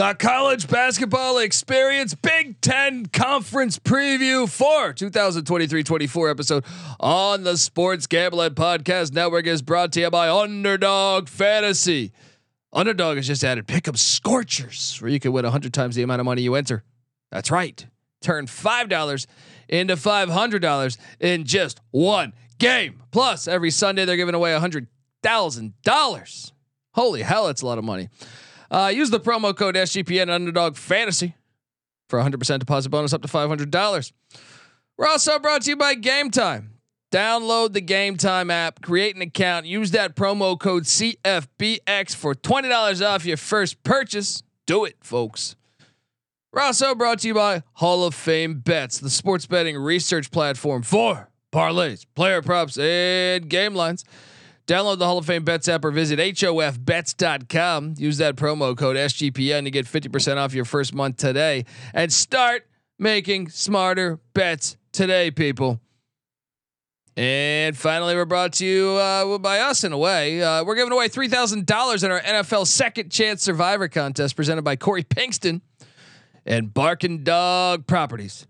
the 0.00 0.14
college 0.14 0.66
basketball 0.66 1.36
experience 1.36 2.14
Big 2.14 2.58
Ten 2.62 3.04
conference 3.04 3.78
preview 3.78 4.48
for 4.48 4.94
2023-24 4.94 6.30
episode 6.30 6.64
on 6.98 7.44
the 7.44 7.58
Sports 7.58 8.06
Gambling 8.06 8.54
Podcast 8.54 9.12
Network 9.12 9.46
is 9.46 9.60
brought 9.60 9.92
to 9.92 10.00
you 10.00 10.08
by 10.10 10.30
Underdog 10.30 11.28
Fantasy. 11.28 12.12
Underdog 12.72 13.16
has 13.16 13.26
just 13.26 13.44
added 13.44 13.66
pick 13.66 13.86
'em 13.86 13.94
scorchers 13.94 14.96
where 15.02 15.10
you 15.10 15.20
can 15.20 15.32
win 15.32 15.44
100 15.44 15.74
times 15.74 15.96
the 15.96 16.02
amount 16.02 16.20
of 16.20 16.24
money 16.24 16.40
you 16.40 16.54
enter. 16.54 16.82
That's 17.30 17.50
right. 17.50 17.86
Turn 18.22 18.46
$5 18.46 19.26
into 19.68 19.98
$500 19.98 20.96
in 21.20 21.44
just 21.44 21.78
one 21.90 22.32
game. 22.58 23.02
Plus, 23.10 23.46
every 23.46 23.70
Sunday 23.70 24.06
they're 24.06 24.16
giving 24.16 24.34
away 24.34 24.54
$100,000. 24.54 26.52
Holy 26.94 27.20
hell, 27.20 27.48
that's 27.48 27.60
a 27.60 27.66
lot 27.66 27.76
of 27.76 27.84
money. 27.84 28.08
Uh, 28.70 28.90
use 28.94 29.10
the 29.10 29.20
promo 29.20 29.56
code 29.56 29.74
SGPN 29.74 30.30
Underdog 30.30 30.76
Fantasy 30.76 31.34
for 32.08 32.20
100% 32.20 32.58
deposit 32.58 32.88
bonus 32.90 33.12
up 33.12 33.22
to 33.22 33.28
$500. 33.28 34.12
We're 34.96 35.06
also 35.08 35.38
brought 35.38 35.62
to 35.62 35.70
you 35.70 35.76
by 35.76 35.94
Game 35.94 36.30
Time. 36.30 36.74
Download 37.10 37.72
the 37.72 37.80
Game 37.80 38.16
Time 38.16 38.50
app, 38.50 38.82
create 38.82 39.16
an 39.16 39.22
account, 39.22 39.66
use 39.66 39.90
that 39.90 40.14
promo 40.14 40.58
code 40.58 40.84
CFBX 40.84 42.14
for 42.14 42.34
$20 42.34 43.06
off 43.06 43.24
your 43.24 43.36
first 43.36 43.82
purchase. 43.82 44.42
Do 44.66 44.84
it, 44.84 44.96
folks. 45.00 45.56
We're 46.52 46.62
also 46.62 46.94
brought 46.94 47.20
to 47.20 47.28
you 47.28 47.34
by 47.34 47.62
Hall 47.74 48.04
of 48.04 48.14
Fame 48.14 48.60
Bets, 48.60 48.98
the 48.98 49.10
sports 49.10 49.46
betting 49.46 49.76
research 49.76 50.30
platform 50.30 50.82
for 50.82 51.28
parlays, 51.52 52.06
player 52.14 52.42
props, 52.42 52.78
and 52.78 53.48
game 53.48 53.74
lines. 53.74 54.04
Download 54.70 54.98
the 54.98 55.04
Hall 55.04 55.18
of 55.18 55.26
Fame 55.26 55.42
Bets 55.42 55.66
app 55.66 55.84
or 55.84 55.90
visit 55.90 56.20
HOFBets.com. 56.20 57.94
Use 57.98 58.18
that 58.18 58.36
promo 58.36 58.76
code 58.78 58.96
SGPN 58.96 59.64
to 59.64 59.70
get 59.72 59.84
50% 59.84 60.36
off 60.36 60.54
your 60.54 60.64
first 60.64 60.94
month 60.94 61.16
today 61.16 61.64
and 61.92 62.12
start 62.12 62.68
making 62.96 63.48
smarter 63.48 64.20
bets 64.32 64.76
today, 64.92 65.32
people. 65.32 65.80
And 67.16 67.76
finally, 67.76 68.14
we're 68.14 68.26
brought 68.26 68.52
to 68.54 68.64
you 68.64 68.90
uh, 68.90 69.38
by 69.38 69.58
us 69.58 69.82
in 69.82 69.90
a 69.92 69.98
way. 69.98 70.40
Uh, 70.40 70.62
we're 70.62 70.76
giving 70.76 70.92
away 70.92 71.08
$3,000 71.08 72.04
in 72.04 72.10
our 72.12 72.20
NFL 72.20 72.64
Second 72.68 73.10
Chance 73.10 73.42
Survivor 73.42 73.88
contest 73.88 74.36
presented 74.36 74.62
by 74.62 74.76
Corey 74.76 75.02
Pinkston 75.02 75.62
and 76.46 76.72
Barking 76.72 77.24
Dog 77.24 77.88
Properties. 77.88 78.46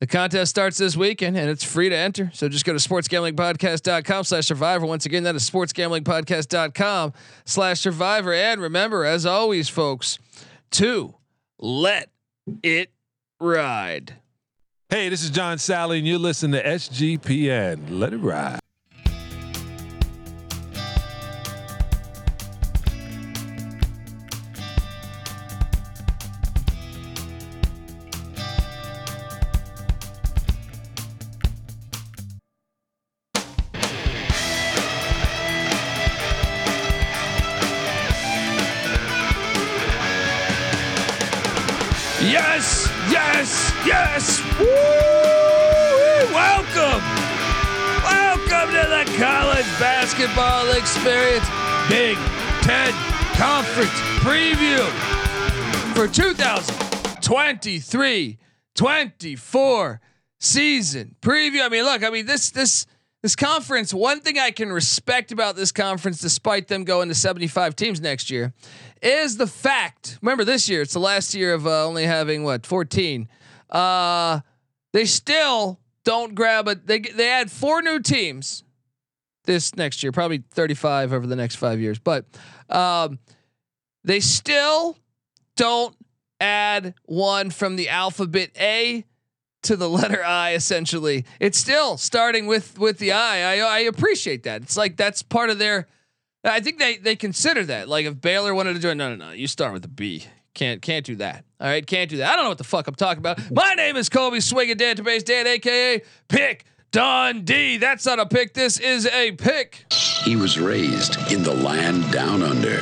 The 0.00 0.06
contest 0.06 0.48
starts 0.48 0.78
this 0.78 0.96
weekend 0.96 1.36
and 1.36 1.50
it's 1.50 1.62
free 1.62 1.90
to 1.90 1.96
enter. 1.96 2.30
So 2.32 2.48
just 2.48 2.64
go 2.64 2.72
to 2.72 2.78
sportsgamblingpodcast.com 2.78 4.24
slash 4.24 4.46
survivor. 4.46 4.86
Once 4.86 5.04
again, 5.04 5.24
that 5.24 5.36
is 5.36 5.48
sportsgamblingpodcast.com 5.48 7.12
slash 7.44 7.80
survivor. 7.80 8.32
And 8.32 8.62
remember, 8.62 9.04
as 9.04 9.26
always, 9.26 9.68
folks, 9.68 10.18
to 10.72 11.14
let 11.58 12.10
it 12.62 12.90
ride. 13.38 14.16
Hey, 14.88 15.08
this 15.10 15.22
is 15.22 15.30
John 15.30 15.58
Salley, 15.58 15.98
and 15.98 16.06
you're 16.06 16.18
listening 16.18 16.60
to 16.60 16.66
SGPN. 16.66 17.90
Let 17.90 18.12
it 18.12 18.18
ride. 18.18 18.58
Yes, 42.50 42.90
yes, 43.08 43.70
yes. 43.86 44.42
Woo! 44.58 44.66
Welcome. 46.34 46.98
Welcome 48.02 48.74
to 48.74 48.82
the 48.90 49.06
college 49.16 49.70
basketball 49.78 50.66
experience. 50.72 51.46
Big 51.88 52.16
Ten 52.62 52.92
Conference 53.36 54.00
preview 54.18 54.84
for 55.94 56.08
2023 56.08 58.38
24 58.74 60.00
season 60.40 61.14
preview. 61.22 61.64
I 61.64 61.68
mean, 61.68 61.84
look, 61.84 62.02
I 62.02 62.10
mean, 62.10 62.26
this, 62.26 62.50
this, 62.50 62.84
this 63.22 63.36
conference, 63.36 63.94
one 63.94 64.22
thing 64.22 64.40
I 64.40 64.50
can 64.50 64.72
respect 64.72 65.30
about 65.30 65.54
this 65.54 65.70
conference, 65.70 66.18
despite 66.18 66.66
them 66.66 66.82
going 66.82 67.10
to 67.10 67.14
75 67.14 67.76
teams 67.76 68.00
next 68.00 68.28
year, 68.28 68.52
is 69.02 69.36
the 69.36 69.46
fact. 69.46 70.18
Remember, 70.22 70.44
this 70.44 70.68
year 70.68 70.82
it's 70.82 70.92
the 70.92 71.00
last 71.00 71.34
year 71.34 71.54
of 71.54 71.66
uh, 71.66 71.86
only 71.86 72.04
having 72.04 72.44
what 72.44 72.66
14. 72.66 73.28
Uh, 73.68 74.40
they 74.92 75.04
still 75.04 75.80
don't 76.04 76.34
grab 76.34 76.68
a. 76.68 76.74
They 76.74 77.00
they 77.00 77.30
add 77.30 77.50
four 77.50 77.82
new 77.82 78.00
teams 78.00 78.64
this 79.44 79.74
next 79.76 80.02
year, 80.02 80.12
probably 80.12 80.42
35 80.50 81.12
over 81.12 81.26
the 81.26 81.36
next 81.36 81.56
five 81.56 81.80
years, 81.80 81.98
but 81.98 82.24
um, 82.68 83.18
they 84.04 84.20
still 84.20 84.96
don't 85.56 85.94
add 86.40 86.94
one 87.04 87.50
from 87.50 87.76
the 87.76 87.88
alphabet 87.88 88.50
A 88.58 89.04
to 89.62 89.76
the 89.76 89.88
letter 89.88 90.24
I. 90.24 90.54
Essentially, 90.54 91.24
it's 91.38 91.58
still 91.58 91.96
starting 91.96 92.46
with 92.46 92.78
with 92.78 92.98
the 92.98 93.12
I. 93.12 93.58
I, 93.58 93.58
I 93.58 93.78
appreciate 93.80 94.44
that. 94.44 94.62
It's 94.62 94.76
like 94.76 94.96
that's 94.96 95.22
part 95.22 95.50
of 95.50 95.58
their. 95.58 95.88
I 96.44 96.60
think 96.60 96.78
they 96.78 96.96
they 96.96 97.16
consider 97.16 97.64
that. 97.66 97.88
Like 97.88 98.06
if 98.06 98.20
Baylor 98.20 98.54
wanted 98.54 98.74
to 98.74 98.80
join, 98.80 98.96
no, 98.96 99.14
no, 99.14 99.26
no. 99.26 99.32
You 99.32 99.46
start 99.46 99.72
with 99.72 99.82
the 99.82 99.88
B. 99.88 100.24
Can't 100.54 100.80
can't 100.82 101.04
do 101.04 101.16
that. 101.16 101.44
All 101.60 101.68
right, 101.68 101.86
can't 101.86 102.08
do 102.10 102.18
that. 102.18 102.32
I 102.32 102.36
don't 102.36 102.44
know 102.44 102.50
what 102.50 102.58
the 102.58 102.64
fuck 102.64 102.86
I'm 102.86 102.94
talking 102.94 103.18
about. 103.18 103.38
My 103.52 103.74
name 103.74 103.96
is 103.96 104.08
Kobe 104.08 104.40
Swinging 104.40 104.76
Database 104.76 105.24
Dan, 105.24 105.46
aka 105.46 106.02
Pick 106.28 106.64
Dundee. 106.90 107.76
That's 107.76 108.06
not 108.06 108.18
a 108.18 108.26
pick. 108.26 108.54
This 108.54 108.78
is 108.80 109.06
a 109.06 109.32
pick. 109.32 109.84
He 110.24 110.36
was 110.36 110.58
raised 110.58 111.16
in 111.32 111.42
the 111.42 111.54
land 111.54 112.10
down 112.12 112.42
under, 112.42 112.76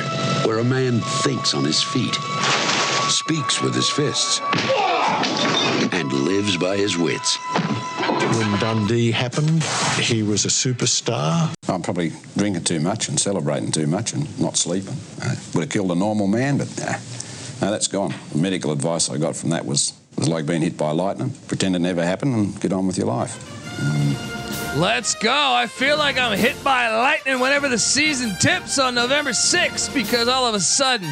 where 0.47 0.59
a 0.59 0.63
man 0.63 0.99
thinks 0.99 1.53
on 1.53 1.63
his 1.63 1.81
feet, 1.81 2.15
speaks 3.09 3.61
with 3.61 3.75
his 3.75 3.89
fists, 3.89 4.41
and 5.93 6.11
lives 6.11 6.57
by 6.57 6.75
his 6.75 6.97
wits. 6.97 7.37
When 8.19 8.59
Dundee 8.59 9.11
happened, 9.11 9.63
he 9.99 10.23
was 10.23 10.45
a 10.45 10.49
superstar. 10.49 11.53
I'm 11.67 11.81
probably 11.81 12.11
drinking 12.37 12.63
too 12.65 12.79
much 12.79 13.09
and 13.09 13.19
celebrating 13.19 13.71
too 13.71 13.87
much 13.87 14.13
and 14.13 14.39
not 14.39 14.57
sleeping. 14.57 14.95
Uh, 15.21 15.35
would 15.53 15.61
have 15.61 15.69
killed 15.69 15.91
a 15.91 15.95
normal 15.95 16.27
man, 16.27 16.57
but 16.57 16.67
nah, 16.77 16.97
no, 17.61 17.71
that's 17.71 17.87
gone. 17.87 18.13
The 18.31 18.37
medical 18.37 18.71
advice 18.71 19.09
I 19.09 19.17
got 19.17 19.35
from 19.35 19.51
that 19.51 19.65
was 19.65 19.93
was 20.17 20.27
like 20.27 20.45
being 20.45 20.61
hit 20.61 20.77
by 20.77 20.91
lightning. 20.91 21.33
Pretend 21.47 21.75
it 21.75 21.79
never 21.79 22.03
happened 22.03 22.35
and 22.35 22.61
get 22.61 22.73
on 22.73 22.87
with 22.87 22.97
your 22.97 23.07
life. 23.07 23.37
Let's 24.75 25.15
go. 25.15 25.31
I 25.31 25.67
feel 25.67 25.97
like 25.97 26.17
I'm 26.17 26.37
hit 26.37 26.61
by 26.63 26.93
lightning 26.93 27.39
whenever 27.39 27.69
the 27.69 27.77
season 27.79 28.35
tips 28.39 28.77
on 28.77 28.95
November 28.95 29.31
6th 29.31 29.93
because 29.93 30.27
all 30.27 30.45
of 30.45 30.55
a 30.55 30.59
sudden 30.59 31.09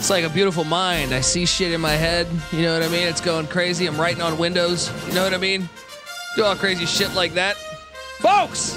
it's 0.00 0.08
like 0.08 0.24
a 0.24 0.30
beautiful 0.30 0.64
mind. 0.64 1.12
I 1.12 1.20
see 1.20 1.44
shit 1.44 1.72
in 1.72 1.80
my 1.82 1.92
head. 1.92 2.26
You 2.52 2.62
know 2.62 2.72
what 2.72 2.82
I 2.82 2.88
mean? 2.88 3.06
It's 3.06 3.20
going 3.20 3.46
crazy. 3.46 3.84
I'm 3.84 4.00
writing 4.00 4.22
on 4.22 4.38
windows. 4.38 4.90
You 5.06 5.12
know 5.12 5.22
what 5.22 5.34
I 5.34 5.36
mean? 5.36 5.68
Do 6.34 6.42
all 6.42 6.56
crazy 6.56 6.86
shit 6.86 7.12
like 7.14 7.34
that. 7.34 7.56
Folks! 8.18 8.72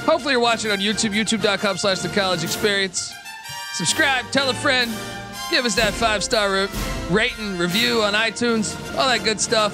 Hopefully 0.00 0.32
you're 0.32 0.40
watching 0.40 0.72
on 0.72 0.78
YouTube, 0.78 1.12
youtube.com 1.12 1.76
slash 1.76 2.00
the 2.00 2.08
college 2.08 2.42
experience. 2.42 3.14
Subscribe, 3.74 4.28
tell 4.32 4.50
a 4.50 4.54
friend, 4.54 4.90
give 5.48 5.64
us 5.64 5.76
that 5.76 5.94
five 5.94 6.24
star 6.24 6.50
re- 6.52 6.68
rating, 7.08 7.56
review 7.56 8.02
on 8.02 8.14
iTunes, 8.14 8.76
all 8.98 9.06
that 9.06 9.22
good 9.22 9.40
stuff. 9.40 9.72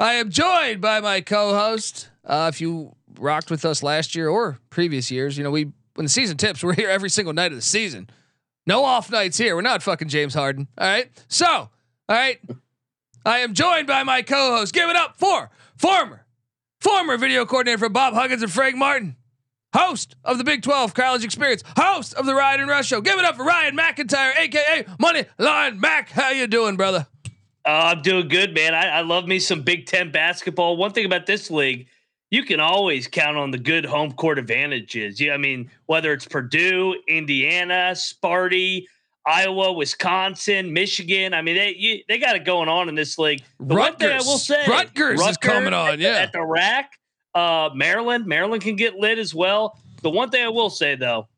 I 0.00 0.14
am 0.14 0.30
joined 0.30 0.80
by 0.80 1.00
my 1.00 1.22
co-host. 1.22 2.08
Uh, 2.24 2.48
if 2.54 2.60
you 2.60 2.94
rocked 3.18 3.50
with 3.50 3.64
us 3.64 3.82
last 3.82 4.14
year 4.14 4.28
or 4.28 4.60
previous 4.70 5.10
years, 5.10 5.36
you 5.36 5.42
know 5.42 5.50
we 5.50 5.72
when 5.96 6.04
the 6.04 6.08
season 6.08 6.36
tips, 6.36 6.62
we're 6.64 6.74
here 6.74 6.88
every 6.88 7.10
single 7.10 7.34
night 7.34 7.50
of 7.50 7.58
the 7.58 7.62
season. 7.62 8.08
No 8.70 8.84
off 8.84 9.10
nights 9.10 9.36
here. 9.36 9.56
We're 9.56 9.62
not 9.62 9.82
fucking 9.82 10.06
James 10.06 10.32
Harden. 10.32 10.68
All 10.78 10.86
right. 10.86 11.10
So, 11.26 11.44
all 11.48 11.70
right. 12.08 12.38
I 13.26 13.40
am 13.40 13.52
joined 13.52 13.88
by 13.88 14.04
my 14.04 14.22
co-host. 14.22 14.72
Give 14.72 14.88
it 14.88 14.94
up 14.94 15.18
for 15.18 15.50
former, 15.76 16.24
former 16.80 17.16
video 17.16 17.44
coordinator 17.44 17.78
for 17.78 17.88
Bob 17.88 18.14
Huggins 18.14 18.44
and 18.44 18.52
Frank 18.52 18.76
Martin, 18.76 19.16
host 19.74 20.14
of 20.24 20.38
the 20.38 20.44
Big 20.44 20.62
12 20.62 20.94
College 20.94 21.24
Experience, 21.24 21.64
host 21.76 22.14
of 22.14 22.26
the 22.26 22.34
Ryan 22.36 22.60
and 22.60 22.70
Rush 22.70 22.86
Show. 22.86 23.00
Give 23.00 23.18
it 23.18 23.24
up 23.24 23.34
for 23.34 23.44
Ryan 23.44 23.76
McIntyre, 23.76 24.38
aka 24.38 24.86
Money 25.00 25.24
Line 25.36 25.80
Mac. 25.80 26.10
How 26.10 26.30
you 26.30 26.46
doing, 26.46 26.76
brother? 26.76 27.08
Uh, 27.66 27.94
I'm 27.96 28.02
doing 28.02 28.28
good, 28.28 28.54
man. 28.54 28.72
I, 28.72 28.98
I 28.98 29.00
love 29.00 29.26
me 29.26 29.40
some 29.40 29.62
Big 29.62 29.86
Ten 29.86 30.12
basketball. 30.12 30.76
One 30.76 30.92
thing 30.92 31.06
about 31.06 31.26
this 31.26 31.50
league, 31.50 31.88
you 32.30 32.44
can 32.44 32.60
always 32.60 33.08
count 33.08 33.36
on 33.36 33.50
the 33.50 33.58
good 33.58 33.84
home 33.84 34.12
court 34.12 34.38
advantages. 34.38 35.20
Yeah, 35.20 35.34
I 35.34 35.36
mean, 35.36 35.70
whether 35.86 36.12
it's 36.12 36.26
Purdue, 36.26 36.94
Indiana, 37.08 37.92
Sparty, 37.94 38.86
Iowa, 39.26 39.72
Wisconsin, 39.72 40.72
Michigan. 40.72 41.34
I 41.34 41.42
mean, 41.42 41.56
they 41.56 41.74
you, 41.76 42.02
they 42.08 42.18
got 42.18 42.36
it 42.36 42.44
going 42.44 42.68
on 42.68 42.88
in 42.88 42.94
this 42.94 43.18
league. 43.18 43.42
The 43.58 43.74
one 43.74 43.96
thing 43.96 44.12
I 44.12 44.18
will 44.18 44.38
say, 44.38 44.64
Rutgers 44.66 45.20
is 45.20 45.36
coming 45.36 45.74
on, 45.74 45.90
at 45.90 45.96
the- 45.98 46.04
yeah. 46.04 46.18
at 46.18 46.32
the 46.32 46.42
rack. 46.42 46.92
Uh, 47.34 47.70
Maryland, 47.74 48.26
Maryland 48.26 48.62
can 48.62 48.76
get 48.76 48.96
lit 48.96 49.18
as 49.18 49.34
well. 49.34 49.78
The 50.02 50.10
one 50.10 50.30
thing 50.30 50.44
I 50.44 50.48
will 50.48 50.70
say 50.70 50.96
though, 50.96 51.28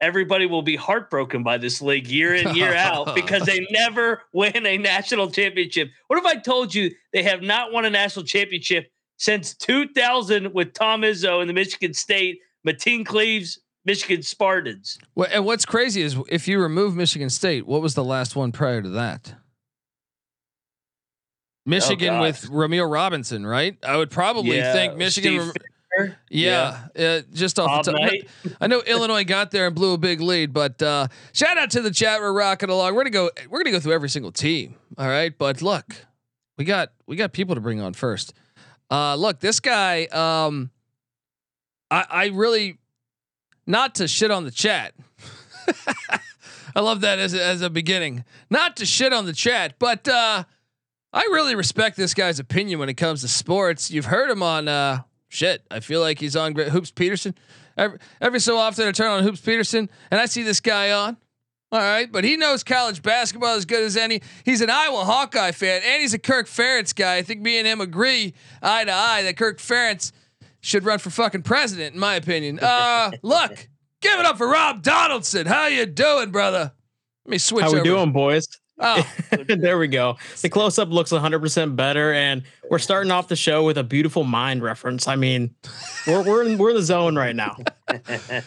everybody 0.00 0.46
will 0.46 0.62
be 0.62 0.74
heartbroken 0.76 1.42
by 1.42 1.58
this 1.58 1.80
league 1.80 2.08
year 2.08 2.34
in 2.34 2.54
year 2.54 2.74
out 2.74 3.14
because 3.14 3.44
they 3.44 3.66
never 3.70 4.22
win 4.32 4.66
a 4.66 4.78
national 4.78 5.30
championship. 5.30 5.90
What 6.08 6.18
if 6.18 6.26
I 6.26 6.36
told 6.36 6.74
you 6.74 6.90
they 7.12 7.22
have 7.22 7.42
not 7.42 7.72
won 7.72 7.84
a 7.84 7.90
national 7.90 8.24
championship 8.24 8.91
since 9.22 9.54
2000 9.54 10.52
with 10.52 10.74
Tom 10.74 11.02
Izzo 11.02 11.40
in 11.42 11.46
the 11.46 11.54
Michigan 11.54 11.94
State, 11.94 12.40
Mateen 12.66 13.06
Cleaves, 13.06 13.60
Michigan 13.84 14.20
Spartans? 14.20 14.98
Well, 15.14 15.28
and 15.32 15.44
what's 15.44 15.64
crazy 15.64 16.02
is 16.02 16.16
if 16.28 16.48
you 16.48 16.60
remove 16.60 16.96
Michigan 16.96 17.30
State, 17.30 17.64
what 17.64 17.80
was 17.82 17.94
the 17.94 18.02
last 18.02 18.34
one 18.34 18.50
prior 18.50 18.82
to 18.82 18.88
that? 18.88 19.32
Michigan 21.64 22.14
God. 22.14 22.22
with 22.22 22.50
Rumeal 22.50 22.92
Robinson, 22.92 23.46
right? 23.46 23.76
I 23.84 23.96
would 23.96 24.10
probably 24.10 24.56
Yeah, 24.56 24.72
think 24.72 24.96
Michigan. 24.96 25.38
Rem- 25.38 25.52
Fisher. 25.98 26.18
yeah, 26.28 26.80
uh, 26.98 27.20
just 27.32 27.60
off 27.60 27.68
Bob 27.68 27.84
the 27.84 27.92
top. 27.92 28.52
I 28.60 28.66
know 28.66 28.80
Illinois 28.80 29.22
got 29.22 29.52
there 29.52 29.68
and 29.68 29.76
blew 29.76 29.92
a 29.92 29.98
big 29.98 30.20
lead, 30.20 30.52
but 30.52 30.82
uh, 30.82 31.06
shout 31.32 31.58
out 31.58 31.70
to 31.70 31.80
the 31.80 31.92
chat. 31.92 32.18
We're 32.20 32.32
rocking 32.32 32.70
along. 32.70 32.96
We're 32.96 33.02
gonna 33.04 33.10
go. 33.10 33.30
We're 33.48 33.60
gonna 33.60 33.70
go 33.70 33.78
through 33.78 33.92
every 33.92 34.08
single 34.08 34.32
team. 34.32 34.74
All 34.98 35.06
right, 35.06 35.32
but 35.38 35.62
look, 35.62 35.94
we 36.58 36.64
got 36.64 36.88
we 37.06 37.14
got 37.14 37.32
people 37.32 37.54
to 37.54 37.60
bring 37.60 37.80
on 37.80 37.92
first. 37.92 38.34
Uh, 38.92 39.14
look, 39.14 39.40
this 39.40 39.58
guy. 39.58 40.04
Um, 40.04 40.70
I 41.90 42.04
I 42.10 42.26
really 42.26 42.76
not 43.66 43.94
to 43.96 44.06
shit 44.06 44.30
on 44.30 44.44
the 44.44 44.50
chat. 44.50 44.92
I 46.76 46.80
love 46.80 47.00
that 47.00 47.18
as 47.18 47.32
a, 47.32 47.42
as 47.42 47.62
a 47.62 47.70
beginning. 47.70 48.24
Not 48.50 48.76
to 48.76 48.86
shit 48.86 49.14
on 49.14 49.24
the 49.24 49.32
chat, 49.32 49.76
but 49.78 50.06
uh, 50.06 50.44
I 51.10 51.20
really 51.32 51.54
respect 51.54 51.96
this 51.96 52.12
guy's 52.12 52.38
opinion 52.38 52.78
when 52.80 52.90
it 52.90 52.94
comes 52.94 53.22
to 53.22 53.28
sports. 53.28 53.90
You've 53.90 54.04
heard 54.04 54.28
him 54.28 54.42
on 54.42 54.68
uh, 54.68 55.02
shit. 55.28 55.62
I 55.70 55.80
feel 55.80 56.00
like 56.00 56.18
he's 56.18 56.36
on 56.36 56.54
Hoops 56.54 56.90
Peterson. 56.90 57.34
Every, 57.78 57.98
every 58.20 58.40
so 58.40 58.58
often, 58.58 58.86
I 58.86 58.92
turn 58.92 59.10
on 59.10 59.22
Hoops 59.22 59.40
Peterson 59.40 59.88
and 60.10 60.20
I 60.20 60.26
see 60.26 60.42
this 60.42 60.60
guy 60.60 60.92
on. 60.92 61.16
All 61.72 61.78
right, 61.78 62.12
but 62.12 62.22
he 62.22 62.36
knows 62.36 62.62
college 62.62 63.00
basketball 63.00 63.54
as 63.54 63.64
good 63.64 63.82
as 63.82 63.96
any. 63.96 64.20
He's 64.44 64.60
an 64.60 64.68
Iowa 64.68 65.06
Hawkeye 65.06 65.52
fan, 65.52 65.80
and 65.82 66.02
he's 66.02 66.12
a 66.12 66.18
Kirk 66.18 66.46
Ferentz 66.46 66.94
guy. 66.94 67.16
I 67.16 67.22
think 67.22 67.40
me 67.40 67.56
and 67.56 67.66
him 67.66 67.80
agree 67.80 68.34
eye 68.62 68.84
to 68.84 68.92
eye 68.92 69.22
that 69.22 69.38
Kirk 69.38 69.58
Ferentz 69.58 70.12
should 70.60 70.84
run 70.84 70.98
for 70.98 71.08
fucking 71.08 71.42
president, 71.42 71.94
in 71.94 72.00
my 72.00 72.16
opinion. 72.16 72.58
Uh, 72.60 73.12
look, 73.22 73.68
give 74.02 74.20
it 74.20 74.26
up 74.26 74.36
for 74.36 74.48
Rob 74.48 74.82
Donaldson. 74.82 75.46
How 75.46 75.66
you 75.66 75.86
doing, 75.86 76.30
brother? 76.30 76.72
Let 77.24 77.30
me 77.30 77.38
switch. 77.38 77.64
How 77.64 77.72
we 77.72 77.78
over. 77.78 77.84
doing, 77.84 78.12
boys? 78.12 78.46
Oh, 78.82 79.06
there 79.46 79.78
we 79.78 79.88
go. 79.88 80.16
The 80.40 80.48
close 80.48 80.78
up 80.78 80.90
looks 80.90 81.12
100% 81.12 81.76
better, 81.76 82.12
and 82.12 82.42
we're 82.68 82.78
starting 82.78 83.10
off 83.10 83.28
the 83.28 83.36
show 83.36 83.64
with 83.64 83.78
a 83.78 83.84
beautiful 83.84 84.24
mind 84.24 84.62
reference. 84.62 85.06
I 85.06 85.16
mean, 85.16 85.54
we're 86.06 86.22
we're 86.22 86.44
in, 86.44 86.58
we're 86.58 86.70
in 86.70 86.76
the 86.76 86.82
zone 86.82 87.16
right 87.16 87.36
now. 87.36 87.56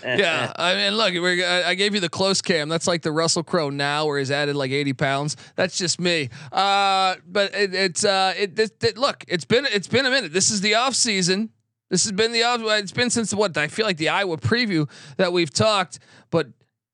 yeah. 0.03 0.51
I 0.55 0.75
mean, 0.75 0.93
look, 0.95 1.13
we're, 1.13 1.45
I 1.45 1.69
I 1.69 1.75
gave 1.75 1.93
you 1.93 1.99
the 1.99 2.09
close 2.09 2.41
cam. 2.41 2.69
That's 2.69 2.87
like 2.87 3.01
the 3.01 3.11
Russell 3.11 3.43
Crowe 3.43 3.69
now, 3.69 4.05
where 4.05 4.19
he's 4.19 4.31
added 4.31 4.55
like 4.55 4.71
80 4.71 4.93
pounds. 4.93 5.37
That's 5.55 5.77
just 5.77 5.99
me. 5.99 6.29
Uh, 6.51 7.15
but 7.27 7.53
it, 7.55 7.73
it's 7.73 8.03
uh, 8.03 8.33
it, 8.37 8.57
it, 8.59 8.83
it- 8.83 8.97
look, 8.97 9.23
it's 9.27 9.45
been 9.45 9.65
it's 9.71 9.87
been 9.87 10.05
a 10.05 10.09
minute. 10.11 10.33
This 10.33 10.51
is 10.51 10.61
the 10.61 10.75
off 10.75 10.95
season. 10.95 11.49
This 11.89 12.03
has 12.03 12.11
been 12.11 12.31
the 12.31 12.43
off. 12.43 12.61
It's 12.63 12.91
been 12.91 13.09
since 13.09 13.33
what 13.33 13.55
I 13.57 13.67
feel 13.67 13.85
like 13.85 13.97
the 13.97 14.09
Iowa 14.09 14.37
preview 14.37 14.89
that 15.17 15.31
we've 15.31 15.53
talked. 15.53 15.99
But 16.31 16.47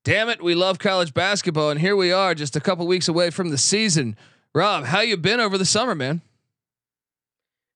damn 0.04 0.30
it, 0.30 0.42
we 0.42 0.56
love 0.56 0.80
college 0.80 1.14
basketball, 1.14 1.70
and 1.70 1.80
here 1.80 1.96
we 1.96 2.12
are, 2.12 2.34
just 2.34 2.56
a 2.56 2.60
couple 2.60 2.88
weeks 2.88 3.08
away 3.08 3.30
from 3.30 3.50
the 3.50 3.58
season. 3.58 4.16
Rob, 4.54 4.86
how 4.86 5.02
you 5.02 5.18
been 5.18 5.40
over 5.40 5.58
the 5.58 5.66
summer, 5.66 5.96
man? 5.96 6.22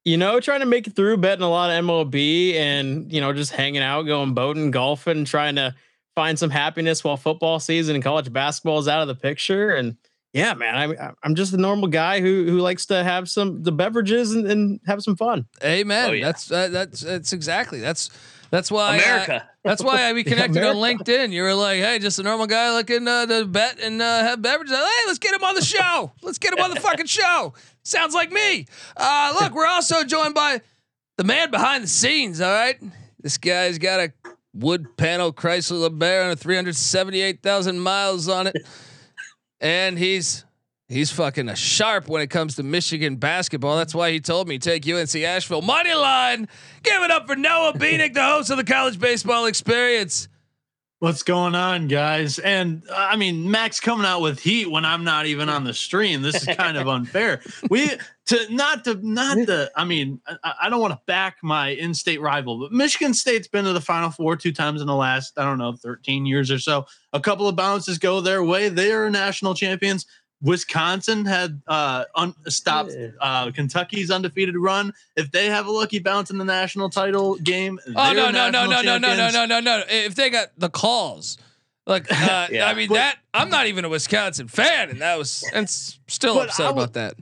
You 0.04 0.18
know, 0.18 0.40
trying 0.40 0.60
to 0.60 0.66
make 0.66 0.86
it 0.88 0.96
through, 0.96 1.18
betting 1.18 1.44
a 1.44 1.50
lot 1.50 1.72
of 1.72 1.84
MLB, 1.84 2.56
and 2.56 3.12
you 3.12 3.22
know, 3.22 3.34
just 3.34 3.52
hanging 3.52 3.82
out, 3.82 4.04
going 4.04 4.34
boating, 4.34 4.72
golfing, 4.72 5.26
trying 5.26 5.56
to 5.56 5.74
find 6.16 6.38
some 6.40 6.50
happiness 6.50 7.04
while 7.04 7.18
football 7.18 7.60
season 7.60 7.96
and 7.96 8.04
college 8.04 8.32
basketball 8.32 8.80
is 8.80 8.88
out 8.88 9.02
of 9.02 9.08
the 9.08 9.16
picture. 9.16 9.72
And 9.72 9.98
yeah, 10.34 10.54
man, 10.54 10.76
I'm 10.76 11.16
I'm 11.24 11.36
just 11.36 11.54
a 11.54 11.58
normal 11.58 11.88
guy 11.88 12.22
who 12.22 12.46
who 12.46 12.60
likes 12.60 12.86
to 12.88 13.04
have 13.04 13.30
some 13.30 13.64
the 13.64 13.72
beverages 13.72 14.34
and, 14.34 14.46
and 14.46 14.80
have 14.86 15.02
some 15.02 15.16
fun. 15.16 15.46
Amen. 15.64 16.10
Oh, 16.10 16.14
yeah. 16.14 16.26
That's 16.26 16.52
uh, 16.52 16.68
that's 16.70 17.02
that's 17.02 17.34
exactly 17.34 17.80
that's 17.80 18.10
that's 18.56 18.72
why 18.72 18.94
uh, 18.98 19.02
America. 19.02 19.50
That's 19.66 19.84
why 19.84 20.14
we 20.14 20.24
connected 20.32 20.64
on 20.64 20.78
LinkedIn. 20.78 21.34
You 21.34 21.44
were 21.44 21.54
like, 21.54 21.80
"Hey, 21.80 22.00
just 22.00 22.20
a 22.20 22.24
normal 22.24 22.48
guy 22.48 22.74
looking 22.74 23.06
uh, 23.06 23.26
to 23.26 23.46
bet 23.46 23.80
and 23.82 24.02
uh, 24.02 24.20
have 24.22 24.42
beverages. 24.42 24.78
Hey, 24.78 25.08
let's 25.08 25.20
get 25.20 25.34
him 25.34 25.44
on 25.44 25.56
the 25.56 25.62
show. 25.62 26.14
Let's 26.22 26.38
get 26.38 26.54
him 26.54 26.64
on 26.64 26.74
the 26.74 26.80
fucking 26.80 27.08
show." 27.08 27.54
Sounds 27.84 28.14
like 28.14 28.32
me. 28.32 28.66
Uh, 28.96 29.36
look, 29.42 29.54
we're 29.54 29.68
also 29.68 30.06
joined 30.06 30.36
by 30.36 30.62
the 31.18 31.26
man 31.26 31.52
behind 31.52 31.84
the 31.84 31.90
scenes. 31.90 32.40
All 32.40 32.50
right, 32.50 32.78
this 33.20 33.38
guy's 33.38 33.78
got 33.78 34.00
a 34.00 34.14
wood 34.54 34.96
panel 34.96 35.34
Chrysler 35.34 35.90
LeBaron 35.90 36.30
with 36.30 36.42
378,000 36.42 37.78
miles 37.78 38.30
on 38.30 38.48
it, 38.48 38.56
and 39.60 40.00
he's 40.00 40.45
he's 40.88 41.12
fucking 41.12 41.50
a 41.50 41.56
sharp 41.56 42.08
when 42.08 42.22
it 42.22 42.30
comes 42.30 42.56
to 42.56 42.64
Michigan 42.64 43.16
basketball. 43.16 43.78
That's 43.78 43.96
why 43.96 44.12
he 44.12 44.20
told 44.20 44.48
me 44.48 44.58
take 44.58 44.88
UNC 44.88 45.16
Asheville 45.16 45.62
money 45.62 45.94
line. 45.94 46.48
Give 46.84 47.02
it 47.04 47.12
up 47.12 47.28
for 47.28 47.36
Noah 47.36 47.74
Bieniek, 47.74 48.14
the 48.14 48.24
host 48.24 48.50
of 48.50 48.58
the 48.58 48.64
College 48.64 49.00
Baseball 49.00 49.46
Experience. 49.46 50.28
What's 51.00 51.24
going 51.24 51.56
on, 51.56 51.90
guys? 51.90 52.40
And 52.40 52.82
uh, 52.90 52.96
I 52.96 53.18
mean, 53.18 53.52
Max 53.52 53.82
coming 53.82 54.06
out 54.06 54.22
with 54.22 54.40
heat 54.40 54.72
when 54.72 54.86
I'm 54.86 55.04
not 55.04 55.26
even 55.26 55.50
on 55.50 55.66
the 55.66 55.74
stream. 55.74 56.22
This 56.22 56.48
is 56.48 56.56
kind 56.56 56.78
of 56.78 56.88
unfair. 56.88 57.42
We 57.70 57.92
to 58.28 58.48
not 58.50 58.86
to 58.86 58.96
not 59.04 59.38
the. 59.46 59.70
I 59.76 59.84
mean, 59.84 60.22
I, 60.26 60.54
I 60.64 60.70
don't 60.70 60.80
want 60.80 60.94
to 60.94 61.02
back 61.06 61.38
my 61.44 61.70
in-state 61.70 62.22
rival, 62.22 62.60
but 62.60 62.72
Michigan 62.72 63.14
State's 63.14 63.48
been 63.48 63.66
to 63.66 63.74
the 63.74 63.82
Final 63.82 64.10
Four 64.10 64.38
two 64.38 64.54
times 64.54 64.80
in 64.80 64.88
the 64.88 64.96
last 64.96 65.38
I 65.38 65.44
don't 65.44 65.58
know 65.58 65.74
13 65.74 66.26
years 66.26 66.50
or 66.50 66.60
so. 66.60 66.88
A 67.12 67.20
couple 67.20 67.48
of 67.50 67.58
bounces 67.58 67.98
go 67.98 68.22
their 68.22 68.44
way. 68.44 68.70
They 68.70 68.94
are 68.94 69.10
national 69.10 69.54
champions. 69.54 70.06
Wisconsin 70.42 71.26
had 71.26 71.62
uh, 71.68 72.06
un- 72.16 72.36
stopped 72.48 72.92
uh, 73.22 73.52
Kentucky's 73.52 74.12
undefeated 74.12 74.56
run. 74.58 74.94
If 75.16 75.32
they 75.32 75.48
have 75.48 75.66
a 75.66 75.72
lucky 75.72 76.00
bounce 76.00 76.30
in 76.30 76.38
the 76.38 76.46
national 76.46 76.90
title 76.90 77.36
game, 77.36 77.80
Oh 77.88 77.92
they're 78.14 78.32
no 78.32 78.32
no 78.32 78.50
no 78.50 78.66
no 78.66 78.82
no 78.82 78.98
no 78.98 79.16
no 79.16 79.30
no 79.32 79.46
no 79.46 79.60
no! 79.60 79.84
If 79.88 80.16
they 80.16 80.30
got 80.30 80.50
the 80.58 80.70
calls, 80.70 81.38
like 81.88 82.12
uh, 82.12 82.48
Yeah. 82.52 82.68
I 82.68 82.74
mean 82.74 82.92
that 82.94 83.18
I'm 83.34 83.50
not 83.50 83.68
even 83.68 83.86
a 83.86 83.90
Wisconsin 83.90 84.48
fan, 84.48 84.90
and 84.90 85.02
that 85.02 85.18
was 85.18 85.44
and 85.54 85.64
s- 85.64 86.00
still 86.08 86.40
upset 86.40 86.66
I 86.66 86.70
w- 86.70 86.84
about 86.84 86.94
that. 86.94 87.16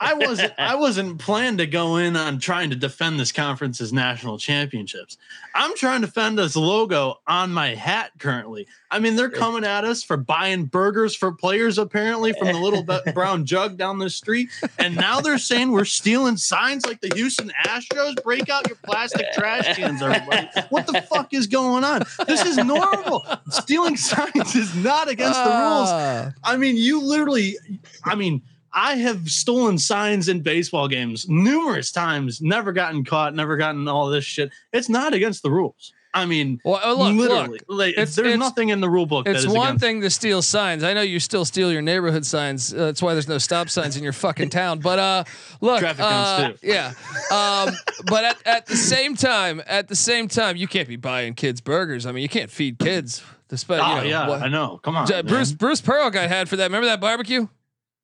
I 0.00 0.14
wasn't 0.14 0.52
I 0.58 0.74
wasn't 0.74 1.18
planned 1.18 1.58
to 1.58 1.66
go 1.66 1.96
in 1.96 2.16
on 2.16 2.38
trying 2.40 2.70
to 2.70 2.76
defend 2.76 3.20
this 3.20 3.30
conference's 3.30 3.92
national 3.92 4.38
championships. 4.38 5.16
I'm 5.54 5.76
trying 5.76 6.00
to 6.00 6.08
defend 6.08 6.36
this 6.36 6.56
logo 6.56 7.20
on 7.28 7.52
my 7.52 7.74
hat 7.76 8.10
currently. 8.18 8.66
I 8.90 8.98
mean, 8.98 9.14
they're 9.14 9.30
coming 9.30 9.64
at 9.64 9.84
us 9.84 10.02
for 10.02 10.16
buying 10.16 10.64
burgers 10.64 11.14
for 11.14 11.32
players 11.32 11.78
apparently 11.78 12.32
from 12.32 12.48
the 12.48 12.58
little 12.58 12.84
brown 13.14 13.46
jug 13.46 13.76
down 13.76 13.98
the 13.98 14.10
street, 14.10 14.50
and 14.78 14.96
now 14.96 15.20
they're 15.20 15.38
saying 15.38 15.70
we're 15.70 15.84
stealing 15.84 16.36
signs 16.36 16.84
like 16.84 17.00
the 17.00 17.14
Houston 17.14 17.52
Astros. 17.64 18.22
Break 18.22 18.48
out 18.48 18.66
your 18.68 18.78
plastic 18.84 19.26
trash 19.32 19.76
cans, 19.76 20.02
everybody! 20.02 20.48
What 20.70 20.88
the 20.88 21.02
fuck 21.02 21.32
is 21.32 21.46
going 21.46 21.84
on? 21.84 22.02
This 22.26 22.44
is 22.44 22.56
normal. 22.56 23.24
Stealing 23.48 23.96
signs 23.96 24.56
is 24.56 24.74
not 24.74 25.08
against 25.08 25.38
the 25.42 25.50
rules. 25.50 25.88
Ah. 25.90 26.32
I 26.42 26.56
mean, 26.56 26.76
you 26.76 27.00
literally, 27.00 27.56
I 28.04 28.16
mean, 28.16 28.42
I 28.74 28.96
have 28.96 29.28
stolen 29.28 29.78
signs 29.78 30.28
in 30.28 30.40
baseball 30.40 30.88
games 30.88 31.28
numerous 31.28 31.92
times, 31.92 32.40
never 32.42 32.72
gotten 32.72 33.04
caught, 33.04 33.34
never 33.34 33.56
gotten 33.56 33.86
all 33.88 34.08
this 34.08 34.24
shit. 34.24 34.50
It's 34.72 34.88
not 34.88 35.14
against 35.14 35.42
the 35.44 35.50
rules. 35.50 35.92
I 36.16 36.26
mean, 36.26 36.60
Well, 36.64 36.80
uh, 36.84 36.92
look, 36.92 37.16
literally, 37.16 37.58
look. 37.68 37.78
like, 37.78 37.90
it's- 37.94 38.14
there's 38.14 38.26
it's- 38.28 38.38
nothing 38.38 38.68
in 38.68 38.80
the 38.80 38.88
rule 38.88 39.04
book 39.06 39.26
It's 39.26 39.40
is 39.40 39.48
one 39.48 39.66
against. 39.70 39.84
thing 39.84 40.00
to 40.02 40.10
steal 40.10 40.42
signs. 40.42 40.84
I 40.84 40.92
know 40.94 41.00
you 41.02 41.18
still 41.18 41.44
steal 41.44 41.72
your 41.72 41.82
neighborhood 41.82 42.24
signs. 42.24 42.72
Uh, 42.72 42.86
that's 42.86 43.02
why 43.02 43.14
there's 43.14 43.26
no 43.26 43.38
stop 43.38 43.68
signs 43.68 43.96
in 43.96 44.04
your 44.04 44.12
fucking 44.12 44.50
town. 44.50 44.78
But 44.78 44.98
uh, 45.00 45.24
look, 45.60 45.80
Traffic 45.80 46.04
uh, 46.06 46.48
too. 46.52 46.54
yeah. 46.62 46.92
Um, 47.32 47.74
but 48.06 48.24
at, 48.24 48.36
at 48.46 48.66
the 48.66 48.76
same 48.76 49.16
time, 49.16 49.60
at 49.66 49.88
the 49.88 49.96
same 49.96 50.28
time, 50.28 50.56
you 50.56 50.68
can't 50.68 50.86
be 50.88 50.94
buying 50.96 51.34
kids 51.34 51.60
burgers. 51.60 52.06
I 52.06 52.12
mean, 52.12 52.22
you 52.22 52.28
can't 52.28 52.50
feed 52.50 52.78
kids. 52.78 53.20
Despite, 53.48 53.80
Oh 53.80 53.96
you 53.96 54.00
know, 54.02 54.06
yeah, 54.08 54.28
what- 54.28 54.42
I 54.42 54.48
know. 54.48 54.78
Come 54.84 54.96
on, 54.96 55.06
J- 55.08 55.14
man. 55.14 55.26
Bruce 55.26 55.50
Bruce 55.52 55.80
Pearl 55.80 56.10
got 56.10 56.28
had 56.28 56.48
for 56.48 56.54
that. 56.56 56.64
Remember 56.66 56.86
that 56.86 57.00
barbecue? 57.00 57.48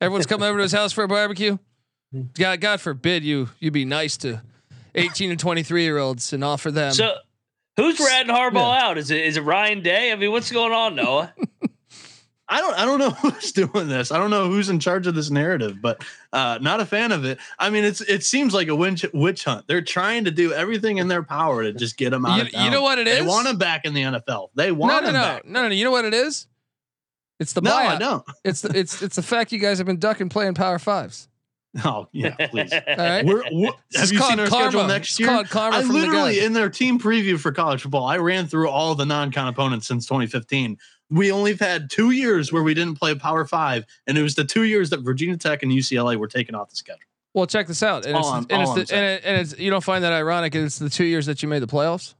Everyone's 0.01 0.25
coming 0.25 0.47
over 0.47 0.57
to 0.57 0.63
his 0.63 0.71
house 0.71 0.91
for 0.91 1.03
a 1.03 1.07
barbecue. 1.07 1.57
God, 2.33 2.59
God 2.59 2.81
forbid 2.81 3.23
you 3.23 3.49
you 3.59 3.71
be 3.71 3.85
nice 3.85 4.17
to 4.17 4.41
eighteen 4.95 5.31
and 5.31 5.39
twenty 5.39 5.63
three 5.63 5.83
year 5.83 5.97
olds 5.97 6.33
and 6.33 6.43
offer 6.43 6.71
them. 6.71 6.91
So 6.91 7.15
who's 7.77 7.99
ratting 7.99 8.33
Harbaugh 8.33 8.77
out? 8.77 8.97
Is 8.97 9.11
it 9.11 9.23
is 9.23 9.37
it 9.37 9.41
Ryan 9.41 9.81
Day? 9.81 10.11
I 10.11 10.15
mean, 10.15 10.31
what's 10.31 10.51
going 10.51 10.73
on, 10.73 10.95
Noah? 10.95 11.33
I 12.49 12.59
don't 12.59 12.77
I 12.77 12.83
don't 12.83 12.99
know 12.99 13.09
who's 13.31 13.53
doing 13.53 13.87
this. 13.87 14.11
I 14.11 14.17
don't 14.17 14.29
know 14.29 14.49
who's 14.49 14.67
in 14.67 14.79
charge 14.79 15.07
of 15.07 15.15
this 15.15 15.29
narrative, 15.29 15.81
but 15.81 16.03
uh, 16.33 16.59
not 16.61 16.81
a 16.81 16.85
fan 16.85 17.13
of 17.13 17.23
it. 17.23 17.39
I 17.57 17.69
mean, 17.69 17.85
it's 17.85 18.01
it 18.01 18.25
seems 18.25 18.53
like 18.53 18.67
a 18.67 18.75
witch, 18.75 19.05
witch 19.13 19.45
hunt. 19.45 19.67
They're 19.67 19.81
trying 19.81 20.25
to 20.25 20.31
do 20.31 20.51
everything 20.51 20.97
in 20.97 21.07
their 21.07 21.23
power 21.23 21.63
to 21.63 21.71
just 21.71 21.95
get 21.95 22.11
him 22.11 22.25
out. 22.25 22.35
You- 22.37 22.59
of 22.59 22.65
you 22.65 22.69
know 22.71 22.81
what 22.81 22.99
it 22.99 23.07
is? 23.07 23.19
They 23.19 23.25
want 23.25 23.47
him 23.47 23.57
back 23.57 23.85
in 23.85 23.93
the 23.93 24.01
NFL. 24.01 24.49
They 24.53 24.67
no, 24.67 24.73
want 24.73 25.03
no, 25.03 25.09
him 25.09 25.13
no, 25.13 25.21
back. 25.21 25.45
no, 25.45 25.61
no, 25.61 25.67
no. 25.69 25.73
You 25.73 25.85
know 25.85 25.91
what 25.91 26.03
it 26.03 26.13
is? 26.13 26.47
It's 27.41 27.53
the 27.53 27.61
No, 27.61 27.71
buyout. 27.71 27.87
I 27.87 27.97
don't. 27.97 28.23
It's 28.45 28.61
the 28.61 28.77
it's 28.77 29.01
it's 29.01 29.15
the 29.17 29.21
fact 29.23 29.51
you 29.51 29.59
guys 29.59 29.79
have 29.79 29.87
been 29.87 29.97
ducking 29.99 30.29
playing 30.29 30.53
power 30.53 30.79
fives. 30.79 31.27
Oh 31.83 32.07
yeah, 32.11 32.35
please. 32.47 32.71
All 32.87 32.95
right. 32.97 33.25
We're, 33.25 33.43
we're- 33.51 33.71
This 33.91 34.01
have 34.01 34.03
is 34.03 34.11
you 34.11 34.19
called 34.19 34.29
seen 34.31 34.39
our 34.41 34.47
karma. 34.47 34.71
schedule 34.71 34.87
next 34.87 35.19
year? 35.19 35.29
called 35.29 35.49
karma 35.49 35.77
I 35.77 35.81
from 35.81 35.89
the 35.89 35.93
literally 36.01 36.39
in 36.39 36.53
their 36.53 36.69
team 36.69 36.99
preview 36.99 37.39
for 37.39 37.51
college 37.51 37.81
football, 37.81 38.05
I 38.05 38.17
ran 38.17 38.45
through 38.47 38.69
all 38.69 38.93
the 38.95 39.05
non-con 39.05 39.47
opponents 39.47 39.87
since 39.87 40.05
2015. 40.05 40.77
We 41.09 41.31
only 41.31 41.51
have 41.51 41.59
had 41.59 41.89
two 41.89 42.11
years 42.11 42.53
where 42.53 42.63
we 42.63 42.73
didn't 42.73 42.99
play 42.99 43.15
Power 43.15 43.43
Five, 43.45 43.85
and 44.07 44.17
it 44.17 44.21
was 44.21 44.35
the 44.35 44.45
two 44.45 44.63
years 44.63 44.89
that 44.91 44.99
Virginia 45.01 45.35
Tech 45.37 45.63
and 45.63 45.71
UCLA 45.71 46.15
were 46.15 46.27
taken 46.27 46.55
off 46.55 46.69
the 46.69 46.75
schedule. 46.75 47.01
Well, 47.33 47.47
check 47.47 47.67
this 47.67 47.81
out. 47.83 48.05
And 48.05 48.15
All 48.15 48.37
it's, 48.39 48.47
and, 48.49 48.61
it's 48.61 48.89
the, 48.89 48.95
and, 48.95 49.05
it, 49.05 49.21
and 49.25 49.41
it's 49.41 49.57
you 49.57 49.69
don't 49.71 49.83
find 49.83 50.03
that 50.03 50.13
ironic. 50.13 50.53
It's 50.55 50.77
the 50.79 50.89
two 50.89 51.05
years 51.05 51.25
that 51.25 51.41
you 51.41 51.47
made 51.49 51.59
the 51.63 51.67
playoffs. 51.67 52.13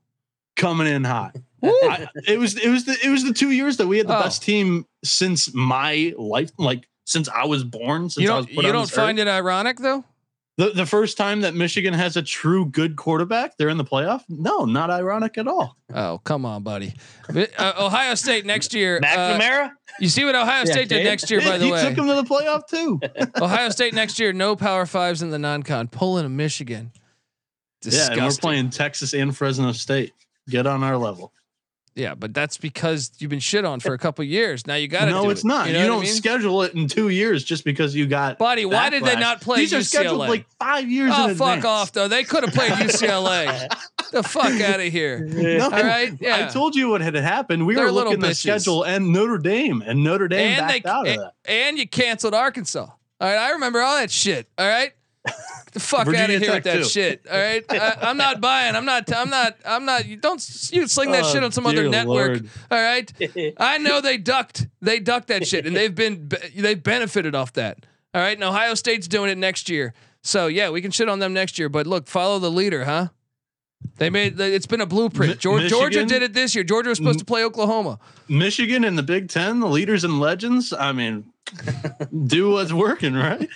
Coming 0.55 0.87
in 0.87 1.03
hot. 1.03 1.35
I, 1.63 2.08
it 2.27 2.39
was 2.39 2.58
it 2.58 2.70
was 2.70 2.86
the 2.86 2.98
it 3.03 3.10
was 3.10 3.24
the 3.24 3.34
two 3.34 3.51
years 3.51 3.77
that 3.77 3.88
we 3.88 3.98
had 3.98 4.08
the 4.08 4.18
Oh. 4.18 4.24
best 4.24 4.44
team 4.44 4.86
since 5.03 5.53
my 5.53 6.13
life, 6.18 6.51
like 6.58 6.88
since 7.06 7.27
I 7.30 7.46
was 7.46 7.63
born. 7.63 8.10
Since 8.10 8.24
You 8.24 8.32
I 8.32 8.38
was 8.38 8.46
don't 8.48 8.56
put 8.56 8.63
you 8.63 8.70
on 8.70 8.75
don't 8.75 8.89
find 8.91 9.20
earth. 9.20 9.27
it 9.27 9.30
ironic 9.30 9.77
though? 9.77 10.03
the 10.58 10.72
the 10.72 10.86
first 10.86 11.18
time 11.18 11.41
that 11.41 11.56
Michigan 11.56 11.94
has 11.94 12.18
a 12.18 12.22
true 12.22 12.65
good 12.65 12.96
quarterback, 12.96 13.58
they're 13.58 13.70
in 13.70 13.77
the 13.77 13.86
playoff. 13.86 14.22
No, 14.27 14.65
not 14.65 14.89
ironic 14.89 15.38
at 15.38 15.48
all. 15.48 15.77
Oh 15.94 16.20
come 16.24 16.46
on, 16.46 16.62
buddy. 16.63 16.94
Uh, 17.30 17.74
Ohio 17.80 18.15
State 18.15 18.46
next 18.46 18.74
year. 18.74 18.98
uh, 18.98 19.06
McNamara. 19.08 19.72
you 20.00 20.10
see 20.10 20.25
what 20.25 20.36
Ohio 20.36 20.63
Yeah, 20.65 20.72
State 20.74 20.89
did 20.89 21.03
next 21.06 21.32
year, 21.32 21.39
by 21.41 21.58
the 21.58 21.65
way. 21.65 21.65
he 21.65 21.72
way. 21.72 21.84
took 21.84 21.96
them 21.96 22.08
to 22.08 22.15
the 22.15 22.24
playoff 22.24 22.68
too. 22.68 23.00
Ohio 23.44 23.70
State 23.70 23.94
next 23.94 24.20
year, 24.20 24.34
no 24.34 24.56
Power 24.56 24.86
Fives 24.86 25.22
in 25.22 25.30
the 25.30 25.39
non-con. 25.39 25.88
Pulling 25.88 26.25
a 26.25 26.30
Michigan. 26.30 26.91
Yeah, 27.84 28.12
and 28.12 28.22
we're 28.22 28.32
playing 28.32 28.70
Texas 28.70 29.13
and 29.13 29.36
Fresno 29.36 29.72
State. 29.72 30.13
Get 30.50 30.68
on 30.68 30.84
our 30.84 30.98
level. 30.98 31.34
Yeah, 31.93 32.15
but 32.15 32.33
that's 32.33 32.57
because 32.57 33.12
you've 33.19 33.29
been 33.29 33.41
shit 33.41 33.65
on 33.65 33.81
for 33.81 33.93
a 33.93 33.98
couple 33.98 34.24
years. 34.24 34.65
Now 34.65 34.75
you 34.75 34.88
got 34.88 35.05
to. 35.05 35.12
no, 35.12 35.29
it's 35.29 35.43
it. 35.43 35.48
not. 35.48 35.67
You, 35.67 35.74
know 35.74 35.79
I 35.81 35.88
don't 35.88 36.01
mean? 36.03 36.13
schedule 36.13 36.62
it 36.63 36.74
in 36.74 36.88
two 36.88 37.10
years 37.10 37.43
just 37.43 37.65
because 37.65 37.93
you 37.93 38.07
got. 38.07 38.38
Buddy, 38.38 38.65
why 38.65 38.89
did 38.89 39.03
they 39.03 39.17
not 39.17 39.41
play 39.41 39.57
These 39.57 39.74
are 39.74 39.79
UCLA? 39.79 39.83
scheduled 39.83 40.19
like 40.19 40.45
five 40.57 40.89
years. 40.89 41.12
Oh 41.13 41.27
fuck 41.36 41.57
advance. 41.57 41.65
off 41.65 41.91
though! 41.91 42.07
They 42.07 42.24
could 42.24 42.45
have 42.45 42.53
played 42.53 42.71
UCLA. 42.71 43.67
the 44.12 44.24
fuck 44.24 44.60
out 44.62 44.79
of 44.79 44.86
here. 44.86 45.19
No, 45.19 45.65
All 45.65 45.69
right, 45.71 46.13
yeah. 46.21 46.45
I 46.45 46.48
told 46.50 46.75
you 46.75 46.89
what 46.89 47.01
had 47.01 47.15
happened. 47.15 47.65
We 47.65 47.75
They're 47.75 47.86
were 47.86 47.91
looking 47.91 48.13
at 48.13 48.19
the 48.21 48.36
schedule 48.36 48.83
and 48.83 49.12
Notre 49.12 49.38
Dame, 49.38 49.83
and 49.86 50.01
Notre 50.01 50.29
Dame 50.29 50.60
and 50.60 50.67
backed 50.67 50.83
they 50.86 50.89
out 50.89 51.07
of 51.07 51.13
and, 51.13 51.21
that. 51.21 51.33
and 51.45 51.77
you 51.77 51.88
canceled 51.89 52.33
Arkansas. 52.33 52.88
All 52.88 52.93
right, 53.19 53.38
I 53.38 53.51
remember 53.51 53.81
all 53.81 53.98
that 53.98 54.12
shit. 54.12 54.48
All 54.57 54.67
right, 54.67 54.93
the 55.71 55.79
fuck 55.79 56.07
out 56.07 56.29
of 56.29 56.29
here 56.29 56.39
Tech, 56.39 56.53
with 56.53 56.63
that 56.65 56.77
too. 56.77 56.83
shit. 56.83 57.25
All 57.31 57.37
right, 57.37 57.63
I, 57.69 57.97
I'm 58.01 58.17
not 58.17 58.41
buying. 58.41 58.75
I'm 58.75 58.85
not. 58.85 59.11
I'm 59.13 59.29
not. 59.29 59.57
I'm 59.65 59.85
not. 59.85 60.05
You 60.05 60.17
don't. 60.17 60.35
You 60.71 60.87
sling 60.87 61.11
that 61.11 61.23
Oh, 61.23 61.31
shit 61.33 61.43
on 61.43 61.51
some 61.51 61.65
other 61.65 61.87
network. 61.89 62.27
Lord. 62.29 62.49
All 62.69 62.81
right, 62.81 63.11
I 63.59 63.77
know 63.77 64.01
they 64.01 64.17
ducked. 64.17 64.67
They 64.81 64.99
ducked 64.99 65.27
that 65.29 65.47
shit, 65.47 65.65
and 65.65 65.75
they've 65.75 65.93
been 65.95 66.29
they've 66.55 66.81
benefited 66.81 67.35
off 67.35 67.53
that. 67.53 67.85
All 68.13 68.21
right, 68.21 68.35
and 68.37 68.43
Ohio 68.43 68.73
State's 68.75 69.07
doing 69.07 69.29
it 69.31 69.37
next 69.37 69.69
year. 69.69 69.93
So 70.23 70.47
yeah, 70.47 70.69
we 70.69 70.81
can 70.81 70.91
shit 70.91 71.09
on 71.09 71.19
them 71.19 71.33
next 71.33 71.57
year. 71.57 71.69
But 71.69 71.87
look, 71.87 72.07
follow 72.07 72.39
the 72.39 72.51
leader, 72.51 72.85
huh? 72.85 73.07
They 73.97 74.09
made. 74.09 74.39
It's 74.39 74.67
been 74.67 74.81
a 74.81 74.85
blueprint. 74.85 75.39
Georgia, 75.39 75.67
Georgia 75.67 76.05
did 76.05 76.21
it 76.21 76.33
this 76.33 76.53
year. 76.53 76.63
Georgia 76.63 76.89
was 76.89 76.97
supposed 76.97 77.19
to 77.19 77.25
play 77.25 77.43
Oklahoma. 77.43 77.99
Michigan 78.27 78.83
and 78.83 78.97
the 78.97 79.03
Big 79.03 79.29
Ten, 79.29 79.59
the 79.59 79.67
leaders 79.67 80.03
and 80.03 80.19
legends. 80.19 80.71
I 80.73 80.91
mean, 80.91 81.25
do 82.27 82.51
what's 82.51 82.71
working, 82.73 83.13
right? 83.15 83.49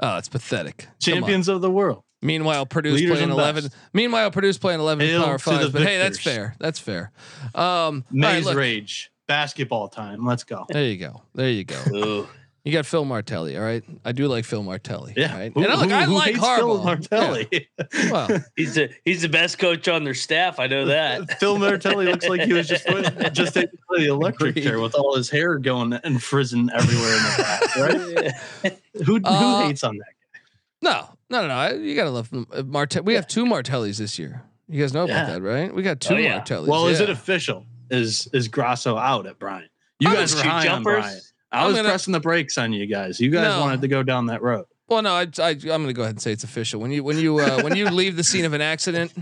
Oh, 0.00 0.16
it's 0.16 0.28
pathetic. 0.28 0.88
Champions 0.98 1.48
of 1.48 1.60
the 1.60 1.70
world. 1.70 2.02
Meanwhile, 2.22 2.66
Purdue's 2.66 3.00
Leaders 3.00 3.16
playing 3.18 3.30
eleven. 3.30 3.64
best. 3.64 3.76
Meanwhile, 3.92 4.30
Purdue's 4.30 4.58
playing 4.58 4.80
eleven 4.80 5.06
Hail 5.06 5.24
power 5.24 5.38
to 5.38 5.44
fives. 5.44 5.72
the 5.72 5.78
But 5.78 5.86
hey, 5.86 5.98
that's 5.98 6.18
fair. 6.18 6.54
That's 6.58 6.78
fair. 6.78 7.12
Um, 7.54 7.62
all 7.62 7.92
right, 7.92 8.04
Maze 8.12 8.44
look, 8.44 8.56
rage. 8.56 9.10
Basketball 9.26 9.88
time. 9.88 10.24
Let's 10.26 10.44
go. 10.44 10.64
there 10.68 10.84
you 10.84 10.96
go. 10.98 11.22
There 11.34 11.48
you 11.50 11.64
go. 11.64 12.28
Ooh. 12.66 12.70
You 12.70 12.72
got 12.72 12.84
Phil 12.86 13.04
Martelli. 13.04 13.56
All 13.56 13.62
right, 13.64 13.82
I 14.04 14.12
do 14.12 14.26
like 14.28 14.44
Phil 14.44 14.62
Martelli. 14.62 15.14
Yeah. 15.16 15.34
Right? 15.36 15.52
Who- 15.54 15.62
and 15.64 15.72
I, 15.72 15.76
look, 15.76 15.88
who- 15.90 15.94
I 15.96 16.02
who 16.04 16.12
like 16.14 16.34
hates 16.34 16.46
Phil 16.46 16.82
Martelli. 16.84 17.48
Yeah. 17.50 18.10
Well, 18.10 18.28
He's 18.56 18.74
the 18.74 18.90
he's 19.04 19.22
the 19.22 19.28
best 19.28 19.58
coach 19.58 19.88
on 19.88 20.04
their 20.04 20.14
staff. 20.14 20.58
I 20.58 20.66
know 20.66 20.84
that. 20.86 21.38
Phil 21.40 21.58
Martelli 21.58 22.06
looks 22.06 22.28
like 22.28 22.42
he 22.42 22.52
was 22.52 22.68
just 22.68 22.86
just 23.32 23.54
taking 23.54 23.78
the 23.90 24.06
electric 24.06 24.50
Agreed. 24.56 24.62
chair 24.64 24.80
with 24.80 24.94
all 24.94 25.16
his 25.16 25.30
hair 25.30 25.58
going 25.58 25.92
and 25.94 26.22
frizzing 26.22 26.68
everywhere 26.74 27.16
in 27.16 27.22
the 27.22 27.34
back, 27.38 27.76
right? 27.76 28.72
Who, 29.04 29.14
who 29.14 29.20
Uh, 29.24 29.66
hates 29.66 29.82
on 29.84 29.96
that? 29.96 30.40
no, 30.82 31.08
no, 31.30 31.42
no, 31.42 31.48
no. 31.48 31.54
I- 31.54 31.72
You 31.74 31.94
gotta 31.94 32.10
love 32.10 32.28
uh, 32.52 32.62
Martelli. 32.64 33.04
We 33.06 33.14
have 33.14 33.26
two 33.26 33.44
Martellis 33.46 33.96
this 33.98 34.18
year. 34.18 34.42
You 34.68 34.80
guys 34.80 34.92
know 34.92 35.04
about 35.04 35.26
that, 35.28 35.42
right? 35.42 35.74
We 35.74 35.82
got 35.82 35.98
two 36.00 36.14
Oh, 36.14 36.18
yeah. 36.18 36.40
Martellis. 36.40 36.68
Well, 36.68 36.86
is 36.88 37.00
it 37.00 37.08
official? 37.10 37.64
Is 37.90 38.28
is 38.32 38.46
Grasso 38.48 38.96
out 38.96 39.26
at 39.26 39.38
Bryant? 39.38 39.70
You 39.98 40.08
I'm 40.10 40.14
guys 40.14 40.32
gonna 40.34 40.42
were 40.42 40.44
shoot 40.44 40.50
high 40.50 40.58
on 40.68 40.84
jumpers. 40.84 41.29
Bryant. 41.50 41.64
I 41.64 41.66
was 41.66 41.76
gonna- 41.76 41.88
pressing 41.88 42.12
the 42.12 42.20
brakes 42.20 42.58
on 42.58 42.72
you 42.72 42.86
guys. 42.86 43.20
You 43.20 43.30
guys 43.30 43.44
No. 43.44 43.60
wanted 43.60 43.80
to 43.82 43.88
go 43.88 44.02
down 44.02 44.26
that 44.26 44.42
road. 44.42 44.66
Well, 44.88 45.02
no, 45.02 45.12
I, 45.14 45.20
I, 45.38 45.50
I'm 45.50 45.58
going 45.60 45.86
to 45.86 45.92
go 45.92 46.02
ahead 46.02 46.16
and 46.16 46.20
say 46.22 46.32
it's 46.32 46.42
official. 46.42 46.80
When 46.80 46.90
you, 46.90 47.04
when 47.04 47.16
you, 47.16 47.38
uh, 47.38 47.62
when 47.62 47.76
you 47.76 47.88
leave 47.90 48.16
the 48.16 48.24
scene 48.24 48.44
of 48.44 48.54
an 48.54 48.60
accident, 48.60 49.12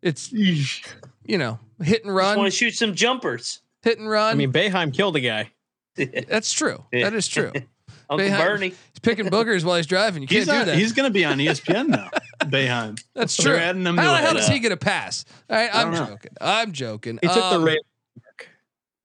it's 0.00 0.30
you 0.32 1.38
know 1.38 1.58
hit 1.82 2.04
and 2.04 2.16
Just 2.16 2.36
want 2.38 2.46
to 2.52 2.56
shoot 2.56 2.74
some 2.76 2.94
jumpers. 2.94 3.60
hit 3.82 3.98
and 3.98 4.08
run. 4.08 4.30
I 4.30 4.34
mean, 4.34 4.52
Boeheim 4.52 4.94
killed 4.94 5.16
a 5.16 5.20
guy. 5.20 5.50
that's 5.96 6.52
true. 6.52 6.84
That 6.92 7.14
is 7.14 7.26
true. 7.26 7.50
Uncle 8.10 8.26
Boeheim- 8.28 8.38
Bernie. 8.38 8.68
He's 8.68 9.00
picking 9.02 9.26
boogers 9.26 9.64
while 9.64 9.76
he's 9.76 9.86
driving. 9.86 10.22
You 10.22 10.28
He's 10.28 10.44
can't 10.46 10.58
not, 10.58 10.64
do 10.66 10.70
that. 10.70 10.78
he's 10.78 10.92
going 10.92 11.08
to 11.08 11.12
be 11.12 11.24
on 11.24 11.38
ESPN 11.38 11.88
now. 11.88 12.10
Boeheim. 12.40 12.98
That's 13.14 13.36
true. 13.36 13.56
adding 13.56 13.84
him 13.84 13.96
How 13.96 14.04
to 14.04 14.08
the 14.10 14.16
hell 14.26 14.34
does 14.34 14.46
he 14.48 14.60
get 14.60 14.70
a 14.72 14.76
pass? 14.76 15.24
All 15.50 15.56
right, 15.56 15.74
I 15.74 15.82
I'm 15.82 15.94
joking. 15.94 16.30
I'm 16.40 16.72
joking. 16.72 17.18
He 17.20 17.26
took 17.26 17.34
the 17.36 17.42
Um, 17.56 17.64
race. 17.64 17.80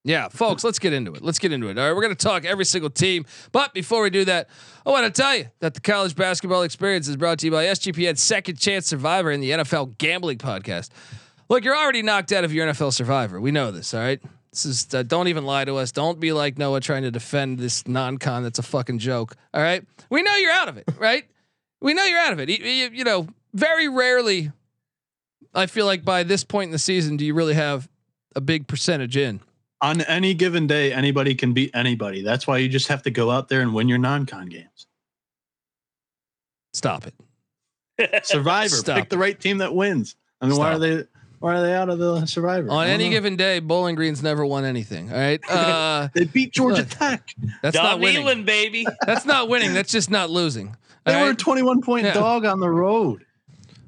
Yeah, 0.05 0.27
folks, 0.27 0.63
let's 0.65 0.79
get 0.79 0.91
into 0.91 1.13
it. 1.13 1.21
Let's 1.21 1.39
get 1.39 1.53
into 1.53 1.69
it. 1.69 1.77
All 1.77 1.85
right, 1.87 1.95
we're 1.95 2.01
going 2.01 2.15
to 2.15 2.21
talk 2.21 2.43
every 2.43 2.65
single 2.65 2.89
team. 2.89 3.25
But 3.53 3.73
before 3.73 4.01
we 4.03 4.09
do 4.09 4.25
that, 4.25 4.49
I 4.85 4.89
want 4.89 5.05
to 5.13 5.21
tell 5.21 5.35
you 5.37 5.45
that 5.61 5.75
the 5.75 5.79
college 5.79 6.13
basketball 6.15 6.63
experience 6.63 7.07
is 7.07 7.15
brought 7.15 7.39
to 7.39 7.45
you 7.45 7.51
by 7.53 7.65
SGPN 7.65 8.17
Second 8.17 8.59
Chance 8.59 8.87
Survivor 8.87 9.31
and 9.31 9.41
the 9.41 9.51
NFL 9.51 9.97
Gambling 9.97 10.39
Podcast. 10.39 10.89
Look, 11.47 11.63
you're 11.63 11.77
already 11.77 12.01
knocked 12.01 12.33
out 12.33 12.43
of 12.43 12.53
your 12.53 12.67
NFL 12.67 12.91
Survivor. 12.93 13.39
We 13.39 13.51
know 13.51 13.71
this, 13.71 13.93
all 13.93 14.01
right? 14.01 14.21
This 14.51 14.65
is 14.65 14.93
uh, 14.93 15.03
don't 15.03 15.29
even 15.29 15.45
lie 15.45 15.63
to 15.65 15.77
us. 15.77 15.91
Don't 15.93 16.19
be 16.19 16.31
like 16.33 16.57
Noah 16.57 16.81
trying 16.81 17.03
to 17.03 17.11
defend 17.11 17.57
this 17.57 17.87
non-con 17.87 18.43
that's 18.43 18.59
a 18.59 18.63
fucking 18.63 18.99
joke. 18.99 19.35
All 19.53 19.61
right? 19.61 19.83
We 20.09 20.21
know 20.21 20.35
you're 20.35 20.51
out 20.51 20.67
of 20.67 20.77
it, 20.77 20.85
right? 20.99 21.23
We 21.81 21.93
know 21.93 22.03
you're 22.03 22.19
out 22.19 22.33
of 22.33 22.39
it. 22.39 22.49
You, 22.49 22.57
you- 22.57 22.89
you 22.93 23.03
know, 23.05 23.27
very 23.53 23.87
rarely 23.87 24.51
I 25.55 25.65
feel 25.67 25.85
like 25.85 26.03
by 26.03 26.23
this 26.23 26.43
point 26.43 26.67
in 26.67 26.71
the 26.71 26.79
season 26.79 27.15
do 27.15 27.25
you 27.25 27.33
really 27.33 27.53
have 27.53 27.87
a 28.35 28.41
big 28.41 28.67
percentage 28.67 29.15
in. 29.15 29.39
On 29.83 29.99
any 30.01 30.33
given 30.33 30.65
day, 30.65 30.93
anybody 30.93 31.35
can 31.35 31.51
beat 31.53 31.69
anybody. 31.73 32.21
That's 32.23 32.47
why 32.47 32.57
you 32.57 32.69
just 32.69 32.87
have 32.87 33.03
to 33.03 33.11
go 33.11 33.29
out 33.29 33.49
there 33.49 33.59
and 33.59 33.73
win 33.73 33.89
your 33.89 33.97
non-con 33.97 34.47
games. 34.47 34.87
Stop 36.73 37.05
it. 37.05 38.25
Survivor. 38.25 38.69
Stop 38.75 38.97
Pick 38.97 39.09
the 39.09 39.17
right 39.17 39.39
team 39.39 39.57
that 39.59 39.75
wins. 39.75 40.15
I 40.41 40.47
mean, 40.47 40.57
why 40.57 40.73
are 40.73 40.79
they? 40.79 41.03
Why 41.39 41.55
are 41.57 41.61
they 41.61 41.73
out 41.73 41.89
of 41.89 41.99
the 41.99 42.25
Survivor? 42.25 42.71
On 42.71 42.87
any 42.87 43.05
know. 43.05 43.09
given 43.11 43.35
day, 43.35 43.59
Bowling 43.59 43.95
Green's 43.95 44.23
never 44.23 44.45
won 44.45 44.63
anything. 44.63 45.11
All 45.11 45.17
right, 45.19 45.41
uh, 45.49 46.07
they 46.15 46.23
beat 46.23 46.53
Georgia 46.53 46.77
Look. 46.83 46.89
Tech. 46.89 47.29
that's 47.61 47.75
not 47.75 47.99
winning. 47.99 48.25
Nealon, 48.25 48.45
baby. 48.45 48.87
That's 49.05 49.25
not 49.25 49.49
winning. 49.49 49.73
That's 49.73 49.91
just 49.91 50.09
not 50.09 50.29
losing. 50.29 50.77
They 51.05 51.13
All 51.13 51.25
were 51.25 51.31
a 51.31 51.35
21 51.35 51.81
point 51.81 52.05
Yeah. 52.05 52.13
dog 52.13 52.45
on 52.45 52.61
the 52.61 52.69
road. 52.69 53.25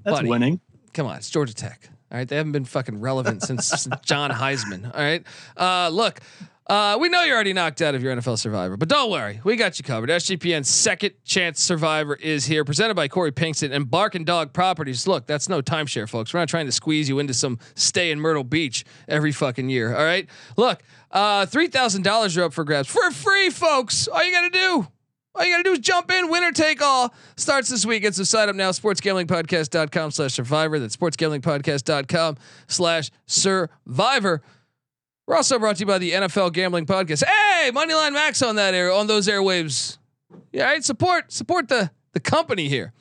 That's 0.04 0.18
Buddy. 0.18 0.28
winning. 0.28 0.60
Come 0.94 1.08
on, 1.08 1.16
it's 1.16 1.30
Georgia 1.30 1.54
Tech. 1.56 1.90
All 2.12 2.18
right, 2.18 2.28
they 2.28 2.36
haven't 2.36 2.52
been 2.52 2.66
fucking 2.66 3.02
relevant 3.02 3.44
since 3.44 3.88
John 4.04 4.32
Heisman. 4.32 4.86
All 4.94 5.02
right, 5.02 5.24
uh, 5.58 5.90
look, 5.90 6.20
uh, 6.68 6.98
we 7.00 7.10
know 7.10 7.24
you're 7.24 7.36
already 7.36 7.54
knocked 7.54 7.82
out 7.82 7.94
of 7.94 8.02
your 8.02 8.16
NFL 8.16 8.40
Survivor, 8.40 8.78
but 8.78 8.90
don't 8.90 9.12
worry, 9.12 9.40
we 9.44 9.56
got 9.56 9.78
you 9.78 9.84
covered. 9.84 10.10
SGPN's 10.10 10.68
Second 10.68 11.14
Chance 11.24 11.62
Survivor 11.62 12.16
is 12.16 12.46
here, 12.46 12.64
presented 12.64 12.96
by 12.96 13.08
Corey 13.08 13.32
Pinkston 13.32 13.72
and 13.72 13.90
Barking 13.90 14.24
Dog 14.24 14.54
Properties. 14.54 15.06
Look, 15.08 15.28
that's 15.28 15.50
no 15.50 15.62
timeshare, 15.62 16.10
folks. 16.10 16.34
We're 16.34 16.40
not 16.40 16.50
trying 16.50 16.66
to 16.66 16.72
squeeze 16.72 17.10
you 17.10 17.20
into 17.20 17.34
some 17.34 17.60
stay 17.76 18.12
in 18.12 18.20
Myrtle 18.20 18.44
Beach 18.44 18.86
every 19.08 19.32
fucking 19.32 19.70
year. 19.70 19.96
All 19.96 20.04
right, 20.04 20.28
look, 20.58 20.82
uh, 21.12 21.46
three 21.46 21.68
thousand 21.68 22.04
dollars 22.04 22.36
are 22.38 22.44
up 22.44 22.54
for 22.54 22.64
grabs 22.64 22.88
for 22.88 23.12
free, 23.12 23.50
folks. 23.50 24.08
All 24.08 24.24
you 24.24 24.32
got 24.32 24.42
to 24.42 24.50
do. 24.50 24.88
All 25.36 25.46
you 25.46 25.51
gotta 25.51 25.63
do 25.63 25.74
is 25.74 25.80
jump 25.80 26.12
in, 26.12 26.30
winner 26.30 26.51
take 26.51 26.82
all. 26.82 27.13
Starts 27.36 27.70
this 27.70 27.86
weekend. 27.86 28.15
So 28.15 28.24
sign 28.24 28.48
up 28.50 28.56
now, 28.56 28.72
sportsgamblingpodcast.com 28.72 30.12
slash 30.12 30.34
survivor. 30.34 30.80
That's 30.80 30.96
sportsgamblingpodcast.com 30.96 32.38
slash 32.68 33.12
survivor. 33.25 34.42
We're 35.27 35.36
also 35.36 35.60
brought 35.60 35.77
to 35.77 35.80
you 35.82 35.86
by 35.88 35.98
the 35.98 36.12
NFL 36.12 36.54
Gambling 36.54 36.86
Podcast. 36.86 37.24
Hey, 37.25 37.72
Moneyline 37.72 38.13
Max 38.13 38.42
on 38.42 38.56
that 38.58 38.74
air 38.74 38.92
on 38.92 39.08
those 39.08 39.27
airwaves. 39.27 39.98
Yeah, 40.54 40.65
right, 40.65 40.84
support 40.84 41.32
support 41.32 41.68
the 41.68 41.92
the 42.13 42.20
company 42.20 42.70
here. 42.70 42.94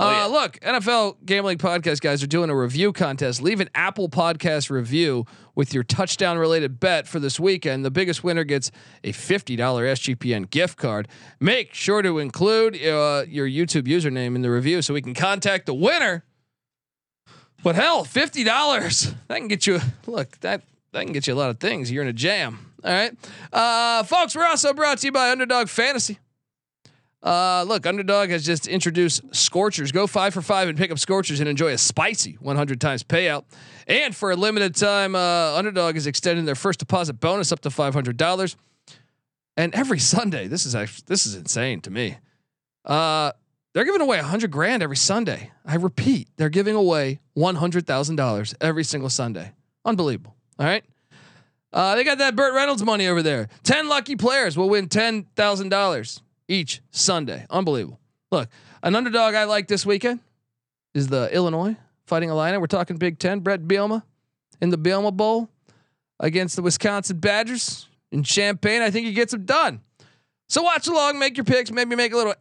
Oh, 0.00 0.10
yeah. 0.10 0.24
uh, 0.24 0.28
look, 0.28 0.60
NFL 0.60 1.16
Gambling 1.26 1.58
Podcast 1.58 2.00
guys 2.00 2.22
are 2.22 2.28
doing 2.28 2.50
a 2.50 2.56
review 2.56 2.92
contest. 2.92 3.42
Leave 3.42 3.60
an 3.60 3.68
Apple 3.74 4.08
Podcast 4.08 4.70
review 4.70 5.26
with 5.58 5.74
your 5.74 5.82
touchdown 5.82 6.38
related 6.38 6.78
bet 6.78 7.08
for 7.08 7.18
this 7.18 7.40
weekend. 7.40 7.84
The 7.84 7.90
biggest 7.90 8.22
winner 8.22 8.44
gets 8.44 8.70
a 9.02 9.12
$50 9.12 9.58
SGPN 9.58 10.48
gift 10.50 10.78
card. 10.78 11.08
Make 11.40 11.74
sure 11.74 12.00
to 12.00 12.20
include 12.20 12.76
uh, 12.76 13.24
your 13.26 13.48
YouTube 13.48 13.88
username 13.88 14.36
in 14.36 14.42
the 14.42 14.52
review 14.52 14.82
so 14.82 14.94
we 14.94 15.02
can 15.02 15.14
contact 15.14 15.66
the 15.66 15.74
winner. 15.74 16.22
But 17.64 17.74
hell, 17.74 18.04
$50. 18.04 19.14
That 19.26 19.36
can 19.36 19.48
get 19.48 19.66
you 19.66 19.80
look, 20.06 20.38
that 20.40 20.62
that 20.92 21.02
can 21.02 21.12
get 21.12 21.26
you 21.26 21.34
a 21.34 21.36
lot 21.36 21.50
of 21.50 21.58
things. 21.58 21.90
You're 21.90 22.04
in 22.04 22.08
a 22.08 22.12
jam. 22.12 22.72
All 22.84 22.92
right. 22.92 23.12
Uh, 23.52 24.04
folks, 24.04 24.36
we're 24.36 24.46
also 24.46 24.72
brought 24.72 24.98
to 24.98 25.08
you 25.08 25.12
by 25.12 25.32
Underdog 25.32 25.68
Fantasy. 25.68 26.20
Uh, 27.22 27.64
look, 27.66 27.84
Underdog 27.84 28.30
has 28.30 28.44
just 28.44 28.68
introduced 28.68 29.22
Scorchers. 29.34 29.90
Go 29.90 30.06
five 30.06 30.32
for 30.32 30.42
five 30.42 30.68
and 30.68 30.78
pick 30.78 30.90
up 30.90 30.98
Scorchers 30.98 31.40
and 31.40 31.48
enjoy 31.48 31.72
a 31.72 31.78
spicy 31.78 32.36
100 32.40 32.80
times 32.80 33.02
payout. 33.02 33.44
And 33.86 34.14
for 34.14 34.30
a 34.30 34.36
limited 34.36 34.76
time, 34.76 35.14
uh, 35.14 35.56
Underdog 35.56 35.96
is 35.96 36.06
extending 36.06 36.44
their 36.44 36.54
first 36.54 36.78
deposit 36.78 37.14
bonus 37.14 37.50
up 37.50 37.60
to 37.60 37.70
$500. 37.70 38.56
And 39.56 39.74
every 39.74 39.98
Sunday, 39.98 40.46
this 40.46 40.64
is 40.64 40.76
actually 40.76 41.04
this 41.08 41.26
is 41.26 41.34
insane 41.34 41.80
to 41.80 41.90
me. 41.90 42.16
Uh, 42.84 43.32
they're 43.74 43.84
giving 43.84 44.00
away 44.00 44.20
a 44.20 44.22
hundred 44.22 44.52
grand 44.52 44.84
every 44.84 44.96
Sunday. 44.96 45.50
I 45.66 45.74
repeat, 45.74 46.28
they're 46.36 46.48
giving 46.48 46.76
away 46.76 47.18
one 47.34 47.56
hundred 47.56 47.84
thousand 47.84 48.14
dollars 48.14 48.54
every 48.60 48.84
single 48.84 49.10
Sunday. 49.10 49.52
Unbelievable. 49.84 50.36
All 50.60 50.66
right. 50.66 50.84
Uh, 51.72 51.96
they 51.96 52.04
got 52.04 52.18
that 52.18 52.36
Burt 52.36 52.54
Reynolds 52.54 52.84
money 52.84 53.08
over 53.08 53.20
there. 53.20 53.48
Ten 53.64 53.88
lucky 53.88 54.14
players 54.14 54.56
will 54.56 54.68
win 54.68 54.88
ten 54.88 55.26
thousand 55.34 55.70
dollars 55.70 56.22
each 56.48 56.80
Sunday. 56.90 57.46
Unbelievable. 57.50 58.00
Look, 58.30 58.48
an 58.82 58.96
underdog 58.96 59.34
I 59.34 59.44
like 59.44 59.68
this 59.68 59.86
weekend 59.86 60.20
is 60.94 61.08
the 61.08 61.32
Illinois 61.32 61.76
Fighting 62.06 62.30
Illini. 62.30 62.58
We're 62.58 62.66
talking 62.66 62.96
Big 62.96 63.18
Ten. 63.18 63.40
Bret 63.40 63.62
Bielema 63.68 64.02
in 64.60 64.70
the 64.70 64.78
Bielema 64.78 65.14
Bowl 65.14 65.48
against 66.18 66.56
the 66.56 66.62
Wisconsin 66.62 67.18
Badgers 67.18 67.86
in 68.10 68.22
Champaign. 68.22 68.82
I 68.82 68.90
think 68.90 69.06
he 69.06 69.12
gets 69.12 69.32
them 69.32 69.44
done. 69.44 69.82
So 70.48 70.62
watch 70.62 70.86
along, 70.88 71.18
make 71.18 71.36
your 71.36 71.44
picks, 71.44 71.70
maybe 71.70 71.94
make 71.94 72.12
a 72.12 72.16
little 72.16 72.34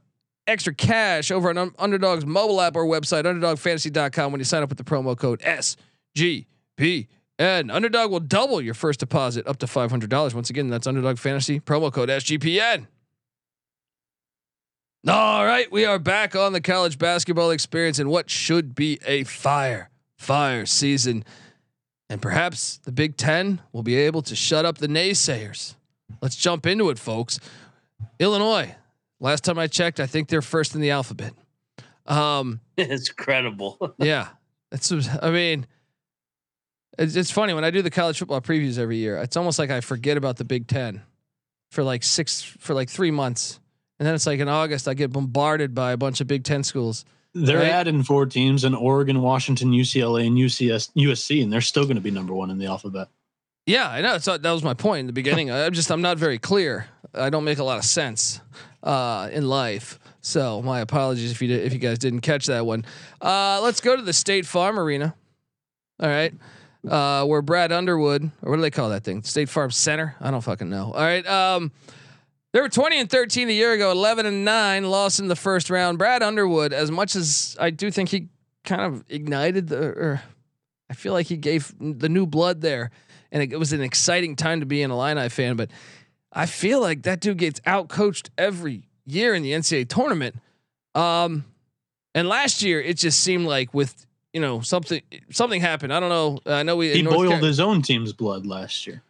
extra 0.48 0.74
cash 0.74 1.30
over 1.30 1.50
on 1.50 1.74
Underdog's 1.78 2.26
mobile 2.26 2.62
app 2.62 2.78
or 2.78 2.86
website, 2.86 3.24
underdogfantasy.com, 3.26 4.32
when 4.32 4.40
you 4.40 4.46
sign 4.46 4.64
up 4.64 4.70
with 4.70 4.78
the 4.78 4.84
promo 4.86 5.18
code 5.18 5.42
SGPN. 5.42 7.08
Underdog 7.40 8.10
will 8.10 8.22
double 8.22 8.62
your 8.62 8.74
first 8.74 9.02
deposit 9.02 9.46
up 9.46 9.58
to 9.58 9.66
$500. 9.66 10.34
Once 10.34 10.50
again, 10.50 10.70
that's 10.70 10.88
Underdog 10.88 11.18
Fantasy, 11.18 11.60
promo 11.60 11.92
code 11.92 12.08
SGPN. 12.08 12.88
All 15.10 15.46
right, 15.46 15.72
we 15.72 15.86
are 15.86 16.00
back 16.00 16.36
on 16.36 16.52
the 16.52 16.60
college 16.60 16.98
basketball 17.00 17.52
experience 17.52 17.98
and 17.98 18.10
what 18.10 18.30
should 18.30 18.76
be 18.76 19.00
a 19.06 19.24
fire, 19.24 19.90
fire 20.18 20.66
season. 20.66 21.24
And 22.10 22.22
perhaps 22.22 22.80
the 22.80 22.92
Big 22.92 23.16
Ten 23.16 23.62
will 23.72 23.84
be 23.84 23.96
able 23.96 24.22
to 24.24 24.36
shut 24.36 24.66
up 24.66 24.80
the 24.80 24.88
naysayers. 24.88 25.76
Let's 26.22 26.36
jump 26.36 26.66
into 26.66 26.90
it, 26.90 27.00
folks. 27.00 27.40
Illinois, 28.20 28.76
last 29.22 29.46
time 29.46 29.58
I 29.58 29.68
checked, 29.68 30.02
I 30.02 30.08
think 30.08 30.28
they're 30.28 30.42
first 30.42 30.76
in 30.76 30.82
the 30.82 30.92
alphabet. 30.92 31.32
Um, 32.06 32.60
it's 32.78 33.08
credible. 33.08 33.96
yeah, 34.00 34.28
it's. 34.74 34.92
I 34.92 35.32
mean, 35.32 35.68
it's, 37.00 37.16
it's 37.16 37.32
funny 37.32 37.54
when 37.54 37.64
I 37.64 37.72
do 37.72 37.82
the 37.82 37.90
college 37.90 38.20
football 38.20 38.42
previews 38.42 38.78
every 38.78 38.98
year. 38.98 39.18
It's 39.20 39.38
almost 39.38 39.58
like 39.58 39.70
I 39.70 39.80
forget 39.80 40.18
about 40.18 40.36
the 40.36 40.46
Big 40.46 40.68
Ten 40.68 41.02
for 41.72 41.82
like 41.82 42.04
six 42.04 42.42
for 42.42 42.74
like 42.74 42.90
three 42.90 43.12
months, 43.12 43.62
and 44.00 44.08
then 44.08 44.16
it's 44.16 44.26
like 44.28 44.40
in 44.40 44.48
August 44.50 44.88
I 44.88 44.94
get 44.94 45.12
bombarded 45.12 45.74
by 45.76 45.92
a 45.92 45.98
bunch 45.98 46.22
of 46.22 46.28
Big 46.28 46.44
Ten 46.44 46.64
schools. 46.64 47.06
They're 47.34 47.58
Right. 47.60 47.68
adding 47.70 48.04
four 48.04 48.26
teams 48.26 48.64
in 48.64 48.74
Oregon, 48.74 49.22
Washington, 49.22 49.72
UCLA, 49.72 50.26
and 50.26 50.38
UCS, 50.38 50.90
USC, 50.96 51.42
and 51.44 51.52
they're 51.54 51.62
still 51.62 51.84
going 51.84 51.96
to 51.98 52.02
be 52.02 52.10
number 52.12 52.34
one 52.34 52.50
in 52.50 52.58
the 52.58 52.66
alphabet. 52.66 53.10
Yeah, 53.68 53.90
I 53.90 54.02
know. 54.02 54.18
So 54.18 54.38
that 54.38 54.52
was 54.52 54.64
my 54.64 54.74
point 54.74 55.02
in 55.02 55.08
the 55.08 55.14
beginning. 55.14 55.52
I'm 55.52 55.74
just 55.74 55.92
I'm 55.92 56.02
not 56.02 56.18
very 56.18 56.40
clear. 56.40 56.88
I 57.14 57.30
don't 57.30 57.44
make 57.44 57.58
a 57.60 57.64
lot 57.64 57.78
of 57.78 57.84
sense 57.84 58.40
uh, 58.82 59.30
in 59.32 59.48
life. 59.48 60.00
So 60.22 60.62
my 60.62 60.80
apologies 60.80 61.32
if 61.32 61.42
you 61.42 61.48
did, 61.50 61.66
if 61.66 61.74
you 61.74 61.80
guys 61.80 62.00
didn't 62.00 62.22
catch 62.22 62.46
that 62.48 62.66
one. 62.66 62.86
Uh, 63.22 63.60
let's 63.62 63.82
go 63.82 63.96
to 63.96 64.02
the 64.02 64.14
State 64.14 64.46
Farm 64.46 64.80
Arena. 64.80 65.14
All 66.00 66.10
right, 66.10 66.34
uh, 66.90 67.26
where 67.26 67.42
Brad 67.42 67.72
Underwood 67.72 68.24
or 68.42 68.52
what 68.52 68.56
do 68.58 68.62
they 68.62 68.72
call 68.72 68.90
that 68.90 69.04
thing? 69.04 69.24
State 69.24 69.50
Farm 69.50 69.72
Center. 69.72 70.16
I 70.22 70.32
don't 70.32 70.42
fucking 70.42 70.70
know. 70.70 70.94
All 70.94 71.02
right. 71.04 71.26
Um, 71.28 71.72
they 72.54 72.62
were 72.62 72.70
20 72.70 73.00
and 73.00 73.10
13 73.10 73.50
a 73.50 73.52
year 73.52 73.74
ago, 73.74 73.92
11 73.92 74.26
and 74.26 74.46
9, 74.46 74.90
lost 74.90 75.20
in 75.20 75.28
the 75.28 75.36
first 75.36 75.70
round. 75.70 75.98
Brad 75.98 76.24
Underwood, 76.24 76.74
as 76.74 76.90
much 76.90 77.16
as 77.16 77.56
I 77.60 77.70
do 77.70 77.92
think 77.92 78.10
he 78.10 78.30
kind 78.64 78.82
of 78.82 79.04
ignited 79.10 79.68
the, 79.68 79.88
or 79.88 80.22
I 80.90 80.94
feel 80.94 81.14
like 81.14 81.28
he 81.28 81.38
gave 81.38 81.74
the 81.80 82.10
new 82.10 82.26
blood 82.26 82.62
there, 82.62 82.92
and 83.32 83.44
it, 83.44 83.58
was 83.60 83.74
an 83.74 83.82
exciting 83.82 84.36
time 84.36 84.62
to 84.62 84.66
be 84.66 84.82
an 84.82 84.92
Illini 84.92 85.30
fan. 85.30 85.56
But 85.56 85.72
I 86.32 86.46
feel 86.46 86.80
like 86.80 87.04
that 87.04 87.20
dude 87.20 87.38
gets 87.38 87.60
out 87.66 87.90
coached 87.90 88.30
every 88.38 88.88
year 89.06 89.34
in 89.34 89.44
the 89.44 89.52
NCAA 89.52 89.90
tournament. 89.90 90.36
Um, 90.96 91.46
and 92.16 92.28
last 92.28 92.62
year 92.62 92.82
it 92.82 92.98
just 92.98 93.20
seemed 93.20 93.46
like 93.46 93.74
with 93.74 94.06
you 94.34 94.42
know 94.42 94.62
something 94.62 95.02
something 95.32 95.62
happened. 95.62 95.94
I 95.94 96.00
don't 96.00 96.10
know. 96.10 96.40
I 96.46 96.64
know 96.64 96.76
we 96.76 96.94
He 96.94 97.04
boiled 97.04 97.34
Car- 97.34 97.40
his 97.42 97.60
own 97.60 97.82
team's 97.82 98.14
blood 98.14 98.46
last 98.46 98.88
year. 98.88 99.04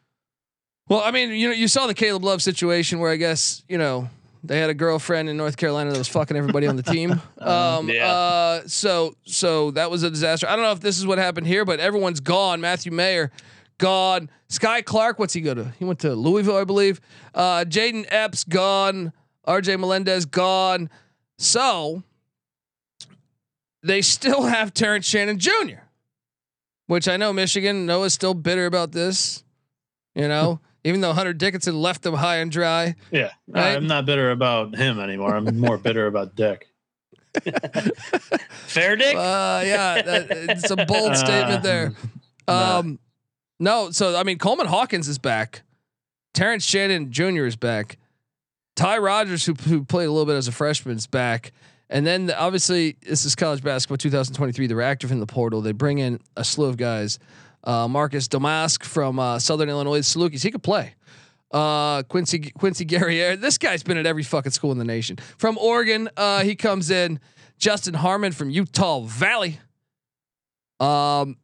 Well, 0.89 1.02
I 1.04 1.12
mean, 1.12 1.32
you 1.32 1.47
know, 1.50 1.54
you 1.54 1.67
saw 1.67 1.88
the 1.88 1.93
Caleb 1.93 2.23
Love 2.23 2.41
situation 2.41 3.00
where 3.00 3.12
I 3.12 3.15
guess 3.17 3.63
you 3.67 3.78
know 3.78 4.10
they 4.43 4.60
had 4.60 4.69
a 4.69 4.73
girlfriend 4.73 5.28
in 5.30 5.36
North 5.36 5.58
Carolina 5.58 5.91
that 5.91 5.97
was 5.97 6.08
fucking 6.08 6.38
everybody 6.38 6.67
on 6.67 6.76
the 6.76 6.84
team. 6.84 7.21
Um, 7.39 7.89
Yeah. 7.89 8.08
uh, 8.12 8.62
so 8.67 9.15
so 9.26 9.71
that 9.71 9.89
was 9.91 10.04
a 10.04 10.10
disaster. 10.10 10.47
I 10.47 10.56
don't 10.56 10.63
know 10.65 10.71
if 10.71 10.80
this 10.80 10.97
is 10.97 11.06
what 11.06 11.17
happened 11.17 11.47
here, 11.47 11.65
but 11.65 11.80
everyone's 11.80 12.19
gone. 12.19 12.62
Matthew 12.62 12.91
Mayer 12.91 13.32
gone. 13.78 14.30
Skyy 14.50 14.84
Clark, 14.84 15.19
what's 15.19 15.34
he 15.34 15.41
go 15.41 15.54
to? 15.54 15.65
He 15.78 15.86
went 15.86 16.00
to 16.00 16.13
Louisville, 16.15 16.58
I 16.58 16.63
believe. 16.63 17.00
Uh, 17.34 17.63
Jayden 17.67 18.06
Epps 18.10 18.43
gone. 18.43 19.12
RJ 19.47 19.80
Melendez 19.80 20.26
gone. 20.26 20.89
So 21.38 22.04
they 23.84 24.02
still 24.02 24.43
have 24.47 24.73
Terrence 24.73 25.06
Shannon 25.06 25.38
Jr., 25.39 25.82
which 26.88 27.08
I 27.08 27.17
know 27.17 27.32
Michigan 27.34 27.86
Noah's 27.86 28.13
still 28.13 28.34
bitter 28.34 28.65
about 28.65 28.91
this. 28.93 29.43
You 30.15 30.28
know, 30.28 30.60
even 30.84 31.02
though 31.02 31.13
Hunter 31.13 31.34
Dickinson 31.34 31.76
left 31.80 32.04
them 32.04 32.13
high 32.13 32.38
and 32.38 32.52
dry. 32.52 32.96
Yeah, 33.12 33.32
Right? 33.48 33.76
I'm 33.76 33.88
not 33.88 34.06
bitter 34.06 34.32
about 34.32 34.76
him 34.76 35.00
anymore. 35.00 35.36
I'm 35.36 35.60
more 35.60 35.78
bitter 35.78 36.08
about 36.08 36.36
Dick. 36.36 36.68
Fair 38.52 38.96
dick. 38.96 39.16
Uh, 39.16 39.62
yeah, 39.66 40.02
that, 40.02 40.28
it's 40.32 40.72
a 40.72 40.76
bold 40.86 41.16
statement 41.16 41.63
there. 41.63 41.94
Um, 42.48 43.00
no, 43.60 43.92
so 43.92 44.16
I 44.16 44.24
mean 44.24 44.38
Coleman 44.38 44.68
Hawkins 44.68 45.08
is 45.08 45.18
back. 45.20 45.63
Terrence 46.34 46.63
Shannon 46.63 47.12
Jr. 47.12 47.46
is 47.46 47.56
back. 47.56 47.98
Ty 48.76 49.00
Rodgers, 49.00 49.46
who 49.46 49.54
who 49.54 49.84
played 49.84 50.06
a 50.06 50.12
little 50.12 50.26
bit 50.26 50.36
as 50.36 50.48
a 50.48 50.52
freshman, 50.52 50.96
is 50.98 51.08
back. 51.08 51.52
And 51.90 52.06
then 52.06 52.28
the- 52.28 52.40
obviously 52.40 52.98
this 53.02 53.24
is 53.26 53.36
college 53.36 53.63
basketball 53.63 53.98
2023. 53.98 54.68
They're 54.68 54.82
active 54.82 55.12
in 55.12 55.20
the 55.20 55.26
portal. 55.28 55.62
They 55.62 55.72
bring 55.72 56.00
in 56.00 56.20
a 56.36 56.44
slew 56.44 56.66
of 56.68 56.78
guys. 56.78 57.18
Uh, 57.67 57.86
Marcus 57.88 58.30
Domask 58.30 58.84
from 58.84 59.19
uh, 59.19 59.39
Southern 59.39 59.67
Illinois 59.67 59.99
Salukis. 59.99 60.41
He 60.41 60.51
could 60.51 60.63
play. 60.63 60.95
Uh, 61.51 62.01
Quincy 62.03 62.39
Quincy 62.51 62.86
Guerrier. 62.86 63.36
This 63.36 63.58
guy's 63.58 63.84
been 63.84 63.97
at 63.97 64.06
every 64.06 64.23
fucking 64.23 64.53
school 64.53 64.71
in 64.71 64.77
the 64.77 64.86
nation. 64.86 65.17
From 65.38 65.58
Oregon, 65.58 66.10
uh, 66.15 66.43
he 66.43 66.56
comes 66.56 66.89
in. 66.89 67.19
Justin 67.58 67.95
Harmon 67.95 68.32
from 68.32 68.49
Utah 68.49 69.01
Valley. 69.01 69.60
Um, 70.80 71.38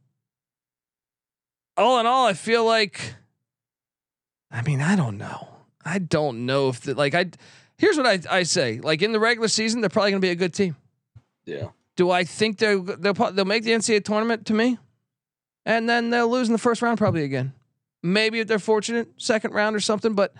all 1.75 1.99
in 1.99 2.05
all, 2.05 2.27
I 2.27 2.33
feel 2.33 2.63
like. 2.63 3.15
I 4.51 4.61
mean, 4.61 4.79
I 4.79 4.95
don't 4.95 5.17
know. 5.17 5.47
I 5.83 5.99
don't 5.99 6.45
know 6.45 6.69
if 6.69 6.81
the, 6.81 6.93
like 6.93 7.15
I. 7.15 7.31
Here's 7.77 7.97
what 7.97 8.05
I 8.05 8.19
I 8.29 8.43
say. 8.43 8.79
Like 8.79 9.01
in 9.01 9.11
the 9.11 9.19
regular 9.19 9.47
season, 9.47 9.81
they're 9.81 9.89
probably 9.89 10.11
going 10.11 10.21
to 10.21 10.25
be 10.25 10.31
a 10.31 10.35
good 10.35 10.53
team. 10.53 10.77
Yeah. 11.45 11.69
Do 11.95 12.11
I 12.11 12.23
think 12.23 12.59
they're 12.59 12.79
they'll 12.79 13.13
they'll 13.13 13.45
make 13.45 13.63
the 13.63 13.71
NCAA 13.71 14.05
tournament 14.05 14.45
to 14.47 14.53
me, 14.53 14.77
and 15.65 15.87
then 15.87 16.09
they'll 16.09 16.29
lose 16.29 16.47
in 16.47 16.53
the 16.53 16.59
first 16.59 16.81
round 16.81 16.97
probably 16.97 17.23
again. 17.23 17.53
Maybe 18.01 18.39
if 18.39 18.47
they're 18.47 18.59
fortunate, 18.59 19.09
second 19.17 19.53
round 19.53 19.75
or 19.75 19.79
something. 19.79 20.13
But 20.13 20.33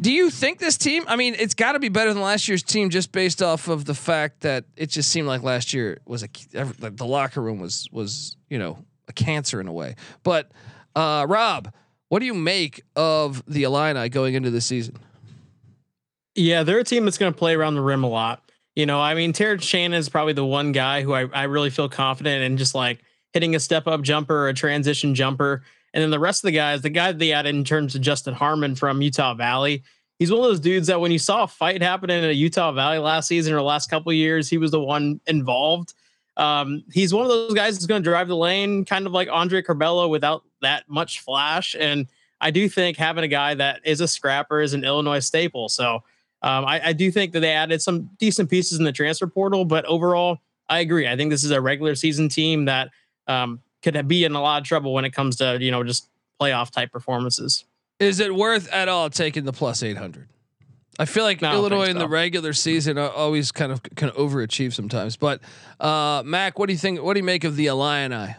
do 0.00 0.12
you 0.12 0.30
think 0.30 0.58
this 0.58 0.76
team? 0.76 1.04
I 1.06 1.16
mean, 1.16 1.34
it's 1.38 1.54
got 1.54 1.72
to 1.72 1.78
be 1.78 1.88
better 1.88 2.12
than 2.12 2.22
last 2.22 2.48
year's 2.48 2.62
team 2.62 2.90
just 2.90 3.12
based 3.12 3.42
off 3.42 3.68
of 3.68 3.84
the 3.84 3.94
fact 3.94 4.40
that 4.40 4.64
it 4.76 4.90
just 4.90 5.10
seemed 5.10 5.26
like 5.26 5.42
last 5.42 5.72
year 5.72 5.98
was 6.04 6.22
a 6.22 6.28
like 6.80 6.96
the 6.96 7.06
locker 7.06 7.40
room 7.40 7.60
was 7.60 7.88
was 7.92 8.36
you 8.48 8.58
know 8.58 8.78
a 9.08 9.12
cancer 9.12 9.60
in 9.60 9.68
a 9.68 9.72
way. 9.72 9.96
But 10.22 10.50
uh, 10.96 11.26
Rob, 11.28 11.72
what 12.08 12.20
do 12.20 12.26
you 12.26 12.34
make 12.34 12.82
of 12.96 13.42
the 13.46 13.64
Illini 13.64 14.08
going 14.08 14.34
into 14.34 14.50
the 14.50 14.60
season? 14.60 14.98
Yeah, 16.34 16.64
they're 16.64 16.80
a 16.80 16.84
team 16.84 17.04
that's 17.04 17.18
going 17.18 17.32
to 17.32 17.38
play 17.38 17.54
around 17.54 17.74
the 17.74 17.80
rim 17.80 18.02
a 18.02 18.08
lot. 18.08 18.42
You 18.74 18.86
know, 18.86 19.00
I 19.00 19.14
mean, 19.14 19.32
Terrence 19.32 19.64
Shannon 19.64 19.98
is 19.98 20.08
probably 20.08 20.32
the 20.32 20.44
one 20.44 20.72
guy 20.72 21.02
who 21.02 21.12
I, 21.12 21.26
I 21.32 21.44
really 21.44 21.70
feel 21.70 21.88
confident 21.88 22.42
in 22.42 22.56
just 22.56 22.74
like 22.74 23.04
hitting 23.34 23.54
a 23.54 23.60
step 23.60 23.86
up 23.86 24.00
jumper 24.02 24.44
or 24.44 24.48
a 24.48 24.54
transition 24.54 25.14
jumper. 25.14 25.62
And 25.92 26.02
then 26.02 26.10
the 26.10 26.18
rest 26.18 26.42
of 26.42 26.48
the 26.48 26.52
guys, 26.52 26.82
the 26.82 26.90
guy 26.90 27.12
that 27.12 27.18
they 27.18 27.32
added 27.32 27.54
in 27.54 27.64
terms 27.64 27.94
of 27.94 28.00
Justin 28.00 28.34
Harmon 28.34 28.74
from 28.74 29.02
Utah 29.02 29.34
Valley, 29.34 29.82
he's 30.18 30.30
one 30.30 30.40
of 30.40 30.46
those 30.46 30.60
dudes 30.60 30.86
that 30.86 31.00
when 31.00 31.12
you 31.12 31.18
saw 31.18 31.42
a 31.42 31.48
fight 31.48 31.82
happening 31.82 32.22
in 32.22 32.30
a 32.30 32.32
Utah 32.32 32.72
Valley 32.72 32.98
last 32.98 33.28
season 33.28 33.52
or 33.52 33.60
last 33.60 33.90
couple 33.90 34.12
years, 34.12 34.48
he 34.48 34.56
was 34.56 34.70
the 34.70 34.80
one 34.80 35.20
involved. 35.26 35.94
Um, 36.36 36.84
he's 36.92 37.12
one 37.12 37.24
of 37.24 37.28
those 37.28 37.54
guys 37.54 37.74
that's 37.74 37.86
going 37.86 38.02
to 38.02 38.08
drive 38.08 38.28
the 38.28 38.36
lane, 38.36 38.84
kind 38.84 39.06
of 39.06 39.12
like 39.12 39.28
Andre 39.30 39.62
Curbelo 39.62 40.08
without 40.08 40.42
that 40.62 40.88
much 40.88 41.20
flash. 41.20 41.76
And 41.78 42.08
I 42.40 42.50
do 42.50 42.68
think 42.68 42.96
having 42.96 43.24
a 43.24 43.28
guy 43.28 43.54
that 43.54 43.80
is 43.84 44.00
a 44.00 44.08
scrapper 44.08 44.60
is 44.60 44.74
an 44.74 44.84
Illinois 44.84 45.20
staple. 45.20 45.68
So 45.68 46.02
um, 46.42 46.64
I, 46.64 46.88
I 46.88 46.92
do 46.92 47.10
think 47.10 47.32
that 47.32 47.40
they 47.40 47.52
added 47.52 47.82
some 47.82 48.10
decent 48.18 48.50
pieces 48.50 48.78
in 48.78 48.84
the 48.84 48.92
transfer 48.92 49.26
portal, 49.26 49.64
but 49.64 49.84
overall, 49.86 50.38
I 50.68 50.80
agree. 50.80 51.06
I 51.06 51.16
think 51.16 51.30
this 51.30 51.44
is 51.44 51.50
a 51.52 51.60
regular 51.60 51.94
season 51.94 52.28
team 52.28 52.64
that 52.64 52.90
um, 53.26 53.60
could 53.82 54.08
be 54.08 54.24
in 54.24 54.34
a 54.34 54.40
lot 54.40 54.62
of 54.62 54.66
trouble 54.66 54.92
when 54.92 55.04
it 55.04 55.10
comes 55.10 55.36
to 55.36 55.58
you 55.60 55.70
know 55.70 55.84
just 55.84 56.08
playoff 56.40 56.70
type 56.70 56.92
performances. 56.92 57.64
Is 58.00 58.20
it 58.20 58.34
worth 58.34 58.70
at 58.72 58.88
all 58.88 59.10
taking 59.10 59.44
the 59.44 59.52
plus 59.52 59.82
eight 59.82 59.96
hundred? 59.96 60.28
I 60.98 61.06
feel 61.06 61.24
like 61.24 61.42
I 61.42 61.52
don't 61.52 61.60
Illinois 61.60 61.86
think 61.86 61.96
in 61.96 61.98
the 61.98 62.08
regular 62.08 62.52
season 62.52 62.98
always 62.98 63.50
kind 63.50 63.72
of 63.72 63.82
can 63.82 64.10
overachieve 64.10 64.72
sometimes. 64.72 65.16
But 65.16 65.40
uh, 65.80 66.22
Mac, 66.24 66.58
what 66.58 66.66
do 66.66 66.72
you 66.72 66.78
think? 66.78 67.02
What 67.02 67.14
do 67.14 67.20
you 67.20 67.24
make 67.24 67.44
of 67.44 67.56
the 67.56 67.66
Illini? 67.66 68.36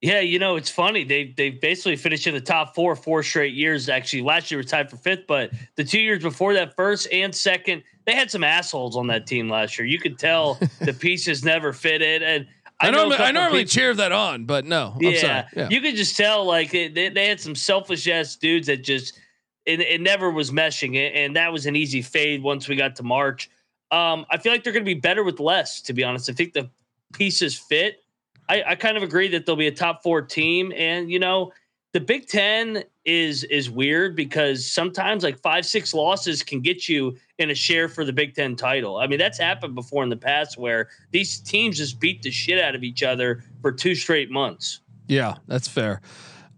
Yeah, 0.00 0.20
you 0.20 0.38
know, 0.38 0.56
it's 0.56 0.70
funny. 0.70 1.04
They 1.04 1.34
they 1.36 1.50
basically 1.50 1.96
finished 1.96 2.26
in 2.26 2.32
the 2.32 2.40
top 2.40 2.74
four 2.74 2.96
four 2.96 3.22
straight 3.22 3.52
years. 3.52 3.90
Actually, 3.90 4.22
last 4.22 4.50
year 4.50 4.56
was 4.56 4.66
tied 4.66 4.88
for 4.88 4.96
fifth, 4.96 5.26
but 5.26 5.50
the 5.76 5.84
two 5.84 6.00
years 6.00 6.22
before 6.22 6.54
that, 6.54 6.74
first 6.74 7.06
and 7.12 7.34
second, 7.34 7.82
they 8.06 8.14
had 8.14 8.30
some 8.30 8.42
assholes 8.42 8.96
on 8.96 9.08
that 9.08 9.26
team 9.26 9.50
last 9.50 9.78
year. 9.78 9.86
You 9.86 9.98
could 9.98 10.18
tell 10.18 10.54
the 10.80 10.94
pieces 10.94 11.44
never 11.44 11.74
fitted. 11.74 12.22
And 12.22 12.46
I, 12.80 12.90
know 12.90 13.12
I 13.12 13.30
normally 13.32 13.60
people- 13.60 13.70
cheer 13.70 13.94
that 13.94 14.12
on, 14.12 14.44
but 14.46 14.64
no, 14.64 14.94
I'm 14.96 15.02
yeah, 15.02 15.20
sorry. 15.20 15.44
Yeah. 15.54 15.68
you 15.70 15.80
could 15.80 15.96
just 15.96 16.16
tell 16.16 16.44
like 16.44 16.70
they, 16.70 16.88
they, 16.88 17.08
they 17.10 17.26
had 17.28 17.40
some 17.40 17.54
selfish 17.54 18.08
ass 18.08 18.36
dudes 18.36 18.66
that 18.68 18.78
just 18.78 19.18
it, 19.66 19.80
it 19.80 20.00
never 20.00 20.30
was 20.30 20.50
meshing 20.50 20.96
it, 20.96 21.14
and 21.14 21.36
that 21.36 21.52
was 21.52 21.66
an 21.66 21.76
easy 21.76 22.02
fade 22.02 22.42
once 22.42 22.68
we 22.68 22.76
got 22.76 22.96
to 22.96 23.02
March. 23.02 23.50
Um, 23.90 24.24
I 24.30 24.38
feel 24.38 24.52
like 24.52 24.64
they're 24.64 24.72
going 24.72 24.84
to 24.84 24.94
be 24.94 25.00
better 25.00 25.22
with 25.24 25.40
less. 25.40 25.82
To 25.82 25.92
be 25.92 26.04
honest, 26.04 26.30
I 26.30 26.32
think 26.32 26.52
the 26.54 26.70
pieces 27.12 27.58
fit. 27.58 28.02
I, 28.48 28.62
I 28.68 28.74
kind 28.74 28.96
of 28.96 29.02
agree 29.02 29.28
that 29.28 29.46
they'll 29.46 29.56
be 29.56 29.66
a 29.66 29.72
top 29.72 30.02
four 30.02 30.22
team, 30.22 30.72
and 30.74 31.10
you 31.10 31.18
know 31.18 31.52
the 31.92 32.00
Big 32.00 32.26
Ten 32.28 32.84
is 33.04 33.44
is 33.44 33.70
weird 33.70 34.14
because 34.14 34.70
sometimes 34.70 35.24
like 35.24 35.40
five 35.40 35.66
six 35.66 35.92
losses 35.92 36.42
can 36.42 36.60
get 36.60 36.88
you 36.88 37.16
in 37.38 37.50
a 37.50 37.54
share 37.54 37.88
for 37.88 38.04
the 38.04 38.12
Big 38.12 38.34
Ten 38.34 38.54
title. 38.56 38.98
I 38.98 39.06
mean 39.06 39.18
that's 39.18 39.38
happened 39.38 39.74
before 39.74 40.02
in 40.02 40.08
the 40.08 40.16
past 40.16 40.56
where 40.58 40.88
these 41.10 41.40
teams 41.40 41.78
just 41.78 41.98
beat 42.00 42.22
the 42.22 42.30
shit 42.30 42.60
out 42.60 42.74
of 42.74 42.82
each 42.84 43.02
other 43.02 43.42
for 43.62 43.72
two 43.72 43.94
straight 43.94 44.30
months. 44.30 44.80
yeah, 45.08 45.34
that's 45.46 45.66
fair. 45.68 46.00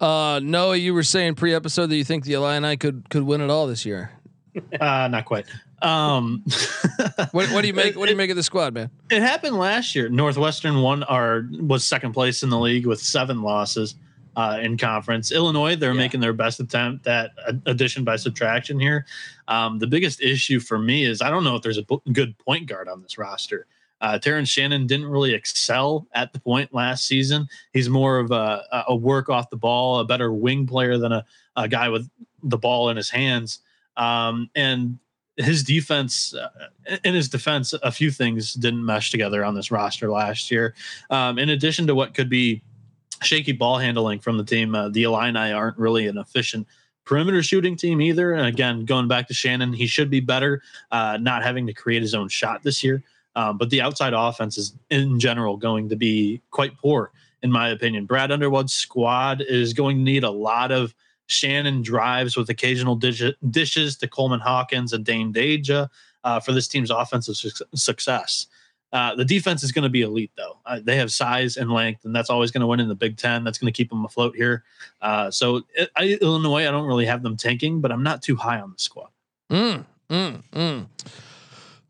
Uh, 0.00 0.40
Noah, 0.42 0.76
you 0.76 0.92
were 0.94 1.04
saying 1.04 1.36
pre-episode 1.36 1.86
that 1.86 1.96
you 1.96 2.02
think 2.04 2.24
the 2.24 2.32
Illini 2.34 2.76
could 2.76 3.08
could 3.08 3.22
win 3.22 3.40
it 3.40 3.50
all 3.50 3.66
this 3.66 3.86
year. 3.86 4.10
Uh, 4.78 5.08
not 5.08 5.24
quite. 5.24 5.46
Um, 5.80 6.44
What, 7.32 7.50
what 7.50 7.62
do 7.62 7.66
you 7.68 7.72
make? 7.74 7.96
What 7.96 8.06
do 8.06 8.12
you 8.12 8.16
make 8.16 8.30
of 8.30 8.36
the 8.36 8.42
squad, 8.42 8.74
man? 8.74 8.90
It 9.10 9.22
happened 9.22 9.56
last 9.56 9.94
year. 9.94 10.08
Northwestern 10.08 10.80
won 10.82 11.04
or 11.04 11.48
was 11.52 11.84
second 11.84 12.12
place 12.12 12.42
in 12.42 12.50
the 12.50 12.58
league 12.58 12.86
with 12.86 13.00
seven 13.00 13.42
losses 13.42 13.94
uh, 14.36 14.58
in 14.62 14.76
conference. 14.76 15.32
Illinois, 15.32 15.76
they're 15.76 15.92
Yeah. 15.92 15.98
making 15.98 16.20
their 16.20 16.32
best 16.32 16.60
attempt 16.60 17.06
at 17.06 17.32
addition 17.66 18.04
by 18.04 18.16
subtraction 18.16 18.78
here. 18.80 19.04
Um, 19.48 19.78
the 19.78 19.86
biggest 19.86 20.20
issue 20.22 20.60
for 20.60 20.78
me 20.78 21.04
is 21.04 21.20
I 21.20 21.30
don't 21.30 21.44
know 21.44 21.56
if 21.56 21.62
there's 21.62 21.78
a 21.78 21.86
good 22.12 22.36
point 22.38 22.66
guard 22.66 22.88
on 22.88 23.02
this 23.02 23.18
roster. 23.18 23.66
Uh, 24.00 24.18
Terrence 24.18 24.48
Shannon 24.48 24.86
didn't 24.88 25.06
really 25.06 25.32
excel 25.32 26.08
at 26.12 26.32
the 26.32 26.40
point 26.40 26.74
last 26.74 27.06
season. 27.06 27.46
He's 27.72 27.88
more 27.88 28.18
of 28.18 28.32
a, 28.32 28.64
a 28.88 28.96
work 28.96 29.28
off 29.28 29.48
the 29.50 29.56
ball, 29.56 30.00
a 30.00 30.04
better 30.04 30.32
wing 30.32 30.66
player 30.66 30.98
than 30.98 31.12
a, 31.12 31.24
a 31.54 31.68
guy 31.68 31.88
with 31.88 32.10
the 32.42 32.58
ball 32.58 32.88
in 32.88 32.96
his 32.96 33.10
hands. 33.10 33.60
Um, 33.96 34.50
and 34.56 34.98
his 35.36 35.62
defense, 35.62 36.34
uh, 36.34 36.48
in 37.04 37.14
his 37.14 37.28
defense, 37.28 37.72
a 37.74 37.92
few 37.92 38.10
things 38.10 38.54
didn't 38.54 38.84
mesh 38.84 39.10
together 39.12 39.44
on 39.44 39.54
this 39.54 39.70
roster 39.70 40.10
last 40.10 40.50
year. 40.50 40.74
Um, 41.10 41.38
in 41.38 41.50
addition 41.50 41.86
to 41.86 41.94
what 41.94 42.12
could 42.12 42.28
be 42.28 42.60
shaky 43.22 43.52
ball 43.52 43.78
handling 43.78 44.18
from 44.18 44.36
the 44.36 44.44
team, 44.44 44.74
uh, 44.74 44.88
the 44.88 45.04
Illini 45.04 45.52
aren't 45.52 45.78
really 45.78 46.06
an 46.06 46.18
efficient 46.18 46.66
perimeter 47.04 47.42
shooting 47.42 47.76
team 47.76 48.00
either. 48.00 48.32
And 48.32 48.46
again, 48.46 48.84
going 48.84 49.08
back 49.08 49.28
to 49.28 49.34
Shannon, 49.34 49.72
he 49.72 49.86
should 49.86 50.10
be 50.10 50.20
better, 50.20 50.62
uh, 50.90 51.18
not 51.20 51.42
having 51.42 51.66
to 51.66 51.72
create 51.72 52.02
his 52.02 52.14
own 52.14 52.28
shot 52.28 52.62
this 52.62 52.82
year. 52.84 53.02
Um, 53.34 53.58
but 53.58 53.70
the 53.70 53.80
outside 53.80 54.12
offense 54.12 54.58
is 54.58 54.74
in 54.90 55.18
general 55.18 55.56
going 55.56 55.88
to 55.88 55.96
be 55.96 56.40
quite 56.50 56.76
poor, 56.76 57.10
in 57.42 57.50
my 57.50 57.70
opinion. 57.70 58.06
Brad 58.06 58.30
Underwood's 58.30 58.74
squad 58.74 59.42
is 59.42 59.72
going 59.72 59.96
to 59.96 60.02
need 60.02 60.22
a 60.22 60.30
lot 60.30 60.70
of 60.70 60.94
Shannon 61.26 61.82
drives 61.82 62.36
with 62.36 62.50
occasional 62.50 62.94
dishes 62.96 63.96
to 63.96 64.08
Coleman 64.08 64.40
Hawkins 64.40 64.92
and 64.92 65.04
Dain 65.04 65.32
Dainja 65.32 65.88
uh, 66.24 66.40
for 66.40 66.52
this 66.52 66.68
team's 66.68 66.90
offensive 66.90 67.36
suc 67.36 67.66
success. 67.74 68.46
Uh, 68.92 69.14
the 69.14 69.24
defense 69.24 69.62
is 69.62 69.72
going 69.72 69.84
to 69.84 69.88
be 69.88 70.02
elite, 70.02 70.30
though. 70.36 70.58
Uh, 70.66 70.80
they 70.82 70.96
have 70.96 71.10
size 71.10 71.56
and 71.56 71.70
length, 71.70 72.04
and 72.04 72.14
that's 72.14 72.28
always 72.28 72.50
going 72.50 72.60
to 72.60 72.66
win 72.66 72.78
in 72.78 72.88
the 72.88 72.94
Big 72.94 73.16
Ten. 73.16 73.42
That's 73.42 73.58
going 73.58 73.72
to 73.72 73.76
keep 73.76 73.88
them 73.88 74.04
afloat 74.04 74.36
here. 74.36 74.64
Uh, 75.00 75.30
so, 75.30 75.62
I, 75.96 76.18
Illinois, 76.20 76.68
I 76.68 76.70
don't 76.70 76.86
really 76.86 77.06
have 77.06 77.22
them 77.22 77.36
tanking, 77.36 77.80
but 77.80 77.90
I'm 77.90 78.02
not 78.02 78.22
too 78.22 78.36
high 78.36 78.60
on 78.60 78.72
the 78.72 78.78
squad. 78.78 79.08
Mm, 79.50 79.84
mm, 80.10 80.42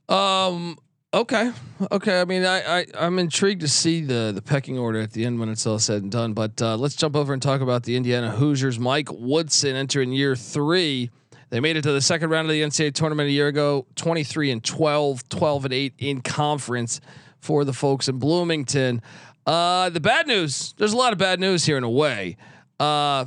mm. 0.09 0.15
Um. 0.15 0.79
Okay. 1.15 1.53
Okay. 1.91 2.21
I 2.21 2.25
mean, 2.25 2.45
I, 2.45 2.81
I 2.81 2.87
I'm 2.99 3.19
intrigued 3.19 3.61
to 3.61 3.69
see 3.69 4.01
the 4.01 4.33
the 4.35 4.41
pecking 4.41 4.79
order 4.79 5.01
at 5.01 5.13
the 5.13 5.27
end 5.27 5.41
when 5.41 5.51
it's 5.51 5.67
all 5.67 5.79
said 5.79 6.03
and 6.03 6.11
done. 6.11 6.33
But 6.33 6.61
uh, 6.63 6.77
let's 6.77 6.97
jump 6.97 7.17
over 7.17 7.33
and 7.33 7.43
talk 7.43 7.61
about 7.61 7.83
the 7.83 7.97
Indiana 7.97 8.31
Hoosiers. 8.31 8.79
Mike 8.79 9.09
Woodson 9.13 9.77
entering 9.77 10.13
year 10.13 10.35
three. 10.35 11.11
They 11.53 11.61
made 11.61 11.77
it 11.77 11.83
to 11.83 11.93
the 11.93 12.01
second 12.01 12.31
round 12.31 12.49
of 12.49 12.53
the 12.53 12.63
NCAA 12.63 12.95
tournament 12.95 13.29
a 13.29 13.31
year 13.31 13.47
ago. 13.47 13.87
23 13.97 14.53
and 14.53 14.65
12, 14.65 15.29
12 15.29 15.65
and 15.67 15.75
8 15.75 15.95
in 15.99 16.21
conference 16.23 17.03
for 17.41 17.67
the 17.67 17.75
folks 17.75 18.09
in 18.09 18.19
Bloomington. 18.19 19.03
Uh, 19.45 19.91
the 19.91 20.01
bad 20.01 20.27
news. 20.27 20.73
There's 20.79 20.95
a 20.95 20.97
lot 20.97 21.13
of 21.13 21.19
bad 21.19 21.41
news 21.41 21.67
here 21.67 21.77
in 21.77 21.85
a 21.85 21.91
way. 21.91 22.39
Uh, 22.81 23.27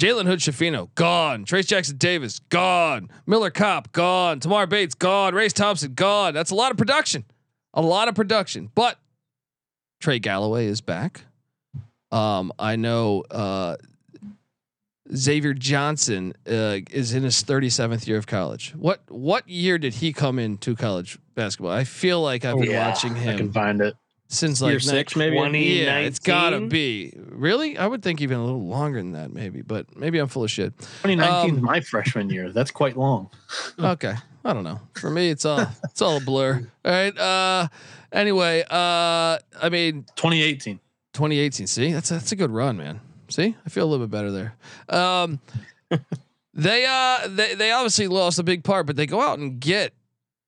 Jalen 0.00 0.26
Hood 0.26 0.40
Schifino, 0.40 0.92
gone. 0.96 1.44
Trayce 1.44 1.68
Jackson-Davis, 1.68 2.40
gone. 2.48 3.08
Miller 3.28 3.50
Kopp, 3.50 3.92
gone. 3.92 4.40
Tamar 4.40 4.66
Bates, 4.66 4.96
gone. 4.96 5.32
Race 5.32 5.52
Thompson, 5.52 5.94
gone. 5.94 6.34
That's 6.34 6.50
a 6.50 6.56
lot 6.56 6.72
of 6.72 6.78
production. 6.78 7.24
A 7.74 7.80
lot 7.80 8.08
of 8.08 8.16
production. 8.16 8.72
But 8.74 8.98
Trey 10.00 10.18
Galloway 10.18 10.66
is 10.66 10.80
back. 10.80 11.26
Um, 12.10 12.52
I 12.58 12.74
know 12.74 13.22
uh, 13.30 13.76
Xavier 15.14 15.54
Johnson 15.54 16.34
uh, 16.48 16.78
is 16.90 17.14
in 17.14 17.22
his 17.24 17.42
37th 17.42 18.06
year 18.06 18.16
of 18.18 18.26
college. 18.26 18.72
What 18.76 19.02
what 19.08 19.48
year 19.48 19.78
did 19.78 19.94
he 19.94 20.12
come 20.12 20.38
into 20.38 20.76
college 20.76 21.18
basketball? 21.34 21.72
I 21.72 21.84
feel 21.84 22.20
like 22.22 22.44
I've 22.44 22.56
been 22.58 22.70
Yeah, 22.70 22.88
watching 22.88 23.12
I 23.16 23.36
can 23.36 23.38
him 23.46 23.52
find 23.52 23.80
it. 23.80 23.94
since 24.28 24.60
Year 24.60 24.74
like 24.74 24.80
six, 24.82 25.16
maybe. 25.16 25.36
yeah, 25.36 25.98
it's 25.98 26.20
gotta 26.20 26.60
be. 26.60 27.12
Really? 27.16 27.76
I 27.76 27.86
would 27.86 28.02
think 28.02 28.20
even 28.20 28.38
a 28.38 28.44
little 28.44 28.66
longer 28.66 28.98
than 28.98 29.12
that, 29.12 29.32
maybe. 29.32 29.62
But 29.62 29.96
maybe 29.96 30.18
I'm 30.18 30.28
full 30.28 30.44
of 30.44 30.50
shit. 30.50 30.78
2019 30.78 31.50
is 31.54 31.58
Um, 31.58 31.64
my 31.64 31.80
freshman 31.80 32.30
year. 32.30 32.50
That's 32.52 32.70
quite 32.70 32.96
long. 32.96 33.30
Okay, 33.80 34.14
I 34.44 34.52
don't 34.52 34.62
know. 34.64 34.80
For 34.94 35.10
me, 35.10 35.30
it's 35.30 35.44
all 35.44 35.66
it's 35.84 36.00
all 36.02 36.18
a 36.18 36.20
blur. 36.20 36.62
All 36.84 36.92
right. 36.92 37.18
Uh, 37.18 37.66
anyway, 38.12 38.62
uh, 38.70 39.38
I 39.60 39.68
mean, 39.70 40.04
2018. 40.14 40.78
2018. 41.14 41.66
See, 41.66 41.92
that's 41.92 42.10
that's 42.10 42.30
a 42.30 42.36
good 42.36 42.50
run, 42.52 42.76
man. 42.76 43.00
See, 43.30 43.56
I 43.64 43.68
feel 43.68 43.84
a 43.84 43.88
little 43.88 44.06
bit 44.06 44.10
better 44.10 44.30
there. 44.30 44.54
Um, 44.88 45.40
they 46.54 46.84
uh 46.86 47.28
they 47.28 47.54
they 47.54 47.70
obviously 47.70 48.08
lost 48.08 48.38
a 48.38 48.42
big 48.42 48.64
part, 48.64 48.86
but 48.86 48.96
they 48.96 49.06
go 49.06 49.20
out 49.20 49.38
and 49.38 49.60
get 49.60 49.92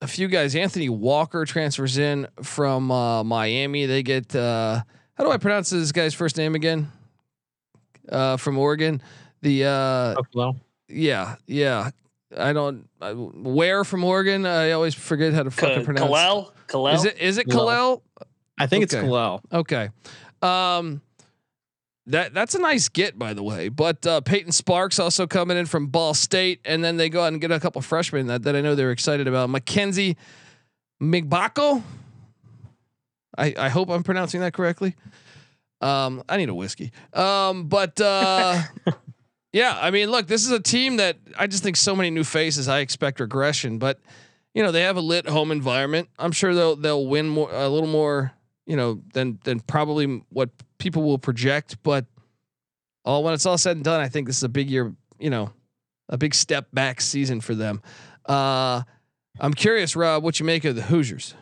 a 0.00 0.06
few 0.06 0.28
guys. 0.28 0.54
Anthony 0.54 0.88
Walker 0.88 1.44
transfers 1.44 1.96
in 1.98 2.26
from 2.42 2.90
uh, 2.90 3.22
Miami. 3.24 3.86
They 3.86 4.02
get 4.02 4.34
uh, 4.34 4.82
how 5.14 5.24
do 5.24 5.30
I 5.30 5.36
pronounce 5.36 5.70
this 5.70 5.92
guy's 5.92 6.14
first 6.14 6.36
name 6.36 6.54
again? 6.54 6.90
Uh, 8.08 8.36
from 8.36 8.58
Oregon. 8.58 9.00
The 9.42 9.64
uh, 9.64 10.14
Buffalo. 10.14 10.56
yeah, 10.88 11.36
yeah. 11.46 11.90
I 12.36 12.52
don't. 12.52 12.88
I, 13.00 13.12
where 13.12 13.84
from 13.84 14.04
Oregon? 14.04 14.46
I 14.46 14.72
always 14.72 14.94
forget 14.94 15.32
how 15.34 15.42
to 15.42 15.50
fucking 15.50 15.80
Ka- 15.80 15.84
pronounce. 15.84 16.10
Kel'el, 16.10 16.52
Kel'el. 16.66 16.94
Is 16.94 17.04
it 17.04 17.18
is 17.18 17.38
it 17.38 17.46
Kel'el. 17.46 18.00
Kel'el? 18.18 18.26
I 18.58 18.66
think 18.66 18.84
it's 18.84 18.94
Okay. 18.94 19.06
Kel'el. 19.06 19.40
Okay. 19.52 19.88
Um 20.40 21.02
that 22.06 22.34
that's 22.34 22.54
a 22.54 22.58
nice 22.58 22.88
get 22.88 23.18
by 23.18 23.34
the 23.34 23.42
way. 23.42 23.68
But 23.68 24.06
uh 24.06 24.20
Payton 24.20 24.52
Sparks 24.52 24.98
also 24.98 25.26
coming 25.26 25.56
in 25.56 25.66
from 25.66 25.86
Ball 25.86 26.14
State 26.14 26.60
and 26.64 26.82
then 26.82 26.96
they 26.96 27.08
go 27.08 27.22
out 27.22 27.32
and 27.32 27.40
get 27.40 27.50
a 27.50 27.60
couple 27.60 27.80
freshmen 27.82 28.26
that, 28.26 28.42
that 28.42 28.56
I 28.56 28.60
know 28.60 28.74
they're 28.74 28.90
excited 28.90 29.28
about. 29.28 29.50
Mackenzie 29.50 30.16
Mgbako. 31.00 31.82
I 33.38 33.54
I 33.56 33.68
hope 33.68 33.88
I'm 33.90 34.02
pronouncing 34.02 34.40
that 34.40 34.52
correctly. 34.52 34.96
Um 35.80 36.22
I 36.28 36.36
need 36.36 36.48
a 36.48 36.54
whiskey. 36.54 36.92
Um 37.12 37.68
but 37.68 38.00
uh 38.00 38.62
yeah, 39.52 39.78
I 39.80 39.90
mean 39.90 40.10
look, 40.10 40.26
this 40.26 40.44
is 40.44 40.50
a 40.50 40.60
team 40.60 40.96
that 40.96 41.18
I 41.38 41.46
just 41.46 41.62
think 41.62 41.76
so 41.76 41.94
many 41.94 42.10
new 42.10 42.24
faces. 42.24 42.68
I 42.68 42.80
expect 42.80 43.20
regression, 43.20 43.78
but 43.78 44.00
you 44.54 44.62
know, 44.62 44.72
they 44.72 44.82
have 44.82 44.96
a 44.96 45.00
lit 45.00 45.28
home 45.28 45.50
environment. 45.50 46.08
I'm 46.18 46.32
sure 46.32 46.54
they'll 46.54 46.76
they'll 46.76 47.06
win 47.06 47.28
more 47.28 47.50
a 47.52 47.68
little 47.68 47.88
more, 47.88 48.32
you 48.66 48.76
know, 48.76 49.02
than 49.14 49.38
than 49.44 49.60
probably 49.60 50.24
what 50.28 50.50
people 50.82 51.04
will 51.04 51.18
project. 51.18 51.76
But 51.82 52.04
all 53.04 53.22
when 53.22 53.34
it's 53.34 53.46
all 53.46 53.56
said 53.56 53.76
and 53.76 53.84
done, 53.84 54.00
I 54.00 54.08
think 54.08 54.26
this 54.26 54.36
is 54.36 54.42
a 54.42 54.48
big 54.48 54.68
year, 54.68 54.92
you 55.18 55.30
know, 55.30 55.52
a 56.08 56.18
big 56.18 56.34
step 56.34 56.66
back 56.72 57.00
season 57.00 57.40
for 57.40 57.54
them. 57.54 57.80
Uh 58.26 58.82
I'm 59.40 59.54
curious, 59.54 59.96
Rob, 59.96 60.22
what 60.22 60.38
you 60.38 60.44
make 60.44 60.64
of 60.64 60.76
the 60.76 60.82
Hoosiers. 60.82 61.34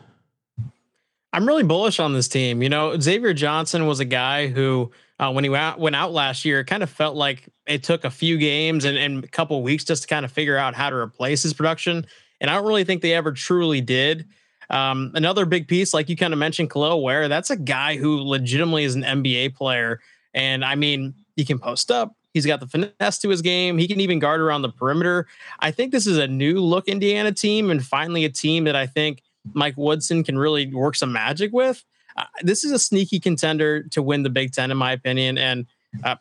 I'm 1.33 1.45
really 1.45 1.63
bullish 1.63 1.99
on 1.99 2.13
this 2.13 2.27
team. 2.27 2.61
You 2.61 2.69
know, 2.69 2.97
Xavier 2.97 3.33
Johnson 3.33 3.85
was 3.85 3.99
a 3.99 4.05
guy 4.05 4.47
who, 4.47 4.91
uh, 5.19 5.31
when 5.31 5.43
he 5.43 5.49
went 5.49 5.61
out, 5.61 5.79
went 5.79 5.95
out 5.95 6.11
last 6.13 6.45
year, 6.45 6.61
it 6.61 6.65
kind 6.65 6.83
of 6.83 6.89
felt 6.89 7.15
like 7.15 7.49
it 7.67 7.83
took 7.83 8.05
a 8.05 8.09
few 8.09 8.37
games 8.37 8.85
and, 8.85 8.97
and 8.97 9.23
a 9.23 9.27
couple 9.27 9.61
weeks 9.61 9.83
just 9.83 10.03
to 10.03 10.07
kind 10.07 10.25
of 10.25 10.31
figure 10.31 10.57
out 10.57 10.73
how 10.73 10.89
to 10.89 10.95
replace 10.95 11.43
his 11.43 11.53
production. 11.53 12.05
And 12.39 12.49
I 12.49 12.55
don't 12.55 12.65
really 12.65 12.83
think 12.83 13.01
they 13.01 13.13
ever 13.13 13.31
truly 13.31 13.81
did. 13.81 14.27
Um, 14.71 15.11
another 15.13 15.45
big 15.45 15.67
piece, 15.67 15.93
like 15.93 16.09
you 16.09 16.15
kind 16.15 16.33
of 16.33 16.39
mentioned, 16.39 16.71
Kel'el 16.71 17.03
Ware, 17.03 17.27
that's 17.27 17.49
a 17.49 17.57
guy 17.57 17.97
who 17.97 18.17
legitimately 18.23 18.85
is 18.85 18.95
an 18.95 19.03
NBA 19.03 19.55
player. 19.55 19.99
And 20.33 20.65
I 20.65 20.75
mean, 20.75 21.13
he 21.35 21.45
can 21.45 21.59
post 21.59 21.91
up, 21.91 22.15
He's 22.33 22.45
got 22.45 22.59
the 22.59 22.67
finesse 22.67 23.19
to 23.19 23.29
his 23.29 23.41
game. 23.41 23.77
He 23.77 23.87
can 23.87 23.99
even 23.99 24.19
guard 24.19 24.39
around 24.39 24.61
the 24.61 24.69
perimeter. 24.69 25.27
I 25.59 25.71
think 25.71 25.91
this 25.91 26.07
is 26.07 26.17
a 26.17 26.27
new 26.27 26.59
look 26.59 26.87
Indiana 26.87 27.31
team 27.31 27.69
and 27.69 27.85
finally 27.85 28.23
a 28.25 28.29
team 28.29 28.63
that 28.65 28.75
I 28.75 28.87
think 28.87 29.21
Mike 29.53 29.75
Woodson 29.75 30.23
can 30.23 30.37
really 30.37 30.73
work 30.73 30.95
some 30.95 31.11
magic 31.11 31.51
with. 31.51 31.83
Uh, 32.15 32.25
this 32.41 32.63
is 32.63 32.71
a 32.71 32.79
sneaky 32.79 33.19
contender 33.19 33.83
to 33.83 34.01
win 34.01 34.23
the 34.23 34.29
Big 34.29 34.53
Ten, 34.53 34.71
in 34.71 34.77
my 34.77 34.93
opinion. 34.93 35.37
And 35.37 35.65
uh, 36.03 36.15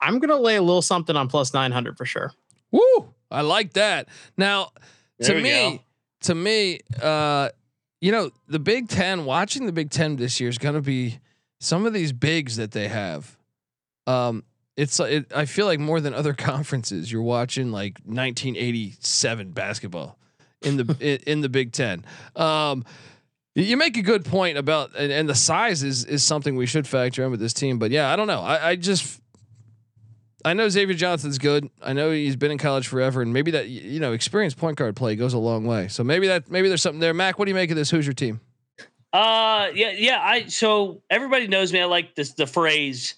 I'm 0.00 0.18
going 0.18 0.28
to 0.30 0.36
lay 0.36 0.56
a 0.56 0.62
little 0.62 0.82
something 0.82 1.16
on 1.16 1.28
plus 1.28 1.54
900 1.54 1.96
for 1.96 2.04
sure. 2.04 2.32
Woo! 2.70 3.08
I 3.30 3.40
like 3.40 3.72
that. 3.74 4.08
Now, 4.36 4.72
There 5.18 5.34
to 5.36 5.42
me, 5.42 5.76
go. 5.76 5.82
to 6.22 6.34
me, 6.34 6.80
uh, 7.02 7.50
you 8.04 8.12
know, 8.12 8.30
the 8.48 8.58
Big 8.58 8.88
Ten. 8.90 9.24
Watching 9.24 9.64
the 9.64 9.72
Big 9.72 9.88
Ten 9.88 10.16
this 10.16 10.38
year 10.38 10.50
is 10.50 10.58
going 10.58 10.74
to 10.74 10.82
be 10.82 11.20
some 11.58 11.86
of 11.86 11.94
these 11.94 12.12
bigs 12.12 12.56
that 12.56 12.72
they 12.72 12.88
have. 12.88 13.34
Um, 14.06 14.44
it's 14.76 15.00
it, 15.00 15.32
I 15.34 15.46
feel 15.46 15.64
like 15.64 15.80
more 15.80 16.02
than 16.02 16.12
other 16.12 16.34
conferences, 16.52 17.10
you're 17.10 17.22
watching 17.22 17.72
like 17.72 18.00
1987 18.04 19.52
basketball 19.52 20.18
in 20.60 20.76
the 20.76 20.96
in, 21.00 21.18
in 21.26 21.40
the 21.40 21.48
Big 21.48 21.72
Ten. 21.72 22.04
Um, 22.36 22.84
you 23.54 23.78
make 23.78 23.96
a 23.96 24.02
good 24.02 24.26
point 24.26 24.58
about 24.58 24.90
and, 24.98 25.10
and 25.10 25.26
the 25.26 25.34
size 25.34 25.82
is 25.82 26.04
is 26.04 26.22
something 26.22 26.56
we 26.56 26.66
should 26.66 26.86
factor 26.86 27.24
in 27.24 27.30
with 27.30 27.40
this 27.40 27.54
team. 27.54 27.78
But 27.78 27.90
yeah, 27.90 28.12
I 28.12 28.16
don't 28.16 28.26
know. 28.26 28.42
I, 28.42 28.68
I 28.68 28.76
just 28.76 29.18
I 30.44 30.52
know 30.52 30.68
Xavier 30.68 30.94
Johnson's 30.94 31.38
good. 31.38 31.70
I 31.82 31.94
know 31.94 32.10
he's 32.10 32.36
been 32.36 32.50
in 32.50 32.58
college 32.58 32.86
forever, 32.86 33.22
and 33.22 33.32
maybe 33.32 33.50
that 33.52 33.68
you 33.68 33.98
know 33.98 34.12
experienced 34.12 34.58
point 34.58 34.76
guard 34.76 34.94
play 34.94 35.16
goes 35.16 35.32
a 35.32 35.38
long 35.38 35.64
way. 35.64 35.88
So 35.88 36.04
maybe 36.04 36.26
that 36.26 36.50
maybe 36.50 36.68
there's 36.68 36.82
something 36.82 37.00
there. 37.00 37.14
Mac, 37.14 37.38
what 37.38 37.46
do 37.46 37.50
you 37.50 37.54
make 37.54 37.70
of 37.70 37.76
this 37.76 37.90
Hoosier 37.90 38.12
team? 38.12 38.40
Uh, 39.12 39.68
yeah, 39.74 39.92
yeah. 39.96 40.20
I 40.22 40.46
so 40.46 41.02
everybody 41.08 41.46
knows 41.46 41.72
me. 41.72 41.80
I 41.80 41.86
like 41.86 42.14
this 42.14 42.34
the 42.34 42.46
phrase 42.46 43.14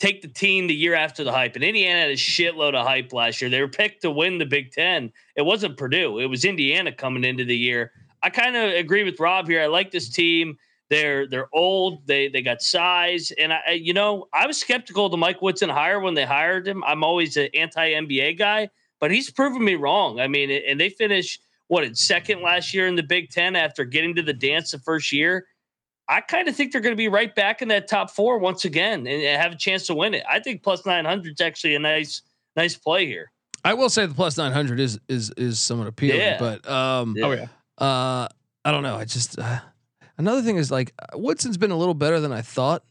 "take 0.00 0.20
the 0.20 0.28
team 0.28 0.66
the 0.66 0.74
year 0.74 0.94
after 0.94 1.24
the 1.24 1.32
hype." 1.32 1.54
And 1.54 1.64
Indiana 1.64 2.00
had 2.00 2.10
a 2.10 2.14
shitload 2.14 2.74
of 2.74 2.86
hype 2.86 3.12
last 3.12 3.40
year. 3.40 3.48
They 3.48 3.60
were 3.62 3.68
picked 3.68 4.02
to 4.02 4.10
win 4.10 4.36
the 4.36 4.46
Big 4.46 4.72
Ten. 4.72 5.12
It 5.34 5.42
wasn't 5.42 5.78
Purdue. 5.78 6.18
It 6.18 6.26
was 6.26 6.44
Indiana 6.44 6.92
coming 6.92 7.24
into 7.24 7.44
the 7.44 7.56
year. 7.56 7.92
I 8.22 8.28
kind 8.28 8.56
of 8.56 8.72
agree 8.72 9.04
with 9.04 9.18
Rob 9.18 9.48
here. 9.48 9.62
I 9.62 9.66
like 9.66 9.92
this 9.92 10.10
team. 10.10 10.58
They're 10.88 11.26
they're 11.26 11.48
old. 11.52 12.06
They 12.06 12.28
they 12.28 12.42
got 12.42 12.62
size, 12.62 13.32
and 13.38 13.52
I 13.52 13.60
I- 13.68 13.70
you 13.72 13.92
know 13.92 14.26
I 14.32 14.46
was 14.46 14.58
skeptical 14.58 15.10
to 15.10 15.16
Mike 15.16 15.42
Woodson 15.42 15.68
hire 15.68 15.98
when 16.00 16.14
they 16.14 16.24
hired 16.24 16.66
him. 16.68 16.84
I'm 16.84 17.02
always 17.02 17.36
an 17.36 17.48
anti 17.54 17.90
NBA 17.92 18.38
guy, 18.38 18.68
but 19.00 19.10
he's 19.10 19.30
proven 19.30 19.64
me 19.64 19.74
wrong. 19.74 20.20
I 20.20 20.28
mean, 20.28 20.50
and 20.50 20.78
they 20.80 20.88
finished 20.90 21.40
what 21.68 21.82
in 21.82 21.94
second 21.96 22.42
last 22.42 22.72
year 22.72 22.86
in 22.86 22.94
the 22.94 23.02
Big 23.02 23.30
Ten 23.30 23.56
after 23.56 23.84
getting 23.84 24.14
to 24.14 24.22
the 24.22 24.32
dance 24.32 24.70
the 24.70 24.78
first 24.78 25.12
year. 25.12 25.46
I 26.08 26.20
kind 26.20 26.46
of 26.46 26.54
think 26.54 26.70
they're 26.70 26.80
going 26.80 26.92
to 26.92 26.96
be 26.96 27.08
right 27.08 27.34
back 27.34 27.62
in 27.62 27.68
that 27.68 27.88
top 27.88 28.10
four 28.12 28.38
once 28.38 28.64
again 28.64 29.00
and 29.08 29.22
and 29.22 29.42
have 29.42 29.50
a 29.50 29.56
chance 29.56 29.88
to 29.88 29.94
win 29.96 30.14
it. 30.14 30.22
I 30.30 30.38
think 30.38 30.62
plus 30.62 30.86
nine 30.86 31.04
hundred 31.04 31.32
is 31.32 31.40
actually 31.40 31.74
a 31.74 31.80
nice 31.80 32.22
nice 32.54 32.76
play 32.76 33.06
here. 33.06 33.32
I 33.64 33.74
will 33.74 33.88
say 33.90 34.06
the 34.06 34.14
plus 34.14 34.36
nine 34.38 34.52
hundred 34.52 34.78
is 34.78 35.00
is 35.08 35.32
is 35.36 35.58
somewhat 35.58 35.88
appealing, 35.88 36.20
Yeah. 36.20 36.38
but 36.38 36.68
um, 36.70 37.14
Yeah. 37.16 37.26
Oh, 37.26 37.32
yeah. 37.32 37.48
uh, 37.84 38.28
I 38.64 38.70
don't 38.70 38.84
know. 38.84 38.94
I 38.94 39.04
just 39.04 39.36
uh, 39.36 39.58
another 40.18 40.42
thing 40.42 40.56
is 40.56 40.70
like 40.70 40.92
Woodson's 41.14 41.56
been 41.56 41.70
a 41.70 41.76
little 41.76 41.94
better 41.94 42.20
than 42.20 42.32
I 42.32 42.42
thought, 42.42 42.82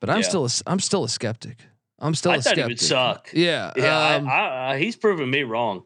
but 0.00 0.10
I'm 0.10 0.18
Yeah. 0.18 0.22
still 0.28 0.46
a, 0.46 0.50
I'm 0.66 0.80
still 0.80 1.04
a 1.04 1.08
skeptic. 1.08 1.58
I'm 1.98 2.14
still 2.14 2.32
I 2.32 2.36
a 2.36 2.40
thought 2.42 2.56
he 2.56 2.60
skeptic. 2.62 2.68
would 2.68 2.80
suck. 2.80 3.30
Yeah, 3.32 3.72
Yeah, 3.76 4.16
um, 4.16 4.28
I, 4.28 4.32
I, 4.32 4.72
I, 4.74 4.78
he's 4.78 4.96
proven 4.96 5.30
me 5.30 5.42
wrong. 5.44 5.84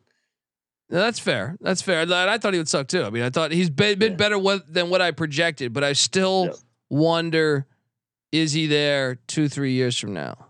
No, 0.89 0.99
that's 0.99 1.21
fair. 1.21 1.57
That's 1.61 1.83
fair. 1.83 2.01
And 2.03 2.13
I 2.13 2.37
thought 2.39 2.53
he 2.53 2.59
would 2.59 2.69
suck 2.69 2.89
too. 2.89 3.05
I 3.05 3.11
mean, 3.11 3.23
I 3.23 3.31
thought 3.31 3.53
he's 3.53 3.71
been, 3.71 3.97
been 3.99 4.13
Yeah. 4.13 4.17
better 4.17 4.39
what, 4.39 4.73
than 4.73 4.91
what 4.91 5.01
I 5.01 5.13
projected, 5.13 5.73
but 5.73 5.85
I 5.85 5.93
still 5.93 6.47
Yep. 6.47 6.57
wonder: 6.91 7.67
is 8.33 8.53
he 8.53 8.67
there 8.67 9.21
two, 9.29 9.49
three 9.49 9.73
years 9.73 9.97
from 9.97 10.13
now? 10.15 10.47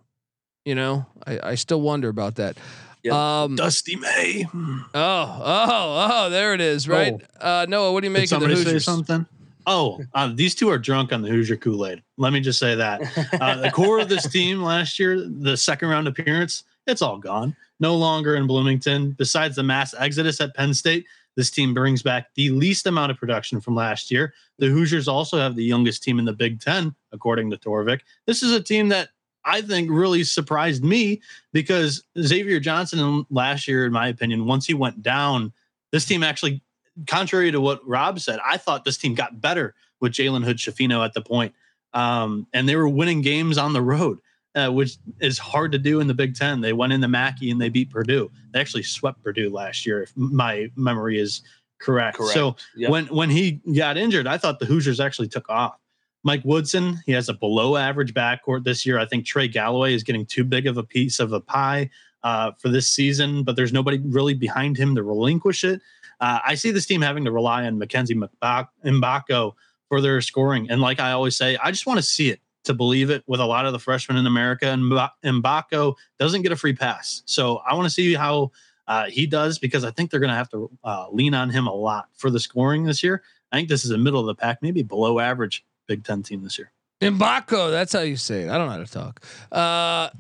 You 0.65 0.75
know, 0.77 1.05
I, 1.27 1.41
I 1.51 1.55
still 1.57 1.83
wonder 1.83 2.09
about 2.09 2.37
that. 2.37 2.57
Yep. 3.03 3.13
Um, 3.15 3.57
Dusty 3.57 3.97
May. 3.97 4.47
oh, 4.55 4.91
oh, 4.95 6.09
oh, 6.13 6.31
there 6.31 6.55
it 6.55 6.61
is. 6.63 6.89
Right, 6.89 7.15
uh, 7.39 7.67
Noah. 7.69 7.93
What 7.93 8.01
do 8.01 8.07
you 8.09 8.15
Did 8.15 8.21
make 8.21 8.33
of 8.33 8.41
the 8.41 8.57
somebody 8.57 8.65
say 8.65 8.79
something? 8.79 9.27
Oh, 9.67 10.01
uh, 10.15 10.33
these 10.35 10.55
two 10.55 10.69
are 10.69 10.79
drunk 10.79 11.13
on 11.13 11.23
the 11.23 11.29
Hoosier 11.29 11.57
Kool 11.57 11.87
Aid. 11.87 12.03
Let 12.17 12.33
me 12.33 12.41
just 12.41 12.59
say 12.59 12.75
that. 12.75 13.01
Uh, 13.41 13.57
the 13.57 13.71
core 13.71 14.01
of 14.01 14.09
this 14.09 14.29
team 14.29 14.63
last 14.63 14.99
year, 14.99 15.21
the 15.21 15.57
second 15.57 15.89
round 15.89 16.09
appearance, 16.09 16.65
it's 16.87 17.03
all 17.03 17.19
gone. 17.19 17.55
No 17.79 17.97
longer 17.97 18.37
in 18.37 18.47
Bloomington. 18.47 19.13
Besides 19.13 19.57
the 19.57 19.63
mass 19.63 19.95
exodus 19.97 20.41
at 20.41 20.55
Penn 20.55 20.75
State, 20.75 21.07
this 21.37 21.51
team 21.51 21.73
brings 21.75 22.03
back 22.03 22.27
the 22.35 22.51
least 22.51 22.87
amount 22.87 23.13
of 23.13 23.19
production 23.19 23.61
from 23.61 23.75
last 23.75 24.11
year. 24.11 24.35
The 24.59 24.67
Hoosiers 24.67 25.09
also 25.09 25.39
have 25.39 25.57
the 25.57 25.65
youngest 25.65 26.03
team 26.03 26.19
in 26.19 26.25
the 26.25 26.33
Big 26.33 26.61
Ten, 26.61 26.95
according 27.13 27.51
to 27.51 27.57
Torvik. 27.57 28.01
This 28.27 28.43
is 28.43 28.53
a 28.53 28.63
team 28.63 28.89
that 28.89 29.11
I 29.45 29.63
think 29.63 29.91
really 29.91 30.25
surprised 30.25 30.85
me 30.85 31.23
because 31.53 32.03
Xavier 32.21 32.61
Johnson 32.61 33.25
last 33.31 33.67
year, 33.69 33.87
in 33.87 33.93
my 33.93 34.09
opinion, 34.09 34.47
once 34.47 34.67
he 34.67 34.75
went 34.75 35.03
down, 35.03 35.53
this 35.93 36.05
team 36.05 36.23
actually, 36.23 36.63
contrary 37.07 37.51
to 37.53 37.61
what 37.61 37.87
Rob 37.87 38.21
said, 38.21 38.39
I 38.45 38.57
thought 38.57 38.85
this 38.85 38.99
team 38.99 39.15
got 39.15 39.41
better 39.41 39.75
with 40.01 40.13
Jalen 40.13 40.45
Hood 40.45 40.57
Schifino 40.57 41.05
at 41.05 41.15
the 41.15 41.21
point. 41.21 41.55
Um, 41.93 42.47
and 42.53 42.69
they 42.69 42.77
were 42.77 42.89
winning 42.89 43.21
games 43.21 43.59
on 43.59 43.73
the 43.73 43.83
road, 43.83 44.19
uh, 44.55 44.69
which 44.69 44.97
is 45.21 45.39
hard 45.39 45.73
to 45.73 45.79
do 45.79 46.01
in 46.01 46.07
the 46.07 46.15
Big 46.15 46.35
Ten. 46.35 46.61
They 46.61 46.73
went 46.73 46.93
into 46.93 47.09
Mackey 47.09 47.51
and 47.51 47.61
they 47.61 47.69
beat 47.69 47.91
Purdue. 47.91 48.31
They 48.53 48.61
actually 48.61 48.85
swept 48.85 49.23
Purdue 49.23 49.51
last 49.51 49.85
year, 49.85 50.03
if 50.03 50.17
my 50.17 50.71
memory 50.77 51.19
is 51.19 51.43
correct. 51.81 52.17
Correct. 52.17 52.35
So 52.35 52.57
Yep. 52.77 52.91
when 52.91 53.07
when 53.07 53.31
he 53.31 53.61
got 53.75 53.97
injured, 53.97 54.27
I 54.27 54.39
thought 54.39 54.59
the 54.61 54.67
Hoosiers 54.67 55.01
actually 55.01 55.29
took 55.29 55.49
off. 55.49 55.77
Mike 56.23 56.43
Woodson, 56.45 56.99
he 57.07 57.13
has 57.13 57.29
a 57.29 57.35
below 57.35 57.77
average 57.77 58.13
backcourt 58.13 58.65
this 58.65 58.85
year. 58.85 58.99
I 58.99 59.07
think 59.07 59.25
Trey 59.25 59.49
Galloway 59.49 59.95
is 59.95 60.03
getting 60.03 60.27
too 60.27 60.45
big 60.45 60.67
of 60.67 60.77
a 60.77 60.83
piece 60.83 61.19
of 61.19 61.33
a 61.33 61.41
pie 61.41 61.89
uh, 62.23 62.53
for 62.59 62.69
this 62.69 62.87
season, 62.87 63.43
but 63.43 63.57
there's 63.57 63.73
nobody 63.73 63.99
really 63.99 64.35
behind 64.35 64.77
him 64.77 64.95
to 64.95 65.03
relinquish 65.03 65.65
it. 65.65 65.81
Uh, 66.21 66.41
I 66.47 66.55
see 66.55 66.71
this 66.71 66.87
team 66.87 67.01
having 67.03 67.25
to 67.25 67.33
rely 67.33 67.65
on 67.65 67.79
Mackenzie 67.79 68.15
Mbak- 68.15 68.69
Mbako 68.85 69.55
for 69.89 70.01
their 70.01 70.21
scoring. 70.21 70.71
And 70.71 70.81
like 70.81 71.01
I 71.01 71.13
always 71.13 71.37
say, 71.37 71.57
I 71.63 71.71
just 71.71 71.87
want 71.87 71.99
to 71.99 72.03
see 72.03 72.29
it 72.31 72.41
to 72.65 72.75
believe 72.75 73.09
it 73.11 73.25
with 73.27 73.41
a 73.41 73.47
lot 73.47 73.65
of 73.65 73.73
the 73.73 73.79
freshmen 73.79 74.19
in 74.19 74.27
America. 74.27 74.67
And 74.67 74.83
Mba- 74.83 75.11
Mbako 75.25 75.95
doesn't 76.19 76.43
get 76.43 76.53
a 76.53 76.57
free 76.57 76.75
pass. 76.75 77.23
So 77.25 77.57
I 77.59 77.75
want 77.75 77.87
to 77.87 77.91
see 77.91 78.15
how 78.15 78.51
uh, 78.87 79.07
he 79.07 79.27
does 79.27 79.59
because 79.59 79.85
I 79.85 79.91
think 79.91 80.11
they're 80.11 80.21
going 80.21 80.31
to 80.31 80.37
have 80.37 80.51
to 80.51 80.71
uh, 80.85 81.07
lean 81.11 81.33
on 81.33 81.49
him 81.51 81.67
a 81.67 81.73
lot 81.75 82.09
for 82.15 82.29
the 82.31 82.39
scoring 82.41 82.85
this 82.85 83.03
year. 83.03 83.23
I 83.51 83.57
think 83.57 83.69
this 83.69 83.85
is 83.85 83.91
a 83.91 83.99
middle 83.99 84.21
of 84.21 84.27
the 84.27 84.35
pack, 84.35 84.59
maybe 84.63 84.83
below 84.83 85.19
average 85.19 85.65
Big 85.89 86.05
Ten 86.05 86.23
team 86.23 86.43
this 86.43 86.59
year. 86.59 86.71
Mbako, 87.01 87.71
that's 87.71 87.93
how 87.93 88.01
you 88.01 88.17
say 88.17 88.43
it. 88.43 88.51
I 88.51 88.59
don't 88.59 88.67
know 88.67 88.73
how 88.73 88.85
to 88.85 88.93
talk. 88.93 89.25
Uh, 89.51 90.11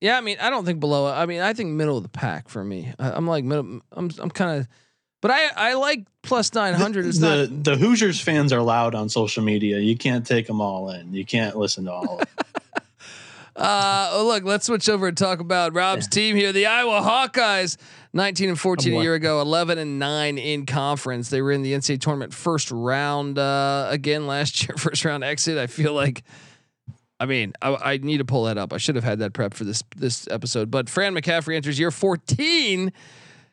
yeah, 0.00 0.16
I 0.16 0.22
mean, 0.22 0.38
I 0.40 0.48
don't 0.48 0.64
think 0.64 0.80
below. 0.80 1.06
I 1.06 1.26
mean, 1.26 1.40
I 1.42 1.52
think 1.52 1.70
middle 1.70 1.98
of 1.98 2.02
the 2.02 2.08
pack 2.08 2.48
for 2.48 2.64
me. 2.64 2.92
I, 2.98 3.10
I'm 3.10 3.26
like 3.26 3.44
middle. 3.44 3.80
I'm 3.92 4.10
I'm 4.18 4.30
kind 4.30 4.60
of, 4.60 4.68
but 5.20 5.30
I 5.30 5.48
I 5.56 5.74
like 5.74 6.06
plus 6.22 6.54
nine 6.54 6.74
hundred. 6.74 7.06
It's 7.06 7.18
the 7.18 7.46
not. 7.46 7.64
the 7.64 7.76
Hoosiers 7.76 8.20
fans 8.20 8.52
are 8.52 8.62
loud 8.62 8.94
on 8.94 9.08
social 9.08 9.42
media. 9.42 9.78
You 9.78 9.96
can't 9.96 10.26
take 10.26 10.46
them 10.46 10.60
all 10.60 10.90
in. 10.90 11.12
You 11.12 11.24
can't 11.24 11.56
listen 11.56 11.84
to 11.84 11.92
all 11.92 12.18
of 12.18 12.22
it. 12.22 12.28
Uh, 13.56 14.08
oh, 14.12 14.26
look, 14.26 14.44
let's 14.44 14.64
switch 14.64 14.88
over 14.88 15.08
and 15.08 15.16
talk 15.16 15.38
about 15.38 15.74
Rob's 15.74 16.08
team 16.08 16.34
here. 16.34 16.50
The 16.50 16.64
Iowa 16.64 17.02
Hawkeyes, 17.02 17.76
19 18.14 18.50
and 18.50 18.58
14 18.58 18.94
a 18.94 19.02
year 19.02 19.14
ago, 19.14 19.42
11 19.42 19.76
and 19.76 19.98
9 19.98 20.38
in 20.38 20.64
conference. 20.64 21.28
They 21.28 21.42
were 21.42 21.52
in 21.52 21.60
the 21.62 21.74
NCAA 21.74 22.00
tournament 22.00 22.32
first 22.32 22.70
round 22.70 23.38
uh, 23.38 23.88
again 23.90 24.26
last 24.26 24.62
year, 24.68 24.76
first 24.78 25.04
round 25.04 25.24
exit. 25.24 25.58
I 25.58 25.66
feel 25.66 25.92
like, 25.92 26.22
I 27.18 27.26
mean, 27.26 27.52
I, 27.60 27.74
I 27.74 27.96
need 27.98 28.18
to 28.18 28.24
pull 28.24 28.44
that 28.44 28.56
up. 28.56 28.72
I 28.72 28.78
should 28.78 28.94
have 28.94 29.04
had 29.04 29.18
that 29.18 29.34
prep 29.34 29.52
for 29.52 29.64
this 29.64 29.82
this 29.94 30.26
episode. 30.30 30.70
But 30.70 30.88
Fran 30.88 31.14
McCaffery 31.14 31.54
enters 31.54 31.78
year 31.78 31.90
14. 31.90 32.92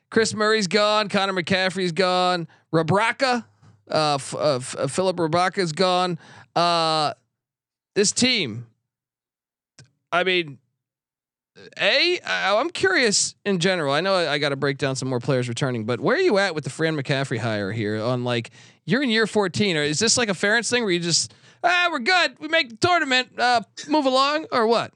Kris 0.09 0.33
Murray's 0.33 0.67
gone. 0.67 1.09
Connor 1.09 1.33
McCaffery's 1.33 1.91
gone. 1.91 2.47
Rebraca, 2.73 3.45
uh, 3.91 4.15
F- 4.15 4.33
uh, 4.35 4.55
F- 4.55 4.75
uh, 4.77 4.87
Filip 4.87 5.17
Rebraca's 5.17 5.71
gone. 5.71 6.17
Uh, 6.55 7.13
this 7.95 8.11
team, 8.11 8.67
I 10.11 10.23
mean, 10.23 10.59
a 11.79 12.19
I- 12.21 12.55
I'm 12.59 12.69
curious 12.69 13.35
in 13.45 13.59
general. 13.59 13.93
I 13.93 14.01
know 14.01 14.13
I, 14.15 14.33
I 14.33 14.37
got 14.37 14.49
to 14.49 14.55
break 14.55 14.77
down 14.77 14.95
some 14.95 15.09
more 15.09 15.19
players 15.19 15.49
returning, 15.49 15.85
but 15.85 15.99
where 15.99 16.15
are 16.15 16.21
you 16.21 16.37
at 16.37 16.55
with 16.55 16.63
the 16.63 16.69
Fran 16.69 16.95
McCaffery 16.95 17.39
hire 17.39 17.71
here? 17.71 18.01
On 18.01 18.23
like 18.23 18.51
you're 18.85 19.01
in 19.03 19.09
year 19.09 19.27
14, 19.27 19.75
or 19.75 19.81
is 19.81 19.99
this 19.99 20.17
like 20.17 20.29
a 20.29 20.33
Ferentz 20.33 20.69
thing 20.69 20.83
where 20.83 20.91
you 20.91 20.99
just 20.99 21.33
ah 21.63 21.89
we're 21.91 21.99
good, 21.99 22.39
we 22.39 22.47
make 22.47 22.69
the 22.69 22.75
tournament, 22.77 23.29
uh, 23.39 23.61
move 23.89 24.05
along, 24.05 24.45
or 24.51 24.67
what? 24.67 24.93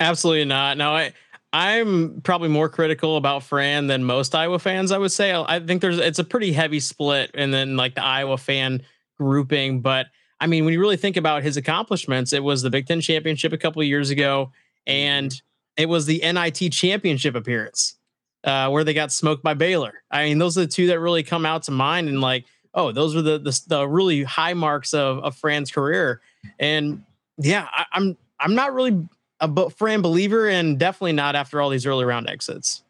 Absolutely 0.00 0.46
not. 0.46 0.78
Now 0.78 0.94
I 0.96 1.12
I'm 1.52 2.20
probably 2.20 2.48
more 2.48 2.68
critical 2.68 3.16
about 3.16 3.42
Fran 3.42 3.88
than 3.88 4.04
most 4.04 4.34
Iowa 4.34 4.58
fans. 4.58 4.92
I 4.92 4.98
would 4.98 5.10
say 5.10 5.32
I 5.34 5.58
think 5.60 5.80
there's 5.80 5.98
it's 5.98 6.18
a 6.18 6.24
pretty 6.24 6.52
heavy 6.52 6.80
split, 6.80 7.30
and 7.34 7.52
then 7.52 7.76
like 7.76 7.94
the 7.96 8.04
Iowa 8.04 8.38
fan 8.38 8.82
grouping. 9.18 9.80
But 9.80 10.06
I 10.40 10.46
mean, 10.46 10.64
when 10.64 10.72
you 10.72 10.80
really 10.80 10.96
think 10.96 11.16
about 11.16 11.42
his 11.42 11.56
accomplishments, 11.56 12.32
it 12.32 12.44
was 12.44 12.62
the 12.62 12.70
Big 12.70 12.86
Ten 12.86 13.00
championship 13.00 13.52
a 13.52 13.58
couple 13.58 13.82
of 13.82 13.88
years 13.88 14.10
ago, 14.10 14.52
and 14.86 15.40
it 15.76 15.88
was 15.88 16.06
the 16.06 16.20
NIT 16.20 16.72
championship 16.72 17.34
appearance 17.34 17.96
uh, 18.44 18.68
where 18.68 18.84
they 18.84 18.94
got 18.94 19.10
smoked 19.10 19.42
by 19.42 19.54
Baylor. 19.54 20.02
I 20.10 20.26
mean, 20.26 20.38
those 20.38 20.56
are 20.56 20.62
the 20.62 20.66
two 20.66 20.86
that 20.88 21.00
really 21.00 21.24
come 21.24 21.44
out 21.44 21.64
to 21.64 21.72
mind, 21.72 22.08
and 22.08 22.20
like, 22.20 22.44
oh, 22.74 22.92
those 22.92 23.14
were 23.16 23.22
the 23.22 23.38
the, 23.38 23.60
the 23.66 23.88
really 23.88 24.22
high 24.22 24.54
marks 24.54 24.94
of 24.94 25.18
of 25.18 25.36
Fran's 25.36 25.72
career. 25.72 26.20
And 26.60 27.04
yeah, 27.38 27.66
I, 27.72 27.86
I'm 27.92 28.16
I'm 28.38 28.54
not 28.54 28.72
really 28.72 29.08
a 29.40 29.70
Fran 29.70 30.02
believer, 30.02 30.48
and 30.48 30.78
definitely 30.78 31.12
not 31.12 31.34
after 31.36 31.60
all 31.60 31.70
these 31.70 31.86
early 31.86 32.04
round 32.04 32.28
exits. 32.28 32.82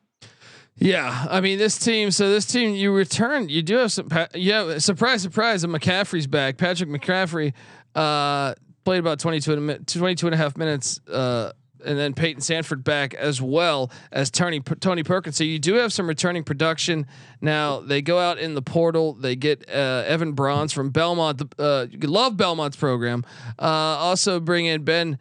Yeah, 0.77 1.27
I 1.29 1.41
mean 1.41 1.59
this 1.59 1.79
team. 1.79 2.11
So 2.11 2.31
this 2.31 2.47
team, 2.47 2.75
you 2.75 2.93
return. 2.93 3.49
You 3.49 3.63
do 3.63 3.77
have 3.77 3.93
some. 3.93 4.09
Yeah, 4.35 4.79
surprise, 4.79 5.21
surprise. 5.21 5.63
And 5.63 5.75
McCaffery's 5.75 6.27
back. 6.27 6.57
Patrick 6.57 6.89
McCaffery 6.89 7.53
uh, 7.95 8.55
played 8.85 8.99
about 8.99 9.19
22, 9.19 9.53
and 9.53 9.71
a, 9.71 9.79
22 9.79 10.27
and 10.27 10.35
a 10.35 10.39
half 10.39 10.57
minutes. 10.57 10.99
Uh, 11.07 11.53
and 11.85 11.99
then 11.99 12.15
Payton 12.15 12.43
Sandfort 12.43 12.85
back 12.85 13.15
as 13.15 13.41
well 13.41 13.91
as 14.13 14.31
Tony 14.31 14.61
Tony 14.61 15.03
Perkins. 15.03 15.37
So 15.37 15.45
you 15.45 15.59
do 15.59 15.75
have 15.75 15.93
some 15.93 16.07
returning 16.07 16.45
production. 16.45 17.07
Now 17.41 17.81
they 17.81 18.03
go 18.03 18.19
out 18.19 18.39
in 18.39 18.55
the 18.55 18.63
portal. 18.63 19.15
They 19.15 19.37
get 19.37 19.69
uh, 19.71 20.05
Even 20.11 20.33
Brauns 20.33 20.73
from 20.73 20.91
Belmont. 20.91 21.43
Uh, 21.59 21.87
you 21.91 21.99
love 22.09 22.37
Belmont's 22.37 22.77
program. 22.77 23.25
Uh, 23.59 23.65
also 23.65 24.41
bring 24.41 24.67
in 24.67 24.85
Ben. 24.85 25.19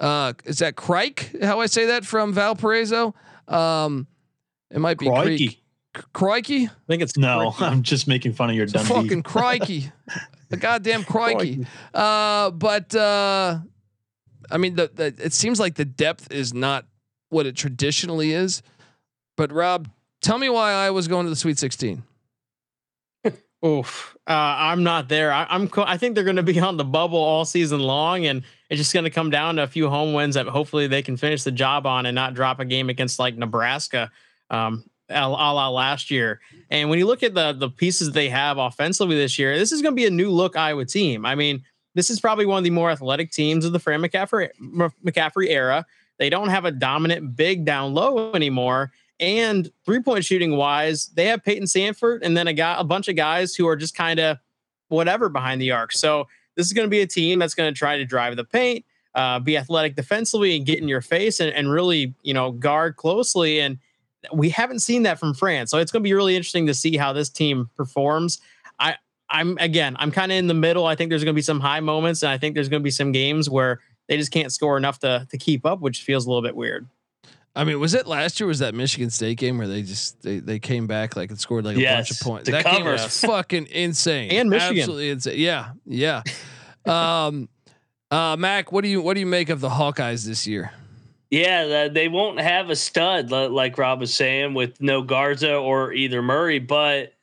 Uh, 0.00 0.32
is 0.44 0.58
that 0.58 0.74
Crike? 0.76 1.36
How 1.42 1.60
I 1.60 1.66
say 1.66 1.86
that 1.86 2.04
from 2.04 2.32
Valparaiso? 2.32 3.14
Um, 3.46 4.06
it 4.70 4.78
might 4.80 4.98
be 4.98 5.06
Crikey. 5.06 5.36
Creek. 5.36 5.56
Crikey? 6.12 6.66
I 6.66 6.70
think 6.88 7.02
it's 7.02 7.16
No, 7.16 7.50
Crikey. 7.50 7.64
I'm 7.72 7.82
just 7.82 8.08
making 8.08 8.32
fun 8.32 8.48
of 8.50 8.56
your 8.56 8.64
It's 8.64 8.72
a 8.74 8.78
Dundee. 8.78 8.94
fucking 8.94 9.22
crikey. 9.24 9.92
the 10.48 10.56
goddamn 10.56 11.04
crikey. 11.04 11.66
Uh, 11.92 12.50
but 12.52 12.94
uh, 12.94 13.58
I 14.50 14.56
mean, 14.56 14.76
the, 14.76 14.90
the 14.94 15.14
it 15.22 15.32
seems 15.34 15.60
like 15.60 15.74
the 15.74 15.84
depth 15.84 16.32
is 16.32 16.54
not 16.54 16.86
what 17.28 17.44
it 17.46 17.54
traditionally 17.56 18.32
is. 18.32 18.62
But 19.36 19.52
Rob, 19.52 19.88
tell 20.22 20.38
me 20.38 20.48
why 20.48 20.72
I 20.72 20.90
was 20.90 21.08
going 21.08 21.26
to 21.26 21.30
the 21.30 21.36
Sweet 21.36 21.58
16. 21.58 22.02
Oof. 23.64 24.16
Uh, 24.26 24.32
I'm 24.32 24.82
not 24.82 25.08
there. 25.08 25.30
I, 25.32 25.46
I'm. 25.50 25.68
Co- 25.68 25.84
I 25.86 25.98
think 25.98 26.14
they're 26.14 26.24
going 26.24 26.36
to 26.36 26.42
be 26.42 26.58
on 26.58 26.78
the 26.78 26.84
bubble 26.84 27.18
all 27.18 27.44
season 27.44 27.80
long, 27.80 28.24
and 28.24 28.42
it's 28.70 28.78
just 28.78 28.94
going 28.94 29.04
to 29.04 29.10
come 29.10 29.30
down 29.30 29.56
to 29.56 29.64
a 29.64 29.66
few 29.66 29.90
home 29.90 30.14
wins 30.14 30.36
that 30.36 30.46
hopefully 30.46 30.86
they 30.86 31.02
can 31.02 31.16
finish 31.16 31.42
the 31.42 31.50
job 31.50 31.86
on 31.86 32.06
and 32.06 32.14
not 32.14 32.34
drop 32.34 32.60
a 32.60 32.64
game 32.64 32.88
against 32.88 33.18
like 33.18 33.36
Nebraska, 33.36 34.10
um, 34.48 34.84
a, 35.08 35.28
la 35.28 35.68
last 35.68 36.10
year. 36.10 36.40
And 36.70 36.88
when 36.88 37.00
you 37.00 37.06
look 37.06 37.24
at 37.24 37.34
the 37.34 37.52
the 37.52 37.68
pieces 37.68 38.12
they 38.12 38.28
have 38.28 38.58
offensively 38.58 39.16
this 39.16 39.38
year, 39.38 39.58
this 39.58 39.72
is 39.72 39.82
going 39.82 39.92
to 39.92 40.00
be 40.00 40.06
a 40.06 40.10
new 40.10 40.30
look 40.30 40.56
Iowa 40.56 40.84
team. 40.84 41.26
I 41.26 41.34
mean, 41.34 41.64
this 41.96 42.10
is 42.10 42.20
probably 42.20 42.46
one 42.46 42.58
of 42.58 42.64
the 42.64 42.70
more 42.70 42.90
athletic 42.90 43.32
teams 43.32 43.64
of 43.64 43.72
the 43.72 43.80
Fran 43.80 44.00
McCaffery 44.00 44.50
McCaffery 45.04 45.48
era. 45.48 45.84
They 46.18 46.30
don't 46.30 46.50
have 46.50 46.64
a 46.64 46.70
dominant 46.70 47.34
big 47.34 47.64
down 47.64 47.92
low 47.92 48.32
anymore. 48.32 48.92
And 49.18 49.70
three 49.84 50.00
point 50.00 50.24
shooting 50.24 50.56
wise, 50.56 51.08
they 51.08 51.26
have 51.26 51.42
Payton 51.42 51.66
Sandfort 51.66 52.20
and 52.22 52.36
then 52.36 52.46
a 52.46 52.52
guy, 52.52 52.76
a 52.78 52.84
bunch 52.84 53.08
of 53.08 53.16
guys 53.16 53.54
who 53.54 53.66
are 53.66 53.76
just 53.76 53.96
kind 53.96 54.20
of 54.20 54.38
whatever 54.88 55.28
behind 55.28 55.60
the 55.60 55.72
arc. 55.72 55.92
So 55.92 56.28
this 56.56 56.66
is 56.66 56.72
going 56.72 56.86
to 56.86 56.90
be 56.90 57.00
a 57.00 57.06
team 57.06 57.38
that's 57.38 57.54
going 57.54 57.72
to 57.72 57.78
try 57.78 57.96
to 57.98 58.04
drive 58.04 58.36
the 58.36 58.44
paint, 58.44 58.84
uh, 59.14 59.38
be 59.38 59.56
athletic 59.56 59.96
defensively, 59.96 60.56
and 60.56 60.66
get 60.66 60.78
in 60.78 60.88
your 60.88 61.00
face 61.00 61.40
and, 61.40 61.52
and 61.52 61.70
really, 61.70 62.14
you 62.22 62.34
know, 62.34 62.52
guard 62.52 62.96
closely. 62.96 63.60
And 63.60 63.78
we 64.32 64.50
haven't 64.50 64.80
seen 64.80 65.04
that 65.04 65.18
from 65.18 65.34
Fran's, 65.34 65.70
so 65.70 65.78
it's 65.78 65.92
going 65.92 66.02
to 66.02 66.08
be 66.08 66.14
really 66.14 66.36
interesting 66.36 66.66
to 66.66 66.74
see 66.74 66.96
how 66.96 67.12
this 67.12 67.28
team 67.28 67.70
performs. 67.76 68.40
I, 68.78 68.96
I'm 69.30 69.56
again, 69.58 69.96
I'm 69.98 70.10
kind 70.10 70.32
of 70.32 70.38
in 70.38 70.46
the 70.46 70.54
middle. 70.54 70.86
I 70.86 70.94
think 70.94 71.10
there's 71.10 71.24
going 71.24 71.34
to 71.34 71.38
be 71.38 71.42
some 71.42 71.60
high 71.60 71.80
moments, 71.80 72.22
and 72.22 72.30
I 72.30 72.38
think 72.38 72.54
there's 72.54 72.68
going 72.68 72.82
to 72.82 72.84
be 72.84 72.90
some 72.90 73.12
games 73.12 73.48
where 73.48 73.80
they 74.08 74.16
just 74.16 74.32
can't 74.32 74.52
score 74.52 74.76
enough 74.76 74.98
to 75.00 75.26
to 75.30 75.38
keep 75.38 75.64
up, 75.64 75.80
which 75.80 76.02
feels 76.02 76.26
a 76.26 76.28
little 76.28 76.42
bit 76.42 76.56
weird. 76.56 76.86
I 77.54 77.64
mean, 77.64 77.80
was 77.80 77.94
it 77.94 78.06
last 78.06 78.38
year? 78.38 78.46
Was 78.46 78.60
that 78.60 78.74
Michigan 78.74 79.10
State 79.10 79.38
game 79.38 79.58
where 79.58 79.66
they 79.66 79.82
just 79.82 80.22
they, 80.22 80.38
they 80.38 80.58
came 80.58 80.86
back 80.86 81.16
like 81.16 81.30
and 81.30 81.38
scored 81.38 81.64
like 81.64 81.76
a 81.76 81.84
bunch 81.84 82.10
of 82.10 82.20
points? 82.20 82.46
to 82.46 82.52
That 82.52 82.64
game 82.64 82.78
cover. 82.78 82.92
was 82.92 83.20
fucking 83.24 83.66
insane. 83.66 84.30
And 84.30 84.50
Michigan. 84.50 84.78
absolutely 84.78 85.10
insane. 85.10 85.38
Yeah, 85.38 85.72
yeah. 85.84 86.22
um, 86.86 87.48
uh, 88.10 88.36
Mac, 88.38 88.70
what 88.70 88.82
do 88.82 88.88
you 88.88 89.02
what 89.02 89.14
do 89.14 89.20
you 89.20 89.26
make 89.26 89.48
of 89.48 89.60
the 89.60 89.68
Hawkeyes 89.70 90.24
this 90.24 90.46
year? 90.46 90.72
Yeah, 91.30 91.86
they 91.86 92.08
won't 92.08 92.40
have 92.40 92.70
a 92.70 92.76
stud 92.76 93.30
like 93.30 93.78
Rob 93.78 94.00
was 94.00 94.12
saying 94.12 94.54
with 94.54 94.80
no 94.80 95.02
Garza 95.02 95.54
or 95.54 95.92
either 95.92 96.22
Murray, 96.22 96.58
but 96.58 97.14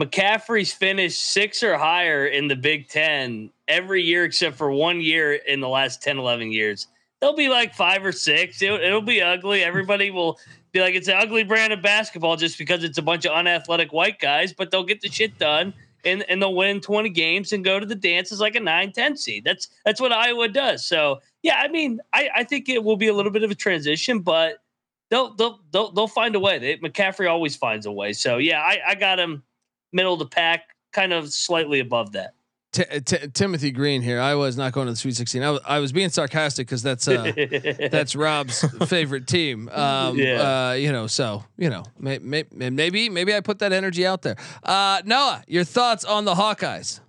McCaffery's 0.00 0.72
finished 0.72 1.20
six 1.20 1.62
or 1.62 1.76
higher 1.76 2.26
in 2.26 2.46
the 2.46 2.54
Big 2.54 2.88
Ten 2.88 3.50
every 3.66 4.02
year 4.02 4.24
except 4.24 4.56
for 4.56 4.70
one 4.70 5.00
year 5.00 5.32
in 5.34 5.60
the 5.60 5.68
last 5.68 6.02
10, 6.02 6.18
11 6.18 6.52
years. 6.52 6.86
They'll 7.22 7.36
be 7.36 7.48
like 7.48 7.72
five 7.72 8.04
or 8.04 8.10
six. 8.10 8.60
It'll, 8.60 8.80
it'll 8.80 9.00
be 9.00 9.22
ugly. 9.22 9.62
Everybody 9.62 10.10
will 10.10 10.40
be 10.72 10.80
like, 10.80 10.96
it's 10.96 11.06
an 11.06 11.14
ugly 11.16 11.44
brand 11.44 11.72
of 11.72 11.80
basketball 11.80 12.36
just 12.36 12.58
because 12.58 12.82
it's 12.82 12.98
a 12.98 13.02
bunch 13.02 13.24
of 13.24 13.32
unathletic 13.32 13.92
white 13.92 14.18
guys, 14.18 14.52
but 14.52 14.72
they'll 14.72 14.82
get 14.82 15.00
the 15.00 15.08
shit 15.08 15.38
done 15.38 15.72
and, 16.04 16.24
and 16.28 16.42
they'll 16.42 16.56
win 16.56 16.80
20 16.80 17.10
games 17.10 17.52
and 17.52 17.64
go 17.64 17.78
to 17.78 17.86
the 17.86 17.94
dances 17.94 18.40
like 18.40 18.56
a 18.56 18.60
9 18.60 18.90
10 18.90 19.16
seed. 19.16 19.44
That's 19.44 19.68
that's 19.84 20.00
what 20.00 20.10
Iowa 20.10 20.48
does. 20.48 20.84
So, 20.84 21.20
yeah, 21.44 21.60
I 21.62 21.68
mean, 21.68 22.00
I, 22.12 22.28
I 22.38 22.44
think 22.44 22.68
it 22.68 22.82
will 22.82 22.96
be 22.96 23.06
a 23.06 23.14
little 23.14 23.30
bit 23.30 23.44
of 23.44 23.52
a 23.52 23.54
transition, 23.54 24.18
but 24.18 24.56
they'll 25.08 25.32
they'll 25.36 25.60
they'll, 25.70 25.92
they'll 25.92 26.08
find 26.08 26.34
a 26.34 26.40
way. 26.40 26.58
They, 26.58 26.78
McCaffery 26.78 27.30
always 27.30 27.54
finds 27.54 27.86
a 27.86 27.92
way. 27.92 28.14
So, 28.14 28.38
yeah, 28.38 28.62
I, 28.62 28.80
I 28.84 28.94
got 28.96 29.20
him 29.20 29.44
middle 29.92 30.14
of 30.14 30.18
the 30.18 30.26
pack, 30.26 30.74
kind 30.92 31.12
of 31.12 31.32
slightly 31.32 31.78
above 31.78 32.10
that. 32.12 32.34
T- 32.72 32.84
T- 33.04 33.28
Timothy 33.34 33.70
Green 33.70 34.00
here. 34.00 34.18
I 34.18 34.34
was 34.34 34.56
not 34.56 34.72
going 34.72 34.86
to 34.86 34.92
the 34.92 34.96
Sweet 34.96 35.14
16. 35.14 35.42
I 35.42 35.50
was, 35.50 35.60
I 35.66 35.78
was 35.78 35.92
being 35.92 36.08
sarcastic 36.08 36.66
because 36.66 36.82
that's 36.82 37.06
uh, 37.06 37.30
that's 37.90 38.16
Rob's 38.16 38.64
favorite 38.88 39.26
team. 39.26 39.68
Um, 39.68 40.16
Yeah. 40.18 40.68
uh, 40.70 40.72
you 40.72 40.90
know, 40.90 41.06
so 41.06 41.44
you 41.58 41.68
know, 41.68 41.84
may, 41.98 42.18
may, 42.18 42.44
maybe 42.50 43.08
maybe 43.10 43.34
I 43.34 43.40
put 43.40 43.58
that 43.58 43.72
energy 43.72 44.06
out 44.06 44.22
there. 44.22 44.36
Uh, 44.62 45.02
Noah, 45.04 45.44
your 45.46 45.64
thoughts 45.64 46.04
on 46.04 46.24
the 46.24 46.34
Hawkeyes? 46.34 47.00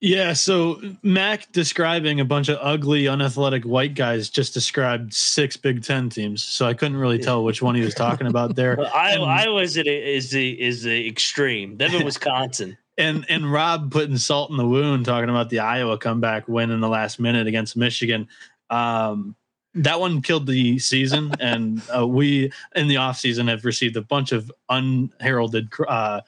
Yeah, 0.00 0.34
so 0.34 0.82
Mac 1.02 1.50
describing 1.52 2.20
a 2.20 2.26
bunch 2.26 2.50
of 2.50 2.58
ugly, 2.60 3.08
unathletic 3.08 3.64
white 3.64 3.94
guys 3.94 4.28
just 4.28 4.52
described 4.52 5.14
six 5.14 5.56
Big 5.56 5.82
Ten 5.82 6.10
teams. 6.10 6.42
So 6.44 6.66
I 6.66 6.74
couldn't 6.74 6.98
really 6.98 7.18
tell 7.18 7.42
which 7.42 7.62
one 7.62 7.74
he 7.74 7.80
was 7.80 7.94
talking 7.94 8.26
about 8.26 8.54
there. 8.54 8.76
Well, 8.78 8.90
I, 8.94 9.12
And- 9.12 9.24
I 9.24 9.48
was 9.48 9.78
at 9.78 9.86
is 9.86 10.30
the 10.30 10.60
is 10.60 10.82
the 10.82 11.08
extreme. 11.08 11.78
Then 11.78 11.94
in 11.94 12.04
Wisconsin. 12.04 12.76
And 12.96 13.26
and 13.28 13.50
Rob 13.50 13.90
putting 13.90 14.16
salt 14.16 14.50
in 14.50 14.56
the 14.56 14.66
wound, 14.66 15.04
talking 15.04 15.28
about 15.28 15.50
the 15.50 15.58
Iowa 15.58 15.98
comeback 15.98 16.46
win 16.48 16.70
in 16.70 16.80
the 16.80 16.88
last 16.88 17.18
minute 17.18 17.46
against 17.46 17.76
Michigan. 17.76 18.28
Um, 18.70 19.34
that 19.74 19.98
one 19.98 20.22
killed 20.22 20.46
the 20.46 20.78
season, 20.78 21.32
and 21.40 21.82
uh, 21.94 22.06
we 22.06 22.52
in 22.74 22.88
the 22.88 22.96
offseason 22.96 23.48
have 23.48 23.64
received 23.64 23.96
a 23.96 24.02
bunch 24.02 24.32
of 24.32 24.50
unheralded 24.68 25.68
uh, 25.88 26.20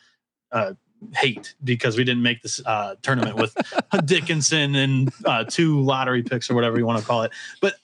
uh, 0.50 0.72
hate 1.14 1.54
because 1.62 1.96
we 1.96 2.04
didn't 2.04 2.22
make 2.22 2.42
this 2.42 2.60
uh, 2.66 2.96
tournament 3.02 3.36
with 3.36 3.56
Dickinson 4.04 4.74
and 4.74 5.12
uh, 5.24 5.44
two 5.44 5.80
lottery 5.80 6.22
picks 6.22 6.50
or 6.50 6.54
whatever 6.54 6.78
you 6.78 6.86
want 6.86 7.00
to 7.00 7.06
call 7.06 7.22
it. 7.22 7.32
But 7.60 7.74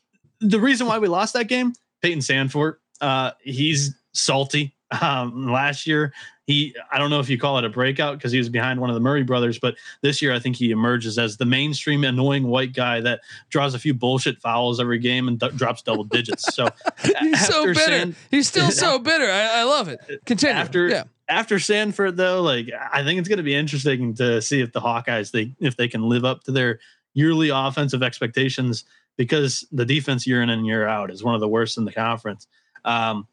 the 0.40 0.60
reason 0.60 0.86
why 0.86 0.98
we 0.98 1.08
lost 1.08 1.34
that 1.34 1.48
game, 1.48 1.72
Payton 2.00 2.20
Sandfort, 2.20 2.76
uh, 3.00 3.32
he's 3.42 3.94
salty. 4.12 4.74
Um, 5.00 5.50
last 5.50 5.86
year, 5.86 6.12
he 6.46 6.74
I 6.90 6.98
don't 6.98 7.10
know 7.10 7.20
if 7.20 7.30
you 7.30 7.38
call 7.38 7.56
it 7.58 7.64
a 7.64 7.68
breakout 7.68 8.18
because 8.18 8.32
he 8.32 8.38
was 8.38 8.48
behind 8.48 8.80
one 8.80 8.90
of 8.90 8.94
the 8.94 9.00
Murray 9.00 9.22
brothers, 9.22 9.58
but 9.58 9.76
this 10.00 10.20
year 10.20 10.34
I 10.34 10.38
think 10.38 10.56
he 10.56 10.70
emerges 10.70 11.18
as 11.18 11.36
the 11.36 11.44
mainstream 11.44 12.02
annoying 12.04 12.48
white 12.48 12.72
guy 12.72 13.00
that 13.00 13.20
draws 13.48 13.74
a 13.74 13.78
few 13.78 13.94
bullshit 13.94 14.38
fouls 14.40 14.80
every 14.80 14.98
game 14.98 15.28
and 15.28 15.38
d- 15.38 15.48
drops 15.54 15.82
double 15.82 16.04
digits. 16.04 16.54
So 16.54 16.68
He's 17.20 17.46
so 17.46 17.66
bitter. 17.66 17.80
San- 17.80 18.16
He's 18.30 18.48
still 18.48 18.70
so 18.72 18.98
bitter. 18.98 19.30
I, 19.30 19.60
I 19.60 19.62
love 19.62 19.88
it. 19.88 20.00
Continue. 20.26 20.56
After- 20.56 20.88
yeah. 20.88 21.04
after 21.28 21.56
Sandfort 21.56 22.16
though, 22.16 22.42
like 22.42 22.68
I 22.92 23.04
think 23.04 23.20
it's 23.20 23.28
going 23.28 23.38
to 23.38 23.42
be 23.44 23.54
interesting 23.54 24.14
to 24.14 24.42
see 24.42 24.60
if 24.60 24.72
the 24.72 24.80
Hawkeyes 24.80 25.30
they 25.30 25.54
if 25.60 25.76
they 25.76 25.86
can 25.88 26.02
live 26.02 26.24
up 26.24 26.42
to 26.44 26.52
their 26.52 26.80
yearly 27.14 27.50
offensive 27.50 28.02
expectations 28.02 28.84
because 29.16 29.66
the 29.70 29.84
defense 29.84 30.26
year 30.26 30.42
in 30.42 30.50
and 30.50 30.66
year 30.66 30.88
out 30.88 31.10
is 31.10 31.22
one 31.22 31.34
of 31.34 31.40
the 31.40 31.48
worst 31.48 31.78
in 31.78 31.84
the 31.84 31.92
conference. 31.92 32.46
Um, 32.84 33.28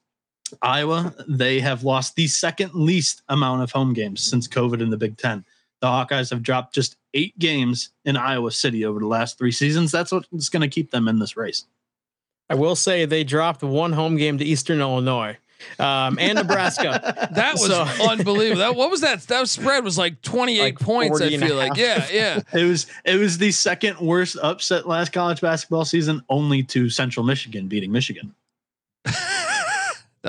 Iowa 0.61 1.13
they 1.27 1.59
have 1.59 1.83
lost 1.83 2.15
the 2.15 2.27
second 2.27 2.73
least 2.73 3.21
amount 3.29 3.61
of 3.63 3.71
home 3.71 3.93
games 3.93 4.21
since 4.21 4.47
COVID 4.47 4.81
in 4.81 4.89
the 4.89 4.97
Big 4.97 5.17
Ten. 5.17 5.45
The 5.81 5.87
Hawkeyes 5.87 6.29
have 6.31 6.43
dropped 6.43 6.73
just 6.75 6.97
eight 7.13 7.37
games 7.39 7.91
in 8.05 8.17
Iowa 8.17 8.51
City 8.51 8.85
over 8.85 8.99
the 8.99 9.07
last 9.07 9.37
three 9.37 9.51
seasons. 9.51 9.91
That's 9.91 10.11
what's 10.11 10.49
going 10.49 10.61
to 10.61 10.67
keep 10.67 10.91
them 10.91 11.07
in 11.07 11.19
this 11.19 11.37
race. 11.37 11.65
I 12.49 12.55
will 12.55 12.75
say 12.75 13.05
they 13.05 13.23
dropped 13.23 13.63
one 13.63 13.93
home 13.93 14.17
game 14.17 14.37
to 14.39 14.43
Eastern 14.45 14.81
Illinois 14.81 15.37
um, 15.77 16.17
and 16.19 16.35
Nebraska. 16.35 17.29
That 17.35 17.53
was 17.53 17.67
So- 17.67 17.83
unbelievable. 18.09 18.59
That 18.59 18.75
what 18.75 18.89
was 18.89 19.01
that? 19.01 19.21
That 19.23 19.47
spread 19.47 19.83
was 19.83 19.97
like 19.97 20.21
28 20.21 20.61
Like 20.61 20.79
points. 20.79 21.21
I 21.21 21.25
40 21.29 21.35
and 21.35 21.43
a 21.43 21.47
feel 21.47 21.55
like. 21.55 21.77
Yeah, 21.77 22.07
yeah. 22.11 22.41
It 22.53 22.65
was 22.65 22.87
it 23.05 23.17
was 23.17 23.37
the 23.37 23.51
second 23.51 23.99
worst 23.99 24.35
upset 24.41 24.87
last 24.87 25.13
college 25.13 25.39
basketball 25.41 25.85
season, 25.85 26.23
only 26.27 26.63
to 26.63 26.89
Central 26.89 27.25
Michigan 27.25 27.67
beating 27.67 27.91
Michigan. 27.91 28.33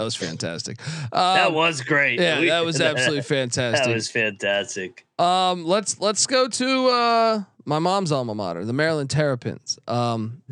That 0.01 0.05
was 0.05 0.17
fantastic. 0.17 0.81
Um, 0.89 1.09
That 1.13 1.53
was 1.53 1.83
great. 1.83 2.19
yeah, 2.19 2.41
We- 2.41 2.49
that 2.49 2.65
was 2.65 2.81
absolutely 2.81 3.23
fantastic. 3.23 3.85
That 3.87 3.95
was 3.95 4.11
fantastic. 4.11 5.07
Um, 5.19 5.65
let's 5.65 6.01
let's 6.01 6.27
go 6.27 6.49
to 6.49 6.89
uh 6.89 7.43
my 7.67 7.79
mom's 7.79 8.11
alma 8.11 8.35
mater, 8.35 8.65
the 8.65 8.73
Maryland 8.73 9.11
Terrapins. 9.11 9.79
Um, 9.87 10.43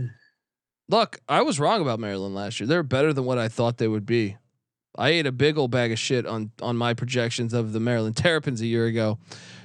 look, 0.88 1.20
I 1.28 1.42
was 1.42 1.58
wrong 1.58 1.80
about 1.80 1.98
Maryland 1.98 2.34
last 2.34 2.60
year. 2.60 2.66
They're 2.66 2.82
better 2.82 3.12
than 3.12 3.24
what 3.24 3.38
I 3.38 3.48
thought 3.48 3.78
they 3.78 3.88
would 3.88 4.06
be. 4.06 4.36
I 4.96 5.10
ate 5.10 5.26
a 5.26 5.32
big 5.32 5.56
old 5.56 5.70
bag 5.70 5.92
of 5.92 5.98
shit 5.98 6.26
on 6.26 6.50
on 6.60 6.76
my 6.76 6.92
projections 6.94 7.54
of 7.54 7.72
the 7.72 7.80
Maryland 7.80 8.16
Terrapins 8.16 8.60
a 8.60 8.66
year 8.66 8.86
ago. 8.86 9.18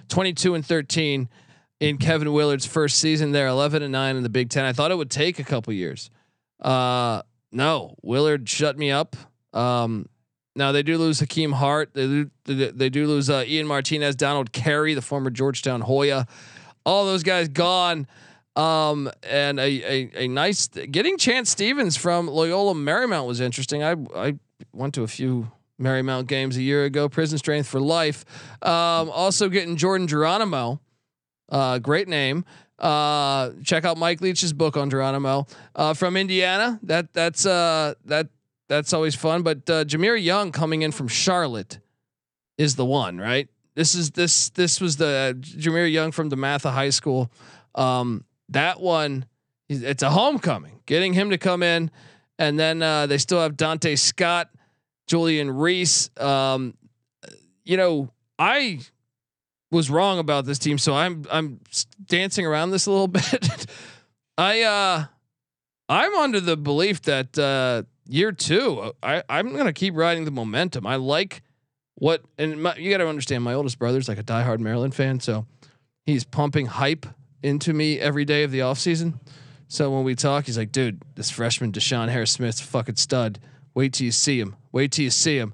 Twenty 0.08 0.34
two 0.34 0.56
and 0.56 0.66
thirteen 0.66 1.28
in 1.80 1.98
Kevin 1.98 2.32
Willard's 2.32 2.66
first 2.66 2.98
season. 3.00 3.32
They're 3.32 3.48
eleven 3.48 3.82
and 3.84 3.92
nine 3.92 4.16
in 4.16 4.24
the 4.24 4.30
Big 4.30 4.50
Ten. 4.50 4.64
I 4.64 4.72
thought 4.74 4.92
it 4.92 4.96
would 4.98 5.12
take 5.12 5.40
a 5.40 5.44
couple 5.44 5.74
years. 5.74 6.10
Uh, 6.62 7.24
no, 7.52 7.96
Willard 8.02 8.48
shut 8.48 8.78
me 8.78 8.90
up. 8.90 9.16
Um, 9.54 10.08
now 10.56 10.72
they 10.72 10.84
do 10.84 10.98
lose 10.98 11.20
Hakim 11.20 11.52
Hart. 11.54 11.94
They 11.94 12.08
do, 12.08 12.30
they 12.46 12.90
do 12.90 13.08
lose 13.08 13.30
uh, 13.30 13.44
Ian 13.48 13.68
Martinez, 13.68 14.16
Donald 14.16 14.52
Carey, 14.52 14.94
the 14.94 15.02
former 15.02 15.30
Georgetown 15.30 15.82
Hoya. 15.82 16.28
All 16.86 17.06
those 17.06 17.24
guys 17.24 17.48
gone. 17.48 18.08
Um, 18.56 19.10
and 19.24 19.60
a, 19.60 19.64
a, 19.64 20.26
a 20.26 20.28
nice 20.28 20.68
getting 20.68 21.18
Chance 21.18 21.50
Stephens 21.50 21.98
from 21.98 22.28
Loyola 22.28 22.76
Marymount 22.76 23.26
was 23.26 23.40
interesting. 23.40 23.82
I 23.82 23.96
I 24.16 24.38
went 24.72 24.94
to 24.94 25.02
a 25.02 25.08
few 25.08 25.52
Marymount 25.82 26.28
games 26.28 26.58
a 26.58 26.62
year 26.62 26.86
ago. 26.86 27.10
Prison 27.10 27.40
strength 27.40 27.68
for 27.68 27.80
life. 27.80 28.24
Um, 28.62 29.10
also 29.10 29.50
getting 29.50 29.76
Jordan 29.76 30.08
Geronimo. 30.08 30.80
Uh, 31.50 31.80
great 31.80 32.08
name. 32.08 32.46
Uh, 32.78 33.52
check 33.64 33.86
out 33.86 33.98
Mike 33.98 34.22
Leach's 34.22 34.54
book 34.54 34.78
on 34.78 34.90
Geronimo 34.90 35.48
uh, 35.76 35.94
from 35.94 36.16
Indiana. 36.18 36.80
That 36.84 37.14
that's 37.14 37.46
uh, 37.46 37.96
that 38.06 38.28
that's 38.74 38.94
always 38.94 39.16
fun. 39.16 39.44
But 39.44 39.70
uh, 39.70 39.86
Jahmir 39.86 40.22
Young 40.22 40.52
coming 40.52 40.82
in 40.82 40.92
from 40.92 41.08
Charlotte 41.08 41.80
is 42.58 42.76
the 42.76 42.86
one, 42.86 43.18
right? 43.18 43.48
This 43.76 43.96
is 43.96 44.12
this 44.12 44.50
this 44.50 44.82
was 44.82 44.98
the 44.98 45.38
Jahmir 45.40 45.92
Young 45.92 46.12
from 46.12 46.30
DeMatha 46.30 46.72
High 46.72 46.90
School. 46.90 47.32
Um, 47.76 48.26
that 48.50 48.80
one, 48.80 49.26
it's 49.70 50.04
a 50.04 50.10
homecoming. 50.10 50.82
Getting 50.86 51.14
him 51.14 51.30
to 51.30 51.38
come 51.38 51.64
in, 51.64 51.90
and 52.38 52.60
then 52.60 52.82
uh, 52.82 53.08
they 53.08 53.18
still 53.18 53.42
have 53.42 53.54
Donta 53.54 53.98
Scott, 53.98 54.50
Julian 55.08 55.50
Reese. 55.52 56.10
Um, 56.20 56.76
you 57.64 57.78
know, 57.78 58.10
I 58.38 58.80
was 59.72 59.90
wrong 59.90 60.20
about 60.20 60.46
this 60.46 60.60
team, 60.60 60.78
so 60.78 60.96
I'm 60.96 61.26
I'm 61.32 61.60
dancing 62.06 62.46
around 62.46 62.72
this 62.72 62.86
a 62.86 62.92
little 62.92 63.08
bit. 63.08 63.66
I 64.38 64.62
uh, 64.62 65.06
I'm 65.90 66.16
under 66.16 66.40
the 66.40 66.58
belief 66.58 67.02
that 67.04 67.38
uh, 67.38 67.84
year 68.08 68.32
two, 68.32 68.94
I 69.02 69.24
I'm 69.30 69.56
gonna 69.56 69.74
keep 69.74 69.96
riding 69.96 70.26
the 70.26 70.32
momentum. 70.32 70.86
I 70.86 70.96
like 70.96 71.42
what, 71.96 72.24
and 72.38 72.62
my, 72.62 72.76
you 72.76 72.90
got 72.92 72.98
to 72.98 73.08
understand, 73.08 73.44
my 73.44 73.54
oldest 73.54 73.78
brother's 73.80 74.08
like 74.08 74.18
a 74.18 74.24
diehard 74.24 74.60
Maryland 74.60 74.96
fan, 74.96 75.20
so 75.20 75.46
he's 76.06 76.24
pumping 76.24 76.66
hype 76.66 77.06
into 77.42 77.74
me 77.74 78.00
every 78.00 78.26
day 78.26 78.44
of 78.44 78.52
the 78.52 78.60
offseason. 78.60 79.20
So 79.68 79.92
when 79.92 80.04
we 80.04 80.16
talk, 80.16 80.46
he's 80.46 80.58
like, 80.58 80.72
dude, 80.72 81.02
this 81.16 81.30
freshman 81.30 81.72
DeShawn 81.72 82.10
Harris 82.10 82.32
Smith's 82.32 82.62
fucking 82.62 82.96
stud. 82.96 83.40
Wait 83.74 83.94
till 83.94 84.06
you 84.06 84.12
see 84.12 84.40
him. 84.40 84.56
Wait 84.72 84.92
till 84.92 85.06
you 85.06 85.10
see 85.10 85.38
him. 85.38 85.54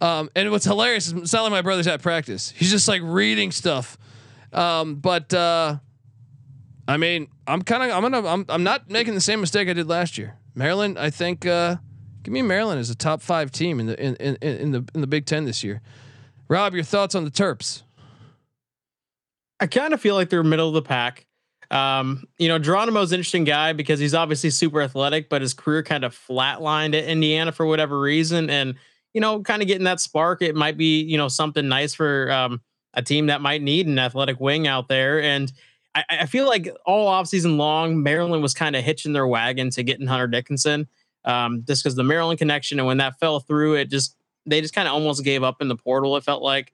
Um, 0.00 0.30
and 0.36 0.50
what's 0.50 0.64
hilarious 0.64 1.08
is 1.08 1.12
it's 1.14 1.32
not 1.32 1.42
like 1.42 1.50
my 1.50 1.62
brother's 1.62 1.86
at 1.86 2.00
practice. 2.00 2.50
He's 2.50 2.70
just 2.70 2.86
like 2.86 3.02
reading 3.04 3.50
stuff. 3.50 3.98
Um, 4.52 4.96
but 4.96 5.34
uh, 5.34 5.78
I 6.86 6.96
mean, 6.96 7.28
I'm 7.46 7.62
kind 7.62 7.82
of 7.82 7.90
I'm 7.90 8.02
gonna 8.02 8.26
I'm 8.26 8.46
I'm 8.48 8.62
not 8.62 8.88
making 8.88 9.14
the 9.14 9.20
same 9.20 9.40
mistake 9.40 9.68
I 9.68 9.72
did 9.72 9.88
last 9.88 10.16
year. 10.16 10.36
Maryland, 10.54 10.98
I 10.98 11.10
think 11.10 11.44
uh, 11.44 11.76
give 12.22 12.32
me 12.32 12.42
Maryland 12.42 12.80
as 12.80 12.90
a 12.90 12.94
top 12.94 13.22
five 13.22 13.50
team 13.50 13.80
in 13.80 13.86
the 13.86 14.02
in, 14.02 14.16
in, 14.16 14.36
in 14.36 14.70
the 14.72 14.84
in 14.94 15.00
the 15.00 15.06
Big 15.06 15.26
Ten 15.26 15.44
this 15.44 15.62
year. 15.64 15.80
Rob, 16.48 16.74
your 16.74 16.84
thoughts 16.84 17.14
on 17.14 17.24
the 17.24 17.30
Terps? 17.30 17.82
I 19.60 19.66
kind 19.66 19.92
of 19.92 20.00
feel 20.00 20.14
like 20.14 20.30
they're 20.30 20.42
middle 20.42 20.68
of 20.68 20.74
the 20.74 20.82
pack. 20.82 21.26
Um, 21.70 22.24
you 22.38 22.48
know, 22.48 22.58
Geronimo's 22.58 23.12
interesting 23.12 23.44
guy 23.44 23.72
because 23.72 24.00
he's 24.00 24.14
obviously 24.14 24.50
super 24.50 24.80
athletic, 24.80 25.28
but 25.28 25.42
his 25.42 25.52
career 25.52 25.82
kind 25.82 26.04
of 26.04 26.14
flatlined 26.14 26.96
at 26.96 27.04
Indiana 27.04 27.52
for 27.52 27.66
whatever 27.66 28.00
reason. 28.00 28.48
And, 28.48 28.76
you 29.12 29.20
know, 29.20 29.42
kind 29.42 29.60
of 29.60 29.68
getting 29.68 29.84
that 29.84 30.00
spark, 30.00 30.40
it 30.40 30.54
might 30.54 30.78
be, 30.78 31.02
you 31.02 31.18
know, 31.18 31.28
something 31.28 31.68
nice 31.68 31.92
for 31.92 32.30
um, 32.32 32.62
a 32.94 33.02
team 33.02 33.26
that 33.26 33.42
might 33.42 33.62
need 33.62 33.86
an 33.86 33.98
athletic 33.98 34.40
wing 34.40 34.66
out 34.66 34.88
there. 34.88 35.20
And 35.20 35.52
I, 35.94 36.04
I 36.08 36.26
feel 36.26 36.46
like 36.46 36.74
all 36.86 37.10
offseason 37.10 37.58
long, 37.58 38.02
Maryland 38.02 38.42
was 38.42 38.54
kind 38.54 38.74
of 38.74 38.82
hitching 38.82 39.12
their 39.12 39.26
wagon 39.26 39.68
to 39.70 39.82
getting 39.82 40.06
Hunter 40.06 40.28
Dickinson. 40.28 40.88
Um, 41.24 41.64
just 41.66 41.82
because 41.82 41.94
the 41.96 42.04
Maryland 42.04 42.38
connection, 42.38 42.78
and 42.78 42.86
when 42.86 42.98
that 42.98 43.18
fell 43.18 43.40
through, 43.40 43.74
it 43.74 43.90
just 43.90 44.16
they 44.46 44.60
just 44.60 44.74
kind 44.74 44.88
of 44.88 44.94
almost 44.94 45.24
gave 45.24 45.42
up 45.42 45.60
in 45.60 45.68
the 45.68 45.76
portal. 45.76 46.16
It 46.16 46.24
felt 46.24 46.42
like 46.42 46.72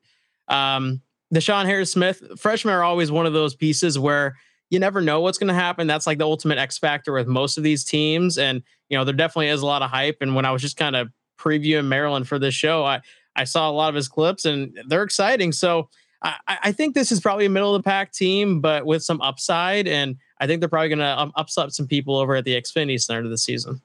um, 0.48 1.00
DeShawn 1.32 1.64
Harris 1.64 1.92
Smith, 1.92 2.22
freshmen 2.38 2.74
are 2.74 2.84
always 2.84 3.10
one 3.10 3.26
of 3.26 3.32
those 3.32 3.54
pieces 3.54 3.98
where 3.98 4.36
you 4.70 4.78
never 4.78 5.00
know 5.00 5.20
what's 5.20 5.38
going 5.38 5.48
to 5.48 5.54
happen. 5.54 5.86
That's 5.86 6.06
like 6.06 6.18
the 6.18 6.26
ultimate 6.26 6.58
X 6.58 6.78
factor 6.78 7.12
with 7.12 7.26
most 7.26 7.56
of 7.56 7.64
these 7.64 7.84
teams. 7.84 8.38
And, 8.38 8.62
you 8.88 8.96
know, 8.96 9.04
there 9.04 9.14
definitely 9.14 9.48
is 9.48 9.62
a 9.62 9.66
lot 9.66 9.82
of 9.82 9.90
hype. 9.90 10.18
And 10.20 10.34
when 10.34 10.44
I 10.44 10.50
was 10.50 10.62
just 10.62 10.76
kind 10.76 10.96
of 10.96 11.08
previewing 11.38 11.86
Maryland 11.86 12.28
for 12.28 12.38
this 12.38 12.54
show, 12.54 12.84
I, 12.84 13.00
I 13.36 13.44
saw 13.44 13.70
a 13.70 13.72
lot 13.72 13.88
of 13.88 13.94
his 13.94 14.08
clips 14.08 14.44
and 14.44 14.78
they're 14.88 15.02
exciting. 15.02 15.52
So 15.52 15.88
I, 16.22 16.36
I 16.46 16.72
think 16.72 16.94
this 16.94 17.12
is 17.12 17.20
probably 17.20 17.46
a 17.46 17.50
middle 17.50 17.74
of 17.74 17.82
the 17.82 17.88
pack 17.88 18.12
team, 18.12 18.60
but 18.60 18.86
with 18.86 19.02
some 19.02 19.20
upside. 19.20 19.86
And 19.86 20.16
I 20.40 20.46
think 20.46 20.60
they're 20.60 20.68
probably 20.68 20.88
going 20.88 20.98
to 21.00 21.20
um, 21.20 21.32
upset 21.36 21.72
some 21.72 21.86
people 21.86 22.16
over 22.16 22.34
at 22.36 22.44
the 22.44 22.60
Xfinity 22.60 23.00
Center 23.00 23.28
this 23.28 23.42
season. 23.42 23.80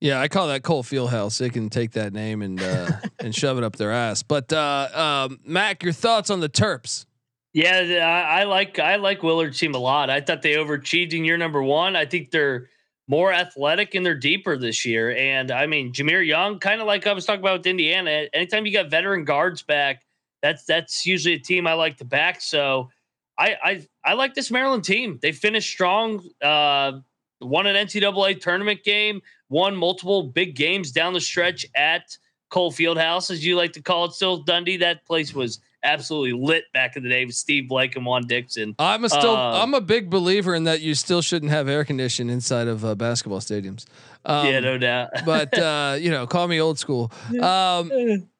Yeah, 0.00 0.20
I 0.20 0.28
call 0.28 0.48
that 0.48 0.62
Cole 0.62 0.82
Fieldhouse. 0.82 1.38
They 1.38 1.48
can 1.48 1.70
take 1.70 1.92
that 1.92 2.12
name 2.12 2.42
and 2.42 2.60
uh, 2.60 2.92
and 3.20 3.34
shove 3.34 3.58
it 3.58 3.64
up 3.64 3.76
their 3.76 3.92
ass. 3.92 4.22
But 4.22 4.52
uh, 4.52 5.26
um, 5.28 5.40
Mac, 5.44 5.82
your 5.82 5.92
thoughts 5.92 6.30
on 6.30 6.40
the 6.40 6.48
Terps? 6.48 7.06
Yeah, 7.54 7.78
I, 8.04 8.40
I 8.40 8.44
like 8.44 8.78
I 8.78 8.96
like 8.96 9.22
Willard's 9.22 9.58
team 9.58 9.74
a 9.74 9.78
lot. 9.78 10.10
I 10.10 10.20
thought 10.20 10.42
they 10.42 10.54
overachieved 10.54 11.14
in 11.14 11.24
year 11.24 11.38
number 11.38 11.62
one. 11.62 11.96
I 11.96 12.04
think 12.04 12.30
they're 12.30 12.68
more 13.08 13.32
athletic 13.32 13.94
and 13.94 14.04
they're 14.04 14.14
deeper 14.14 14.58
this 14.58 14.84
year. 14.84 15.16
And 15.16 15.50
I 15.50 15.66
mean, 15.66 15.92
Jahmir 15.92 16.26
Young, 16.26 16.58
kind 16.58 16.80
of 16.80 16.86
like 16.86 17.06
I 17.06 17.12
was 17.12 17.24
talking 17.24 17.40
about 17.40 17.60
with 17.60 17.66
Indiana. 17.66 18.26
Anytime 18.34 18.66
you 18.66 18.72
got 18.72 18.90
veteran 18.90 19.24
guards 19.24 19.62
back, 19.62 20.02
that's 20.42 20.64
that's 20.64 21.06
usually 21.06 21.34
a 21.34 21.38
team 21.38 21.66
I 21.66 21.72
like 21.72 21.96
to 21.98 22.04
back. 22.04 22.42
So 22.42 22.90
I 23.38 23.56
I 23.62 23.86
I 24.04 24.14
like 24.14 24.34
this 24.34 24.50
Maryland 24.50 24.84
team. 24.84 25.18
They 25.22 25.32
finished 25.32 25.70
strong. 25.70 26.22
Uh, 26.42 27.00
won 27.40 27.66
an 27.66 27.76
NCAA 27.76 28.40
tournament 28.40 28.84
game, 28.84 29.20
won 29.48 29.76
multiple 29.76 30.22
big 30.24 30.56
games 30.56 30.92
down 30.92 31.12
the 31.12 31.20
stretch 31.20 31.66
at 31.74 32.16
Cole 32.48 32.72
Fieldhouse, 32.72 33.30
as 33.30 33.44
you 33.44 33.56
like 33.56 33.72
to 33.72 33.82
call 33.82 34.06
it, 34.06 34.12
still 34.12 34.38
Dundee. 34.38 34.76
That 34.76 35.04
place 35.04 35.34
was 35.34 35.60
absolutely 35.82 36.32
lit 36.32 36.64
back 36.72 36.96
in 36.96 37.02
the 37.02 37.08
day 37.08 37.24
with 37.24 37.34
Steve 37.34 37.68
Blake 37.68 37.96
and 37.96 38.06
Juan 38.06 38.26
Dixon. 38.26 38.74
I'm 38.78 39.04
a 39.04 39.08
still 39.08 39.36
uh, 39.36 39.62
I'm 39.62 39.74
a 39.74 39.80
big 39.80 40.10
believer 40.10 40.54
in 40.54 40.64
that 40.64 40.80
you 40.80 40.94
still 40.94 41.22
shouldn't 41.22 41.50
have 41.50 41.68
air 41.68 41.84
conditioning 41.84 42.32
inside 42.32 42.68
of 42.68 42.84
uh, 42.84 42.94
basketball 42.94 43.40
stadiums. 43.40 43.84
Um, 44.24 44.46
yeah, 44.46 44.60
no 44.60 44.78
doubt. 44.78 45.10
but 45.24 45.56
uh, 45.58 45.96
you 45.98 46.10
know, 46.10 46.26
call 46.26 46.46
me 46.48 46.60
old 46.60 46.78
school, 46.78 47.10
um, 47.40 47.90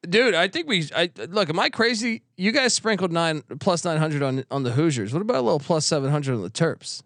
dude. 0.07 0.35
I 0.35 0.47
think 0.47 0.67
we. 0.67 0.89
I 0.95 1.09
look. 1.29 1.49
Am 1.49 1.59
I 1.59 1.69
crazy? 1.69 2.23
You 2.35 2.51
guys 2.51 2.73
sprinkled 2.73 3.11
nine 3.11 3.43
plus 3.59 3.83
nine 3.83 3.97
hundred 3.97 4.23
on 4.23 4.45
on 4.51 4.63
the 4.63 4.71
Hoosiers. 4.71 5.13
What 5.13 5.21
about 5.21 5.37
a 5.37 5.41
little 5.41 5.59
plus 5.59 5.85
seven 5.85 6.11
hundred 6.11 6.35
on 6.35 6.43
the 6.43 6.49
Terps? 6.49 7.03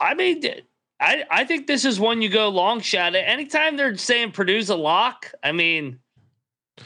I 0.00 0.14
mean, 0.14 0.42
I 1.00 1.24
I 1.30 1.44
think 1.44 1.66
this 1.66 1.84
is 1.84 1.98
one 2.00 2.22
you 2.22 2.28
go 2.28 2.48
long 2.48 2.80
shot 2.80 3.14
at. 3.14 3.28
Anytime 3.28 3.76
they're 3.76 3.96
saying 3.96 4.32
Purdue's 4.32 4.70
a 4.70 4.76
lock, 4.76 5.32
I 5.42 5.52
mean, 5.52 5.98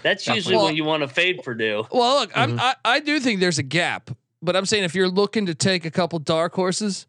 that's 0.03 0.27
usually 0.27 0.57
well, 0.57 0.67
when 0.67 0.77
you 0.77 0.85
want 0.85 1.03
to 1.03 1.09
fade 1.09 1.43
Purdue. 1.43 1.85
Well, 1.91 2.21
look, 2.21 2.33
mm-hmm. 2.33 2.59
I 2.59 2.75
I 2.85 3.01
do 3.01 3.21
think 3.21 3.41
there's 3.41 3.59
a 3.59 3.63
gap, 3.63 4.11
but 4.41 4.57
I'm 4.57 4.67
saying 4.67 4.85
if 4.85 4.95
you're 4.95 5.09
looking 5.09 5.47
to 5.47 5.55
take 5.55 5.85
a 5.85 5.91
couple 5.91 6.19
dark 6.19 6.55
horses, 6.55 7.07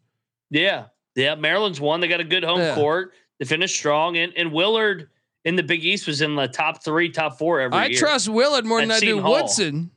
yeah, 0.50 0.86
yeah, 1.14 1.34
Maryland's 1.34 1.80
one. 1.80 2.00
They 2.00 2.08
got 2.08 2.20
a 2.20 2.24
good 2.24 2.44
home 2.44 2.60
yeah. 2.60 2.74
court. 2.74 3.12
They 3.38 3.44
finished 3.44 3.76
strong, 3.76 4.16
and 4.16 4.32
and 4.36 4.52
Willard 4.52 5.08
in 5.44 5.56
the 5.56 5.62
Big 5.62 5.84
East 5.84 6.06
was 6.06 6.22
in 6.22 6.36
the 6.36 6.48
top 6.48 6.82
three, 6.82 7.10
top 7.10 7.38
four 7.38 7.60
every 7.60 7.76
I 7.76 7.86
year. 7.86 7.96
I 7.96 8.00
trust 8.00 8.28
Willard 8.28 8.64
more 8.64 8.80
than 8.80 8.90
I 8.90 9.00
do 9.00 9.20
Hall. 9.20 9.32
Woodson. 9.32 9.90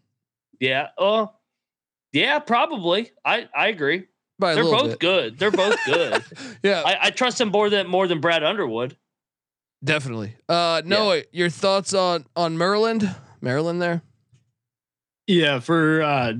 Yeah. 0.60 0.90
Oh, 0.98 1.34
yeah, 2.12 2.40
probably. 2.40 3.12
I 3.24 3.48
I 3.56 3.68
agree. 3.68 4.08
By 4.40 4.54
They're 4.54 4.64
both 4.64 4.92
bit. 4.92 5.00
good. 5.00 5.40
They're 5.40 5.52
both 5.52 5.78
good. 5.86 6.24
yeah, 6.64 6.84
I, 6.86 7.08
I, 7.08 7.10
trust 7.10 7.40
them 7.40 7.50
more 7.50 7.70
than 7.70 7.88
more 7.88 8.08
than 8.08 8.22
Brad 8.22 8.44
Underwood. 8.44 8.96
Definitely. 9.84 10.36
Uh, 10.48 10.82
Noah, 10.86 11.18
yeah. 11.18 11.24
your 11.32 11.50
thoughts 11.50 11.94
on 11.94 12.26
on 12.36 12.58
Maryland? 12.58 13.16
Maryland 13.42 13.82
there. 13.82 14.04
Yeah, 15.26 15.60
for 15.60 16.04
uh, 16.04 16.34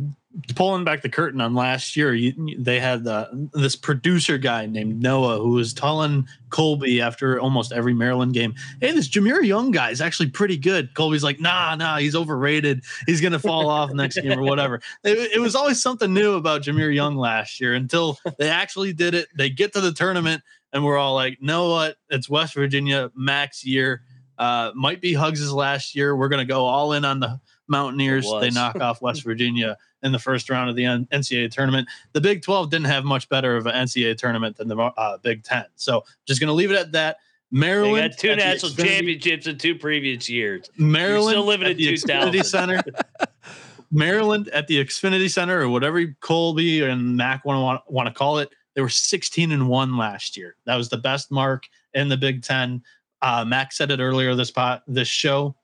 pulling 0.56 0.84
back 0.84 1.02
the 1.02 1.10
curtain 1.10 1.42
on 1.42 1.54
last 1.54 1.96
year, 1.96 2.14
you, 2.14 2.34
they 2.58 2.80
had 2.80 3.08
uh, 3.08 3.28
this 3.54 3.76
producer 3.76 4.38
guy 4.38 4.66
named 4.66 5.02
Noah 5.02 5.40
who 5.40 5.52
was 5.52 5.74
telling 5.74 6.28
Colby 6.50 7.02
after 7.02 7.40
almost 7.40 7.72
every 7.72 7.94
Maryland 7.94 8.34
game, 8.34 8.54
"Hey, 8.80 8.92
this 8.92 9.08
Jahmir 9.08 9.44
Young 9.44 9.72
guy 9.72 9.90
is 9.90 10.02
actually 10.02 10.30
pretty 10.30 10.58
good." 10.58 10.94
Colby's 10.94 11.24
like, 11.24 11.40
"Nah, 11.40 11.76
nah, 11.76 11.98
he's 11.98 12.16
overrated. 12.16 12.84
He's 13.06 13.22
gonna 13.22 13.40
fall 13.40 13.70
off 13.70 13.92
next 13.92 14.16
game 14.16 14.38
or 14.38 14.44
whatever." 14.44 14.82
It, 15.04 15.32
it 15.36 15.40
was 15.40 15.56
always 15.56 15.82
something 15.82 16.14
new 16.14 16.34
about 16.34 16.64
Jahmir 16.64 16.94
Young 16.94 17.16
last 17.16 17.62
year 17.62 17.76
until 17.76 18.18
they 18.38 18.50
actually 18.50 18.94
did 18.94 19.14
it. 19.14 19.28
They 19.36 19.50
get 19.50 19.74
to 19.74 19.82
the 19.82 19.94
tournament, 19.94 20.44
and 20.74 20.84
we're 20.84 20.98
all 20.98 21.14
like, 21.14 21.42
"Know 21.42 21.70
what? 21.70 21.98
It's 22.10 22.30
West 22.30 22.56
Virginia 22.56 23.12
max 23.16 23.64
year. 23.64 24.02
Uh, 24.38 24.72
might 24.76 25.02
be 25.02 25.14
Huggs' 25.14 25.52
last 25.52 25.96
year. 25.96 26.16
We're 26.16 26.30
gonna 26.30 26.46
go 26.46 26.66
all 26.66 26.94
in 26.94 27.06
on 27.06 27.20
the." 27.20 27.40
Mountaineers. 27.70 28.26
They 28.40 28.50
knock 28.50 28.80
off 28.80 29.02
West 29.02 29.24
Virginia 29.26 29.78
in 30.04 30.12
the 30.12 30.20
first 30.20 30.50
round 30.50 30.70
of 30.70 30.76
the 30.76 30.84
NCAA 30.84 31.52
tournament. 31.52 31.88
The 32.14 32.22
Big 32.22 32.42
12 32.42 32.70
didn't 32.70 32.88
have 32.88 33.04
much 33.04 33.28
better 33.30 33.56
of 33.56 33.66
an 33.66 33.74
NCAA 33.74 34.18
tournament 34.18 34.58
than 34.58 34.68
the 34.68 34.78
uh, 34.78 35.18
Big 35.18 35.44
10. 35.44 35.66
So 35.76 36.04
just 36.26 36.40
going 36.40 36.50
to 36.50 36.54
leave 36.54 36.72
it 36.72 36.78
at 36.78 36.92
that. 36.94 37.18
Maryland 37.50 38.14
they 38.14 38.30
two 38.30 38.36
national 38.36 38.74
championships 38.74 39.48
in 39.48 39.58
two 39.58 39.76
previous 39.76 40.30
years. 40.30 40.70
Maryland 40.78 41.36
You're 41.36 41.44
still 41.44 41.46
living 41.46 41.68
at 41.70 41.78
the 41.78 41.94
Xfinity 41.94 42.46
Center. 42.46 42.82
Maryland 43.92 44.50
at 44.50 44.68
the 44.68 44.84
Xfinity 44.84 45.30
Center 45.30 45.62
or 45.62 45.70
whatever 45.70 46.06
Colby 46.20 46.84
and 46.84 47.16
Mac 47.16 47.46
want 47.46 47.82
to 47.88 47.92
want 47.92 48.08
to 48.08 48.14
call 48.14 48.40
it. 48.40 48.50
They 48.76 48.82
were 48.82 48.90
16 48.90 49.52
and 49.52 49.70
one 49.70 49.98
last 49.98 50.38
year. 50.38 50.56
That 50.66 50.76
was 50.76 50.90
the 50.90 50.98
best 50.98 51.32
mark 51.32 51.68
in 51.94 52.10
the 52.10 52.18
Big 52.18 52.44
Ten. 52.44 52.84
Uh, 53.22 53.44
Max 53.46 53.78
said 53.78 53.92
it 53.92 54.00
earlier 54.00 54.36
this 54.36 54.52
pot 54.52 54.84
this 54.88 55.08
show. 55.08 55.56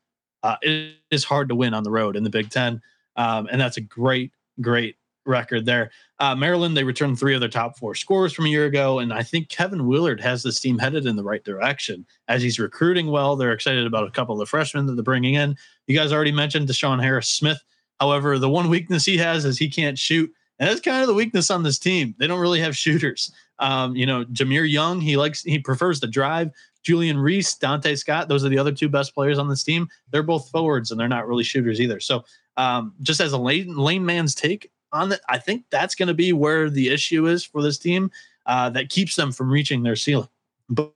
Uh, 0.41 0.55
it 0.61 0.95
is 1.11 1.23
hard 1.23 1.47
to 1.49 1.55
win 1.55 1.73
on 1.73 1.83
the 1.83 1.91
road 1.91 2.15
in 2.15 2.23
the 2.23 2.29
Big 2.29 2.49
Ten, 2.49 2.81
um, 3.15 3.47
and 3.51 3.59
that's 3.59 3.77
a 3.77 3.81
great, 3.81 4.31
great 4.61 4.97
record 5.25 5.65
there. 5.65 5.91
Uh, 6.19 6.35
Maryland, 6.35 6.75
they 6.75 6.83
returned 6.83 7.17
three 7.17 7.33
of 7.33 7.39
their 7.39 7.49
top 7.49 7.77
four 7.77 7.95
scores 7.95 8.33
from 8.33 8.45
a 8.45 8.49
year 8.49 8.65
ago, 8.65 8.99
and 8.99 9.13
I 9.13 9.23
think 9.23 9.49
Kevin 9.49 9.87
Willard 9.87 10.21
has 10.21 10.43
this 10.43 10.59
team 10.59 10.77
headed 10.77 11.05
in 11.05 11.15
the 11.15 11.23
right 11.23 11.43
direction 11.43 12.05
as 12.27 12.41
he's 12.41 12.59
recruiting 12.59 13.07
well. 13.07 13.35
They're 13.35 13.53
excited 13.53 13.85
about 13.85 14.07
a 14.07 14.11
couple 14.11 14.33
of 14.33 14.39
the 14.39 14.45
freshmen 14.45 14.85
that 14.87 14.95
they're 14.95 15.03
bringing 15.03 15.35
in. 15.35 15.55
You 15.87 15.97
guys 15.97 16.11
already 16.11 16.31
mentioned 16.31 16.67
DeShawn 16.67 17.01
Harris 17.01 17.27
Smith. 17.27 17.61
However, 17.99 18.37
the 18.37 18.49
one 18.49 18.69
weakness 18.69 19.05
he 19.05 19.17
has 19.17 19.45
is 19.45 19.57
he 19.57 19.69
can't 19.69 19.97
shoot, 19.97 20.31
and 20.59 20.69
that's 20.69 20.81
kind 20.81 21.01
of 21.01 21.07
the 21.07 21.13
weakness 21.13 21.51
on 21.51 21.63
this 21.63 21.79
team. 21.79 22.15
They 22.17 22.27
don't 22.27 22.39
really 22.39 22.61
have 22.61 22.75
shooters. 22.75 23.31
Um, 23.59 23.95
you 23.95 24.05
know, 24.05 24.25
Jahmir 24.25 24.69
Young, 24.69 24.99
he 24.99 25.15
likes 25.15 25.43
he 25.43 25.59
prefers 25.59 25.99
to 26.01 26.07
drive. 26.07 26.51
Julian 26.83 27.17
Reese, 27.17 27.57
Donta 27.57 27.97
Scott, 27.97 28.27
those 28.27 28.43
are 28.43 28.49
the 28.49 28.57
other 28.57 28.71
two 28.71 28.89
best 28.89 29.15
players 29.15 29.39
on 29.39 29.47
this 29.47 29.63
team. 29.63 29.87
They're 30.11 30.21
both 30.21 30.49
forwards 30.49 30.91
and 30.91 30.99
they're 30.99 31.07
not 31.07 31.27
really 31.27 31.43
shooters 31.43 31.79
either. 31.79 32.01
So, 32.01 32.25
um, 32.57 32.93
just 33.01 33.19
as 33.19 33.33
a 33.33 33.37
lane, 33.37 33.75
lane 33.75 34.05
man's 34.05 34.35
take 34.35 34.71
on 34.91 35.09
that, 35.09 35.21
I 35.27 35.37
think 35.39 35.65
that's 35.69 35.95
going 35.95 36.07
to 36.07 36.13
be 36.13 36.33
where 36.33 36.69
the 36.69 36.89
issue 36.89 37.27
is 37.27 37.43
for 37.43 37.61
this 37.61 37.77
team 37.77 38.11
uh, 38.45 38.69
that 38.71 38.89
keeps 38.89 39.15
them 39.15 39.31
from 39.31 39.49
reaching 39.49 39.83
their 39.83 39.95
ceiling. 39.95 40.29
But 40.69 40.93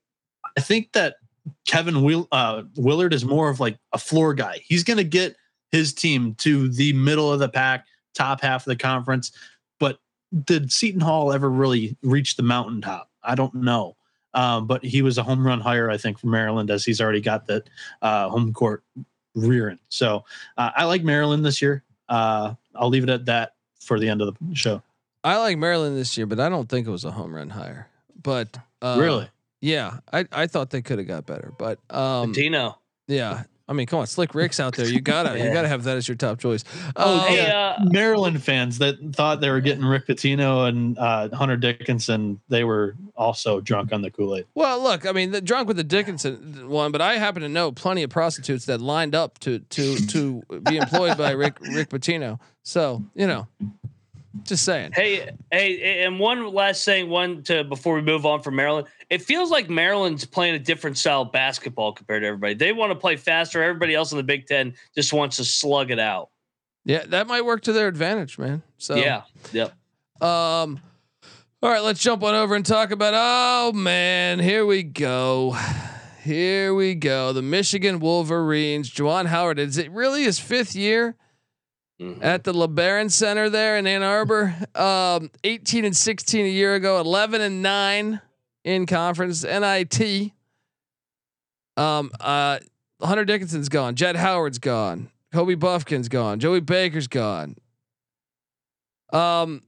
I 0.58 0.62
think 0.62 0.94
that 0.94 1.16
Kevin 1.66 2.04
Will, 2.04 2.28
uh, 2.32 2.64
Willard 2.76 3.14
is 3.14 3.26
more 3.26 3.50
of 3.50 3.60
like 3.60 3.78
a 3.94 3.98
floor 3.98 4.34
guy. 4.34 4.62
He's 4.64 4.84
going 4.84 4.98
to 4.98 5.04
get 5.04 5.36
his 5.72 5.94
team 5.94 6.36
to 6.36 6.70
the 6.70 6.94
middle 6.94 7.32
of 7.32 7.40
the 7.40 7.50
pack, 7.50 7.86
top 8.14 8.42
half 8.42 8.62
of 8.62 8.70
the 8.70 8.76
conference. 8.76 9.32
But 9.80 10.00
did 10.44 10.72
Seton 10.72 11.02
Hall 11.02 11.34
ever 11.34 11.50
really 11.50 11.98
reach 12.04 12.36
the 12.36 12.44
mountaintop? 12.44 13.10
I 13.24 13.36
don't 13.36 13.54
know. 13.56 13.96
Um, 14.34 14.68
but 14.68 14.84
he 14.84 15.02
was 15.02 15.18
a 15.18 15.24
home 15.24 15.46
run 15.46 15.60
hire, 15.60 15.90
I 15.90 15.98
think, 15.98 16.20
for 16.20 16.28
Maryland, 16.28 16.70
as 16.70 16.86
he's 16.86 17.02
already 17.02 17.22
got 17.22 17.48
that 17.48 17.70
uh, 18.02 18.30
home 18.30 18.54
court 18.54 18.84
rearing. 19.38 19.80
So 19.90 20.26
uh, 20.58 20.72
I 20.76 20.86
like 20.86 21.04
Maryland 21.04 21.46
this 21.46 21.62
year. 21.62 21.84
Uh, 22.10 22.56
I'll 22.76 22.90
leave 22.90 23.04
it 23.04 23.10
at 23.10 23.26
that 23.26 23.54
for 23.80 24.00
the 24.00 24.10
end 24.10 24.22
of 24.22 24.36
the 24.40 24.56
show. 24.56 24.82
I 25.24 25.38
like 25.38 25.58
Maryland 25.58 25.98
this 25.98 26.18
year, 26.18 26.26
but 26.26 26.40
I 26.40 26.50
don't 26.50 26.70
think 26.70 26.88
it 26.88 26.92
was 26.92 27.06
a 27.06 27.12
home 27.12 27.34
run 27.34 27.50
hire. 27.50 27.88
But 28.22 28.58
uh, 28.82 28.98
really, 29.00 29.30
yeah, 29.62 30.00
I 30.12 30.26
I 30.32 30.48
thought 30.48 30.70
they 30.70 30.82
could 30.82 31.00
have 31.00 31.08
got 31.08 31.26
better, 31.26 31.54
but 31.58 31.80
um, 31.90 32.32
Dino. 32.32 32.80
yeah. 33.08 33.44
I 33.70 33.74
mean, 33.74 33.86
come 33.86 34.00
on, 34.00 34.08
Slick 34.08 34.34
Rick's 34.34 34.60
out 34.60 34.76
there. 34.76 34.88
You 34.88 35.02
gotta, 35.02 35.38
you 35.38 35.50
gotta 35.54 35.68
have 35.68 35.84
that 35.84 35.98
as 35.98 36.08
your 36.08 36.16
top 36.16 36.40
choice. 36.40 36.64
Oh, 36.96 37.20
Um, 37.20 37.28
Hey, 37.28 37.52
uh, 37.52 37.76
Maryland 37.92 38.42
fans 38.42 38.78
that 38.78 38.96
thought 39.14 39.42
they 39.42 39.50
were 39.50 39.60
getting 39.60 39.84
Rick 39.84 40.08
Pitino 40.08 40.68
and 40.68 40.98
uh, 40.98 41.30
Hunter 41.36 41.58
Dickinson, 41.58 42.40
they 42.48 42.64
were 42.64 42.96
also 43.16 43.60
drunk 43.60 43.92
on 43.92 44.02
the 44.02 44.10
Kool 44.10 44.38
Aid. 44.38 44.46
Well, 44.56 44.82
look, 44.82 45.06
I 45.06 45.12
mean, 45.12 45.32
the 45.32 45.42
drunk 45.42 45.68
with 45.68 45.78
the 45.78 45.84
Dickinson 45.84 46.70
one, 46.70 46.92
but 46.92 47.02
I 47.02 47.18
happen 47.18 47.42
to 47.42 47.50
know 47.50 47.72
plenty 47.72 48.04
of 48.04 48.10
prostitutes 48.10 48.66
that 48.66 48.80
lined 48.80 49.14
up 49.16 49.40
to 49.40 49.60
to 49.60 49.96
to 49.98 50.44
be 50.64 50.78
employed 50.78 51.18
by 51.18 51.32
Rick 51.32 51.60
Rick 51.62 51.90
Pitino. 51.90 52.40
So 52.64 53.04
you 53.16 53.28
know, 53.28 53.48
just 54.44 54.64
saying. 54.64 54.92
Hey, 54.94 55.30
hey, 55.52 56.04
and 56.04 56.20
one 56.20 56.54
last 56.54 56.84
thing, 56.86 57.10
one 57.10 57.44
to 57.44 57.64
before 57.64 57.96
we 57.96 58.02
move 58.02 58.26
on 58.26 58.42
from 58.42 58.56
Maryland. 58.56 58.88
It 59.10 59.22
feels 59.22 59.50
like 59.50 59.70
Maryland's 59.70 60.26
playing 60.26 60.56
a 60.56 60.60
different 60.60 60.98
style 60.98 61.22
of 61.24 61.32
basketball 61.32 61.94
compared 61.94 62.24
to 62.24 62.28
everybody. 62.28 62.54
They 62.54 62.74
want 62.74 62.92
to 62.92 62.96
play 62.96 63.16
faster. 63.16 63.64
Everybody 63.64 63.96
else 63.96 64.12
in 64.12 64.18
the 64.18 64.24
Big 64.24 64.48
Ten 64.48 64.74
just 64.96 65.14
wants 65.14 65.38
to 65.38 65.46
slug 65.46 65.92
it 65.92 66.00
out. 66.00 66.30
Yeah, 66.86 67.06
that 67.08 67.28
might 67.28 67.44
work 67.44 67.62
to 67.64 67.74
their 67.74 67.88
advantage, 67.88 68.38
man. 68.38 68.64
So 68.78 68.96
Yeah. 68.96 69.24
Yep. 69.52 69.74
Um, 70.22 70.80
all 71.62 71.70
right, 71.70 71.82
let's 71.82 72.00
jump 72.00 72.24
on 72.24 72.34
over 72.34 72.56
and 72.56 72.66
talk 72.66 72.92
about. 72.92 73.14
Oh 73.16 73.72
man, 73.74 74.40
here 74.40 74.66
we 74.66 74.84
go. 74.84 75.58
Here 76.24 76.74
we 76.74 76.96
go. 76.96 77.34
The 77.34 77.42
Michigan 77.42 78.00
Wolverines. 78.00 78.92
Juwan 78.92 79.28
Howard. 79.28 79.60
Is 79.60 79.78
it 79.78 79.90
really 79.92 80.24
his 80.24 80.40
fifth 80.40 80.76
year 80.76 81.16
Mhm. 82.00 82.24
at 82.24 82.44
the 82.44 82.54
LeBaron 82.54 83.10
Center 83.12 83.50
there 83.50 83.78
in 83.78 83.88
Ann 83.88 84.04
Arbor? 84.04 84.56
Um, 84.76 85.32
18 85.44 85.84
and 85.86 85.96
16 85.96 86.46
a 86.46 86.50
year 86.50 86.76
ago. 86.76 87.00
11 87.00 87.42
and 87.42 87.62
nine 87.62 88.22
in 88.64 88.86
conference. 88.86 89.44
NIT. 89.44 90.32
Um, 91.76 92.12
uh, 92.20 92.60
Hunter 93.02 93.26
Dickinson's 93.26 93.70
gone. 93.70 93.96
Jett 93.96 94.16
Howard's 94.16 94.60
gone. 94.60 95.10
Kobe 95.32 95.56
Bufkin's 95.56 96.08
gone. 96.10 96.40
Joey 96.40 96.60
Baker's 96.62 97.08
gone. 97.08 97.56
Um, 99.12 99.62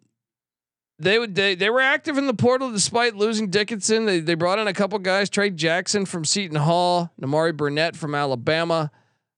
they 0.97 1.17
would 1.17 1.33
they 1.35 1.55
they 1.55 1.69
were 1.69 1.79
active 1.79 2.17
in 2.17 2.27
the 2.27 2.33
portal 2.33 2.71
despite 2.71 3.15
losing 3.15 3.49
Dickinson. 3.49 4.05
They 4.05 4.19
they 4.19 4.33
brought 4.33 4.59
in 4.59 4.67
a 4.67 4.73
couple 4.73 4.99
guys: 4.99 5.29
Tray 5.29 5.49
Jackson 5.49 6.05
from 6.05 6.25
Seton 6.25 6.57
Hall, 6.57 7.11
Nimari 7.21 7.55
Burnett 7.55 7.95
from 7.95 8.15
Alabama, 8.15 8.91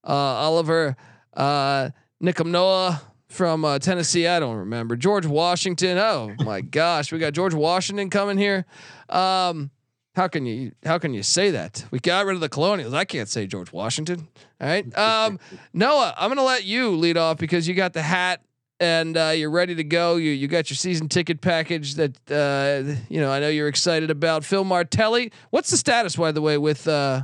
uh, 0.03 0.11
Oliver 0.11 0.95
uh, 1.35 1.89
Nkamhoua 2.21 3.01
from 3.27 3.65
uh, 3.65 3.79
Tennessee. 3.79 4.27
I 4.27 4.39
don't 4.39 4.57
remember 4.57 4.95
George 4.95 5.25
Washington. 5.25 5.97
Oh 5.97 6.33
my 6.39 6.61
gosh, 6.79 7.11
we 7.11 7.19
got 7.19 7.33
George 7.33 7.53
Washington 7.53 8.09
coming 8.09 8.37
here. 8.37 8.65
Um, 9.09 9.71
how 10.13 10.27
can 10.27 10.45
you 10.45 10.73
how 10.85 10.97
can 10.97 11.13
you 11.13 11.23
say 11.23 11.51
that? 11.51 11.85
We 11.89 11.99
got 11.99 12.25
rid 12.25 12.35
of 12.35 12.41
the 12.41 12.49
Colonials. 12.49 12.93
I 12.93 13.05
can't 13.05 13.29
say 13.29 13.47
George 13.47 13.71
Washington. 13.71 14.27
All 14.59 14.67
right, 14.67 14.97
um, 14.97 15.39
Noah, 15.73 16.13
I'm 16.17 16.29
gonna 16.29 16.43
let 16.43 16.65
you 16.65 16.91
lead 16.91 17.17
off 17.17 17.37
because 17.37 17.67
you 17.67 17.73
got 17.73 17.93
the 17.93 18.01
hat 18.01 18.41
and 18.81 19.15
uh, 19.15 19.29
you're 19.29 19.51
ready 19.51 19.75
to 19.75 19.83
go. 19.83 20.17
You 20.17 20.31
you 20.31 20.47
got 20.47 20.69
your 20.69 20.75
season 20.75 21.07
ticket 21.07 21.39
package 21.39 21.95
that 21.95 22.17
uh, 22.29 22.99
you 23.09 23.21
know. 23.21 23.31
I 23.31 23.39
know 23.39 23.49
you're 23.49 23.69
excited 23.69 24.11
about. 24.11 24.43
Phil 24.43 24.65
Martelli. 24.65 25.31
What's 25.51 25.69
the 25.69 25.77
status, 25.77 26.17
by 26.17 26.31
the 26.33 26.41
way, 26.41 26.57
with 26.57 26.87
uh, 26.87 27.23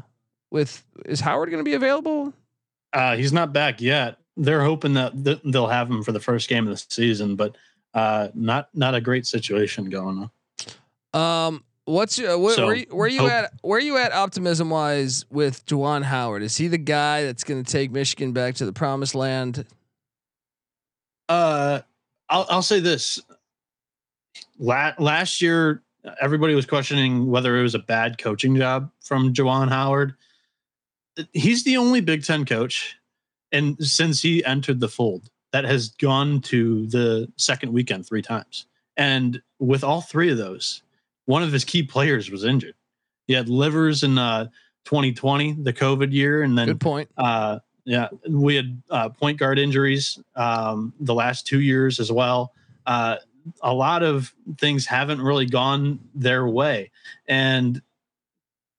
with 0.49 0.85
is 1.05 1.19
Howard 1.19 1.49
going 1.49 1.63
to 1.63 1.69
be 1.69 1.73
available? 1.73 2.33
Uh, 2.93 3.17
he's 3.17 3.33
not 3.33 3.51
back 3.51 3.81
yet. 3.81 4.17
They're 4.37 4.63
hoping 4.63 4.93
that 4.93 5.41
they'll 5.43 5.67
have 5.67 5.89
him 5.89 6.03
for 6.03 6.11
the 6.11 6.19
first 6.19 6.47
game 6.47 6.67
of 6.67 6.73
the 6.77 6.85
season, 6.89 7.35
but 7.35 7.55
uh, 7.93 8.29
not 8.35 8.69
not 8.73 8.93
a 8.95 9.01
great 9.01 9.25
situation 9.25 9.89
going 9.89 10.29
on. 11.13 11.47
Um, 11.47 11.63
what's 11.85 12.17
your 12.19 12.37
where, 12.37 12.53
So, 12.55 12.65
where, 12.67 12.75
you- 12.75 12.85
where 12.91 13.07
you 13.07 13.19
hope- 13.21 13.31
at? 13.31 13.53
Where 13.61 13.79
you 13.79 13.97
at 13.97 14.13
optimism 14.13 14.69
wise 14.69 15.25
with 15.31 15.65
Juwan 15.65 16.03
Howard? 16.03 16.43
Is 16.43 16.55
he 16.57 16.67
the 16.67 16.77
guy 16.77 17.23
that's 17.23 17.43
going 17.43 17.63
to 17.63 17.71
take 17.71 17.91
Michigan 17.91 18.31
back 18.33 18.55
to 18.55 18.65
the 18.65 18.73
promised 18.73 19.15
land? 19.15 19.65
Uh, 21.29 21.81
I'll 22.29 22.45
I'll 22.49 22.61
say 22.61 22.79
this. 22.79 23.19
La- 24.59 24.93
last 24.99 25.41
year, 25.41 25.81
everybody 26.21 26.53
was 26.55 26.65
questioning 26.65 27.27
whether 27.27 27.57
it 27.57 27.63
was 27.63 27.75
a 27.75 27.79
bad 27.79 28.17
coaching 28.17 28.55
job 28.55 28.91
from 29.03 29.33
Juwan 29.33 29.69
Howard. 29.69 30.13
He's 31.33 31.63
the 31.63 31.77
only 31.77 32.01
Big 32.01 32.23
Ten 32.23 32.45
coach, 32.45 32.95
and 33.51 33.77
since 33.79 34.21
he 34.21 34.43
entered 34.43 34.79
the 34.79 34.89
fold, 34.89 35.29
that 35.51 35.65
has 35.65 35.89
gone 35.89 36.41
to 36.41 36.87
the 36.87 37.31
second 37.37 37.73
weekend 37.73 38.05
three 38.05 38.21
times. 38.21 38.67
And 38.95 39.41
with 39.59 39.83
all 39.83 40.01
three 40.01 40.31
of 40.31 40.37
those, 40.37 40.81
one 41.25 41.43
of 41.43 41.51
his 41.51 41.63
key 41.63 41.83
players 41.83 42.29
was 42.29 42.43
injured. 42.43 42.75
He 43.27 43.33
had 43.33 43.49
Livers 43.49 44.03
in 44.03 44.17
uh, 44.17 44.45
2020, 44.85 45.53
the 45.63 45.73
COVID 45.73 46.11
year, 46.11 46.43
and 46.43 46.57
then 46.57 46.67
Good 46.67 46.79
point. 46.79 47.09
uh, 47.17 47.59
yeah, 47.85 48.09
we 48.27 48.55
had 48.55 48.81
uh, 48.89 49.09
point 49.09 49.37
guard 49.39 49.59
injuries 49.59 50.19
um, 50.35 50.93
the 50.99 51.13
last 51.13 51.47
two 51.47 51.61
years 51.61 51.99
as 51.99 52.11
well. 52.11 52.53
Uh, 52.85 53.17
a 53.61 53.73
lot 53.73 54.03
of 54.03 54.33
things 54.57 54.85
haven't 54.85 55.21
really 55.21 55.45
gone 55.45 55.99
their 56.13 56.47
way, 56.47 56.91
and 57.27 57.81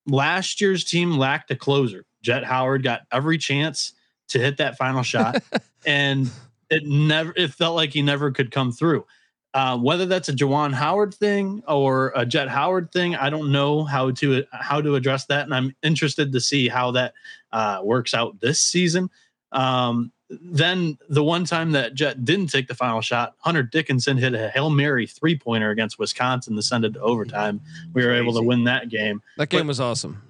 last 0.06 0.60
year's 0.60 0.84
team 0.84 1.12
lacked 1.12 1.50
a 1.50 1.56
closer. 1.56 2.04
Jett 2.22 2.44
Howard 2.44 2.82
got 2.82 3.02
every 3.12 3.38
chance 3.38 3.92
to 4.28 4.38
hit 4.38 4.58
that 4.58 4.76
final 4.76 5.02
shot, 5.02 5.42
and 5.86 6.30
it 6.70 6.84
never. 6.86 7.32
It 7.36 7.52
felt 7.52 7.76
like 7.76 7.90
he 7.90 8.02
never 8.02 8.30
could 8.30 8.50
come 8.50 8.72
through. 8.72 9.06
Uh, 9.54 9.78
whether 9.78 10.04
that's 10.04 10.28
a 10.28 10.32
Juwan 10.32 10.74
Howard 10.74 11.14
thing 11.14 11.62
or 11.66 12.12
a 12.14 12.26
Jett 12.26 12.48
Howard 12.48 12.92
thing, 12.92 13.16
I 13.16 13.30
don't 13.30 13.50
know 13.50 13.82
how 13.82 14.10
to 14.12 14.44
how 14.52 14.80
to 14.80 14.94
address 14.94 15.26
that, 15.26 15.44
and 15.44 15.54
I'm 15.54 15.74
interested 15.82 16.32
to 16.32 16.40
see 16.40 16.68
how 16.68 16.90
that 16.92 17.14
uh, 17.52 17.80
works 17.82 18.14
out 18.14 18.40
this 18.40 18.60
season. 18.60 19.10
Um, 19.52 20.12
then 20.28 20.98
the 21.08 21.24
one 21.24 21.44
time 21.44 21.72
that 21.72 21.94
Jett 21.94 22.24
didn't 22.24 22.48
take 22.48 22.68
the 22.68 22.74
final 22.74 23.00
shot, 23.00 23.34
Hunter 23.38 23.62
Dickinson 23.62 24.18
hit 24.18 24.34
a 24.34 24.50
hail 24.50 24.68
mary 24.68 25.06
three 25.06 25.38
pointer 25.38 25.70
against 25.70 25.98
Wisconsin 25.98 26.54
to 26.56 26.62
send 26.62 26.84
it 26.84 26.94
to 26.94 27.00
overtime. 27.00 27.60
We 27.94 28.04
were 28.04 28.12
able 28.12 28.34
to 28.34 28.42
win 28.42 28.64
that 28.64 28.90
game. 28.90 29.22
That 29.38 29.48
game 29.48 29.62
but- 29.62 29.68
was 29.68 29.80
awesome. 29.80 30.22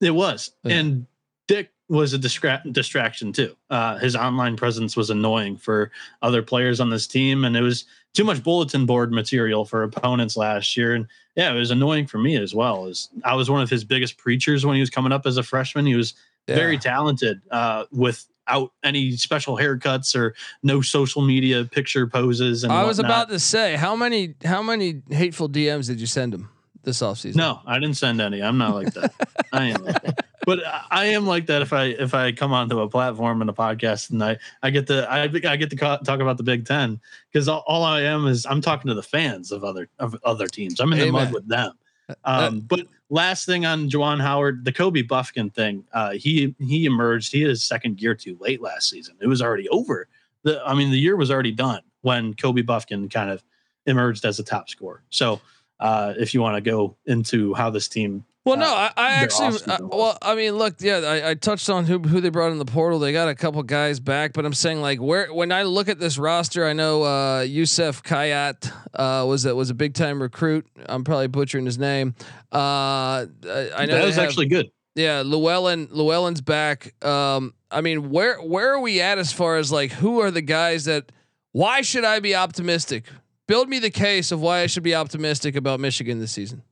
It 0.00 0.10
was. 0.10 0.50
Yeah. 0.64 0.76
And 0.76 1.06
Dick 1.48 1.70
was 1.88 2.12
a 2.14 2.18
distra- 2.18 2.72
distraction 2.72 3.32
too. 3.32 3.56
Uh, 3.70 3.96
his 3.98 4.16
online 4.16 4.56
presence 4.56 4.96
was 4.96 5.10
annoying 5.10 5.56
for 5.56 5.90
other 6.22 6.42
players 6.42 6.80
on 6.80 6.90
this 6.90 7.06
team, 7.06 7.44
and 7.44 7.56
it 7.56 7.62
was 7.62 7.84
too 8.14 8.24
much 8.24 8.42
bulletin 8.42 8.86
board 8.86 9.12
material 9.12 9.64
for 9.64 9.82
opponents 9.82 10.36
last 10.36 10.76
year. 10.76 10.94
And 10.94 11.06
yeah, 11.36 11.52
it 11.52 11.58
was 11.58 11.70
annoying 11.70 12.06
for 12.06 12.18
me 12.18 12.36
as 12.36 12.54
well. 12.54 12.86
As 12.86 13.08
I 13.24 13.34
was 13.34 13.50
one 13.50 13.62
of 13.62 13.70
his 13.70 13.84
biggest 13.84 14.18
preachers 14.18 14.64
when 14.64 14.74
he 14.74 14.80
was 14.80 14.90
coming 14.90 15.12
up 15.12 15.26
as 15.26 15.36
a 15.36 15.42
freshman. 15.42 15.86
He 15.86 15.94
was 15.94 16.14
very 16.46 16.78
talented 16.78 17.40
uh, 17.50 17.86
with 17.90 18.26
without 18.46 18.72
any 18.82 19.12
special 19.12 19.56
haircuts 19.56 20.14
or 20.14 20.34
no 20.62 20.80
social 20.80 21.22
media 21.22 21.64
picture 21.64 22.06
poses. 22.06 22.64
And 22.64 22.72
I 22.72 22.84
was 22.84 22.98
whatnot. 22.98 23.10
about 23.10 23.28
to 23.30 23.38
say 23.38 23.76
how 23.76 23.96
many 23.96 24.34
how 24.44 24.62
many 24.62 25.02
hateful 25.10 25.48
DMs 25.48 25.86
did 25.86 26.00
you 26.00 26.06
send 26.06 26.34
him 26.34 26.48
this 26.82 27.00
offseason? 27.00 27.36
No, 27.36 27.60
I 27.66 27.78
didn't 27.78 27.96
send 27.96 28.20
any. 28.20 28.42
I'm 28.42 28.58
not 28.58 28.74
like 28.74 28.94
that. 28.94 29.12
I 29.52 29.64
am, 29.66 29.84
like 29.84 30.02
that. 30.02 30.26
But 30.46 30.60
I 30.92 31.06
am 31.06 31.26
like 31.26 31.46
that 31.46 31.60
if 31.60 31.72
I 31.72 31.86
if 31.86 32.14
I 32.14 32.30
come 32.30 32.52
onto 32.52 32.80
a 32.80 32.88
platform 32.88 33.40
and 33.40 33.50
a 33.50 33.52
podcast 33.52 34.10
and 34.10 34.22
I 34.22 34.38
I 34.62 34.70
get 34.70 34.86
the 34.86 35.10
I 35.10 35.24
I 35.24 35.56
get 35.56 35.70
to 35.70 35.76
talk 35.76 36.20
about 36.20 36.36
the 36.36 36.44
Big 36.44 36.64
Ten 36.64 37.00
because 37.30 37.48
all, 37.48 37.64
all 37.66 37.82
I 37.82 38.02
am 38.02 38.28
is 38.28 38.46
I'm 38.46 38.60
talking 38.60 38.88
to 38.88 38.94
the 38.94 39.02
fans 39.02 39.50
of 39.50 39.64
other 39.64 39.88
of 39.98 40.16
other 40.24 40.46
teams. 40.46 40.78
I'm 40.78 40.92
in 40.92 41.00
the 41.00 41.10
mud 41.10 41.32
with 41.32 41.48
them. 41.48 41.72
Um, 42.24 42.60
but 42.60 42.86
last 43.10 43.46
thing 43.46 43.66
on 43.66 43.90
Juwan 43.90 44.20
Howard, 44.20 44.64
the 44.64 44.72
Kobe 44.72 45.02
Bufkin 45.02 45.52
thing, 45.52 45.84
uh, 45.92 46.12
he 46.12 46.54
he 46.60 46.84
emerged. 46.84 47.32
He 47.32 47.40
had 47.40 47.50
his 47.50 47.64
second 47.64 47.96
gear 47.96 48.14
too 48.14 48.36
late 48.40 48.62
last 48.62 48.88
season. 48.88 49.16
It 49.20 49.26
was 49.26 49.42
already 49.42 49.68
over. 49.70 50.06
The 50.44 50.62
I 50.64 50.74
mean, 50.74 50.92
the 50.92 50.98
year 50.98 51.16
was 51.16 51.30
already 51.30 51.52
done 51.52 51.82
when 52.02 52.34
Kobe 52.34 52.62
Bufkin 52.62 53.10
kind 53.12 53.30
of 53.30 53.42
emerged 53.86 54.24
as 54.24 54.38
a 54.38 54.44
top 54.44 54.70
scorer. 54.70 55.02
So 55.10 55.40
uh, 55.80 56.14
if 56.16 56.34
you 56.34 56.40
want 56.40 56.56
to 56.56 56.60
go 56.60 56.96
into 57.06 57.52
how 57.54 57.70
this 57.70 57.88
team, 57.88 58.24
Well, 58.46 58.56
no, 58.56 58.66
uh, 58.66 58.90
I, 58.96 59.08
I 59.08 59.10
actually, 59.14 59.48
offseason 59.48 59.80
uh, 59.80 59.88
well, 59.88 60.18
I 60.22 60.36
mean, 60.36 60.52
look, 60.52 60.76
yeah, 60.78 60.98
I, 60.98 61.30
I 61.30 61.34
touched 61.34 61.68
on 61.68 61.84
who 61.84 61.98
who 61.98 62.20
they 62.20 62.28
brought 62.28 62.52
in 62.52 62.58
the 62.58 62.64
portal. 62.64 63.00
They 63.00 63.12
got 63.12 63.28
a 63.28 63.34
couple 63.34 63.60
guys 63.64 63.98
back, 63.98 64.34
but 64.34 64.46
I'm 64.46 64.54
saying 64.54 64.80
like 64.80 65.00
where 65.00 65.34
when 65.34 65.50
I 65.50 65.64
look 65.64 65.88
at 65.88 65.98
this 65.98 66.16
roster, 66.16 66.64
I 66.64 66.72
know 66.72 67.02
uh, 67.02 67.40
Youssef 67.40 68.04
Khayat 68.04 68.72
uh, 68.94 69.26
was 69.26 69.46
a, 69.46 69.54
was 69.54 69.70
a 69.70 69.74
big 69.74 69.94
time 69.94 70.22
recruit. 70.22 70.64
I'm 70.86 71.02
probably 71.02 71.26
butchering 71.26 71.66
his 71.66 71.76
name. 71.76 72.14
Uh, 72.52 72.56
I 72.56 73.26
I 73.76 73.84
know 73.86 73.96
that 73.98 74.04
was 74.04 74.14
have- 74.14 74.24
actually 74.24 74.46
good. 74.46 74.70
Yeah, 74.94 75.24
Llewellyn 75.26 75.88
Llewellyn's 75.90 76.40
back. 76.40 76.94
Um, 77.04 77.52
I 77.70 77.80
mean, 77.80 78.10
where 78.10 78.40
where 78.40 78.72
are 78.72 78.80
we 78.80 79.00
at 79.00 79.18
as 79.18 79.32
far 79.32 79.56
as 79.56 79.72
like 79.72 79.90
who 79.90 80.20
are 80.20 80.30
the 80.30 80.40
guys 80.40 80.84
that? 80.84 81.10
Why 81.50 81.80
should 81.80 82.04
I 82.04 82.20
be 82.20 82.36
optimistic? 82.36 83.06
Build 83.48 83.68
me 83.68 83.78
the 83.80 83.90
case 83.90 84.30
of 84.30 84.40
why 84.40 84.60
I 84.60 84.66
should 84.66 84.82
be 84.84 84.94
optimistic 84.94 85.56
about 85.56 85.80
Michigan 85.80 86.20
this 86.20 86.30
season. 86.32 86.62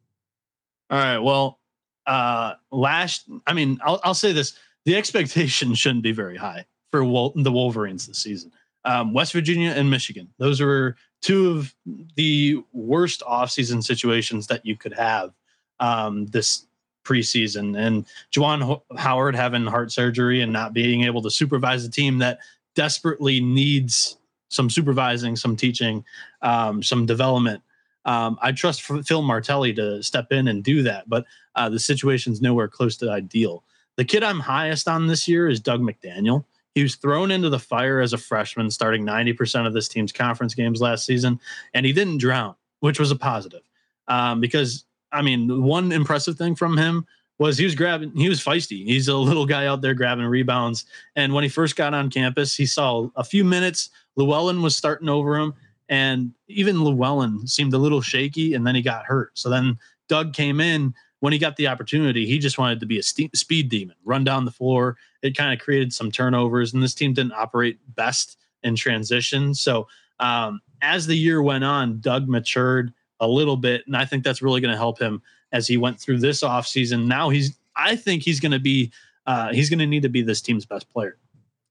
All 0.90 0.98
right. 0.98 1.18
Well, 1.18 1.58
uh, 2.06 2.54
last, 2.70 3.28
I 3.46 3.52
mean, 3.52 3.78
I'll, 3.82 4.00
I'll 4.04 4.14
say 4.14 4.32
this: 4.32 4.58
the 4.84 4.96
expectation 4.96 5.74
shouldn't 5.74 6.02
be 6.02 6.12
very 6.12 6.36
high 6.36 6.66
for 6.90 7.00
the 7.00 7.52
Wolverines 7.52 8.06
this 8.06 8.18
season. 8.18 8.52
Um, 8.84 9.14
West 9.14 9.32
Virginia 9.32 9.70
and 9.70 9.90
Michigan; 9.90 10.28
those 10.38 10.60
were 10.60 10.96
two 11.22 11.50
of 11.50 11.74
the 12.16 12.62
worst 12.72 13.22
offseason 13.22 13.82
situations 13.82 14.46
that 14.48 14.64
you 14.66 14.76
could 14.76 14.92
have 14.92 15.32
um, 15.80 16.26
this 16.26 16.66
preseason. 17.04 17.78
And 17.78 18.06
Juwan 18.32 18.62
Ho- 18.62 18.82
Howard 18.96 19.34
having 19.34 19.66
heart 19.66 19.92
surgery 19.92 20.42
and 20.42 20.52
not 20.52 20.72
being 20.72 21.04
able 21.04 21.22
to 21.22 21.30
supervise 21.30 21.84
a 21.84 21.90
team 21.90 22.18
that 22.18 22.40
desperately 22.74 23.40
needs 23.40 24.18
some 24.48 24.70
supervising, 24.70 25.36
some 25.36 25.56
teaching, 25.56 26.04
um, 26.42 26.82
some 26.82 27.06
development. 27.06 27.62
Um, 28.04 28.38
I 28.42 28.52
trust 28.52 28.82
Phil 28.82 29.22
Martelli 29.22 29.72
to 29.74 30.02
step 30.02 30.30
in 30.30 30.48
and 30.48 30.62
do 30.62 30.82
that, 30.82 31.08
but 31.08 31.24
uh, 31.54 31.68
the 31.68 31.78
situation's 31.78 32.42
nowhere 32.42 32.68
close 32.68 32.96
to 32.98 33.10
ideal. 33.10 33.64
The 33.96 34.04
kid 34.04 34.22
I'm 34.22 34.40
highest 34.40 34.88
on 34.88 35.06
this 35.06 35.28
year 35.28 35.48
is 35.48 35.60
Dug 35.60 35.80
McDaniel. 35.80 36.44
He 36.74 36.82
was 36.82 36.96
thrown 36.96 37.30
into 37.30 37.48
the 37.48 37.58
fire 37.58 38.00
as 38.00 38.12
a 38.12 38.18
freshman, 38.18 38.70
starting 38.70 39.06
90% 39.06 39.66
of 39.66 39.72
this 39.72 39.88
team's 39.88 40.12
conference 40.12 40.54
games 40.54 40.80
last 40.80 41.06
season, 41.06 41.38
and 41.72 41.86
he 41.86 41.92
didn't 41.92 42.18
drown, 42.18 42.56
which 42.80 42.98
was 42.98 43.12
a 43.12 43.16
positive. 43.16 43.62
Um, 44.08 44.40
because, 44.40 44.84
I 45.12 45.22
mean, 45.22 45.62
one 45.62 45.92
impressive 45.92 46.36
thing 46.36 46.56
from 46.56 46.76
him 46.76 47.06
was 47.38 47.58
he 47.58 47.64
was 47.64 47.74
grabbing, 47.74 48.14
he 48.16 48.28
was 48.28 48.42
feisty. 48.42 48.84
He's 48.84 49.08
a 49.08 49.16
little 49.16 49.46
guy 49.46 49.66
out 49.66 49.80
there 49.80 49.94
grabbing 49.94 50.26
rebounds. 50.26 50.84
And 51.16 51.32
when 51.32 51.42
he 51.42 51.48
first 51.48 51.76
got 51.76 51.94
on 51.94 52.10
campus, 52.10 52.54
he 52.56 52.66
saw 52.66 53.08
a 53.16 53.24
few 53.24 53.44
minutes. 53.44 53.90
Llewellyn 54.16 54.62
was 54.62 54.76
starting 54.76 55.08
over 55.08 55.36
him, 55.36 55.54
and 55.88 56.32
even 56.48 56.82
Llewellyn 56.82 57.46
seemed 57.46 57.74
a 57.74 57.78
little 57.78 58.00
shaky, 58.00 58.54
and 58.54 58.66
then 58.66 58.74
he 58.74 58.82
got 58.82 59.04
hurt. 59.04 59.38
So 59.38 59.50
then 59.50 59.78
Dug 60.08 60.32
came 60.32 60.60
in 60.60 60.94
when 61.20 61.32
he 61.32 61.38
got 61.38 61.56
the 61.56 61.68
opportunity. 61.68 62.26
He 62.26 62.38
just 62.38 62.58
wanted 62.58 62.80
to 62.80 62.86
be 62.86 62.98
a 62.98 63.02
speed 63.02 63.68
demon, 63.68 63.96
run 64.04 64.24
down 64.24 64.44
the 64.44 64.50
floor. 64.50 64.96
It 65.22 65.36
kind 65.36 65.52
of 65.52 65.64
created 65.64 65.92
some 65.92 66.10
turnovers, 66.10 66.74
and 66.74 66.82
this 66.82 66.94
team 66.94 67.14
didn't 67.14 67.32
operate 67.32 67.78
best 67.94 68.38
in 68.62 68.76
transition. 68.76 69.54
So 69.54 69.88
um, 70.20 70.60
as 70.82 71.06
the 71.06 71.16
year 71.16 71.42
went 71.42 71.64
on, 71.64 72.00
Dug 72.00 72.28
matured 72.28 72.92
a 73.20 73.28
little 73.28 73.56
bit, 73.56 73.86
and 73.86 73.96
I 73.96 74.04
think 74.04 74.24
that's 74.24 74.42
really 74.42 74.60
going 74.60 74.72
to 74.72 74.78
help 74.78 74.98
him 74.98 75.22
as 75.52 75.66
he 75.66 75.76
went 75.76 76.00
through 76.00 76.18
this 76.18 76.42
offseason. 76.42 77.06
Now 77.06 77.28
he's, 77.30 77.56
I 77.76 77.96
think 77.96 78.22
he's 78.22 78.40
going 78.40 78.52
to 78.52 78.58
be, 78.58 78.92
uh, 79.26 79.52
he's 79.52 79.70
going 79.70 79.78
to 79.78 79.86
need 79.86 80.02
to 80.02 80.08
be 80.08 80.22
this 80.22 80.40
team's 80.40 80.66
best 80.66 80.90
player. 80.92 81.16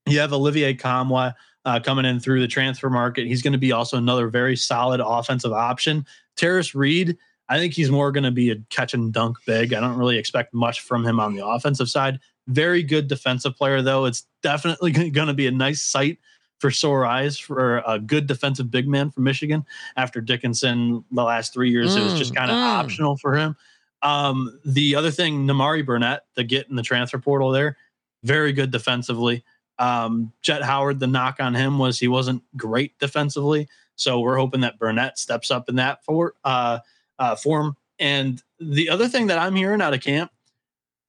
You 0.05 0.19
have 0.19 0.33
Olivier 0.33 0.73
Nkamhoua 0.73 1.35
uh, 1.65 1.79
coming 1.79 2.05
in 2.05 2.19
through 2.19 2.41
the 2.41 2.47
transfer 2.47 2.89
market. 2.89 3.25
He's 3.25 3.41
going 3.41 3.53
to 3.53 3.59
be 3.59 3.71
also 3.71 3.97
another 3.97 4.27
very 4.27 4.55
solid 4.55 5.01
offensive 5.03 5.53
option. 5.53 6.05
Tarris 6.35 6.75
Reed, 6.75 7.17
I 7.49 7.57
think 7.57 7.73
he's 7.73 7.91
more 7.91 8.11
going 8.11 8.23
to 8.23 8.31
be 8.31 8.51
a 8.51 8.55
catch 8.69 8.93
and 8.93 9.13
dunk 9.13 9.37
big. 9.45 9.73
I 9.73 9.79
don't 9.79 9.97
really 9.97 10.17
expect 10.17 10.53
much 10.53 10.81
from 10.81 11.05
him 11.05 11.19
on 11.19 11.35
the 11.35 11.45
offensive 11.45 11.89
side. 11.89 12.19
Very 12.47 12.83
good 12.83 13.07
defensive 13.07 13.55
player, 13.55 13.81
though. 13.81 14.05
It's 14.05 14.25
definitely 14.41 14.91
going 15.11 15.27
to 15.27 15.33
be 15.33 15.47
a 15.47 15.51
nice 15.51 15.81
sight 15.81 16.19
for 16.59 16.71
sore 16.71 17.05
eyes 17.05 17.37
for 17.37 17.83
a 17.85 17.99
good 17.99 18.25
defensive 18.25 18.71
big 18.71 18.87
man 18.87 19.11
from 19.11 19.25
Michigan. 19.25 19.65
After 19.97 20.21
Dickinson, 20.21 21.03
the 21.11 21.23
last 21.23 21.53
three 21.53 21.69
years, 21.69 21.95
it 21.95 22.01
was 22.01 22.13
just 22.17 22.31
Mm, 22.33 22.37
kind 22.37 22.51
of 22.51 22.55
mm. 22.55 22.63
optional 22.63 23.17
for 23.17 23.35
him. 23.35 23.55
Um, 24.01 24.59
the 24.65 24.95
other 24.95 25.11
thing, 25.11 25.45
Nimari 25.45 25.85
Burnett, 25.85 26.21
the 26.35 26.43
get 26.43 26.69
in 26.69 26.75
the 26.75 26.81
transfer 26.81 27.19
portal 27.19 27.51
there, 27.51 27.77
very 28.23 28.53
good 28.53 28.71
defensively. 28.71 29.43
Um, 29.79 30.31
Jett 30.41 30.63
Howard, 30.63 30.99
the 30.99 31.07
knock 31.07 31.37
on 31.39 31.53
him 31.53 31.79
was 31.79 31.99
he 31.99 32.07
wasn't 32.07 32.43
great 32.55 32.97
defensively. 32.99 33.67
So 33.95 34.19
we're 34.19 34.37
hoping 34.37 34.61
that 34.61 34.79
Burnett 34.79 35.19
steps 35.19 35.51
up 35.51 35.69
in 35.69 35.75
that 35.75 36.03
for 36.03 36.33
uh, 36.43 36.79
uh, 37.19 37.35
form. 37.35 37.75
And 37.99 38.41
the 38.59 38.89
other 38.89 39.07
thing 39.07 39.27
that 39.27 39.37
I'm 39.37 39.55
hearing 39.55 39.81
out 39.81 39.93
of 39.93 40.01
camp, 40.01 40.31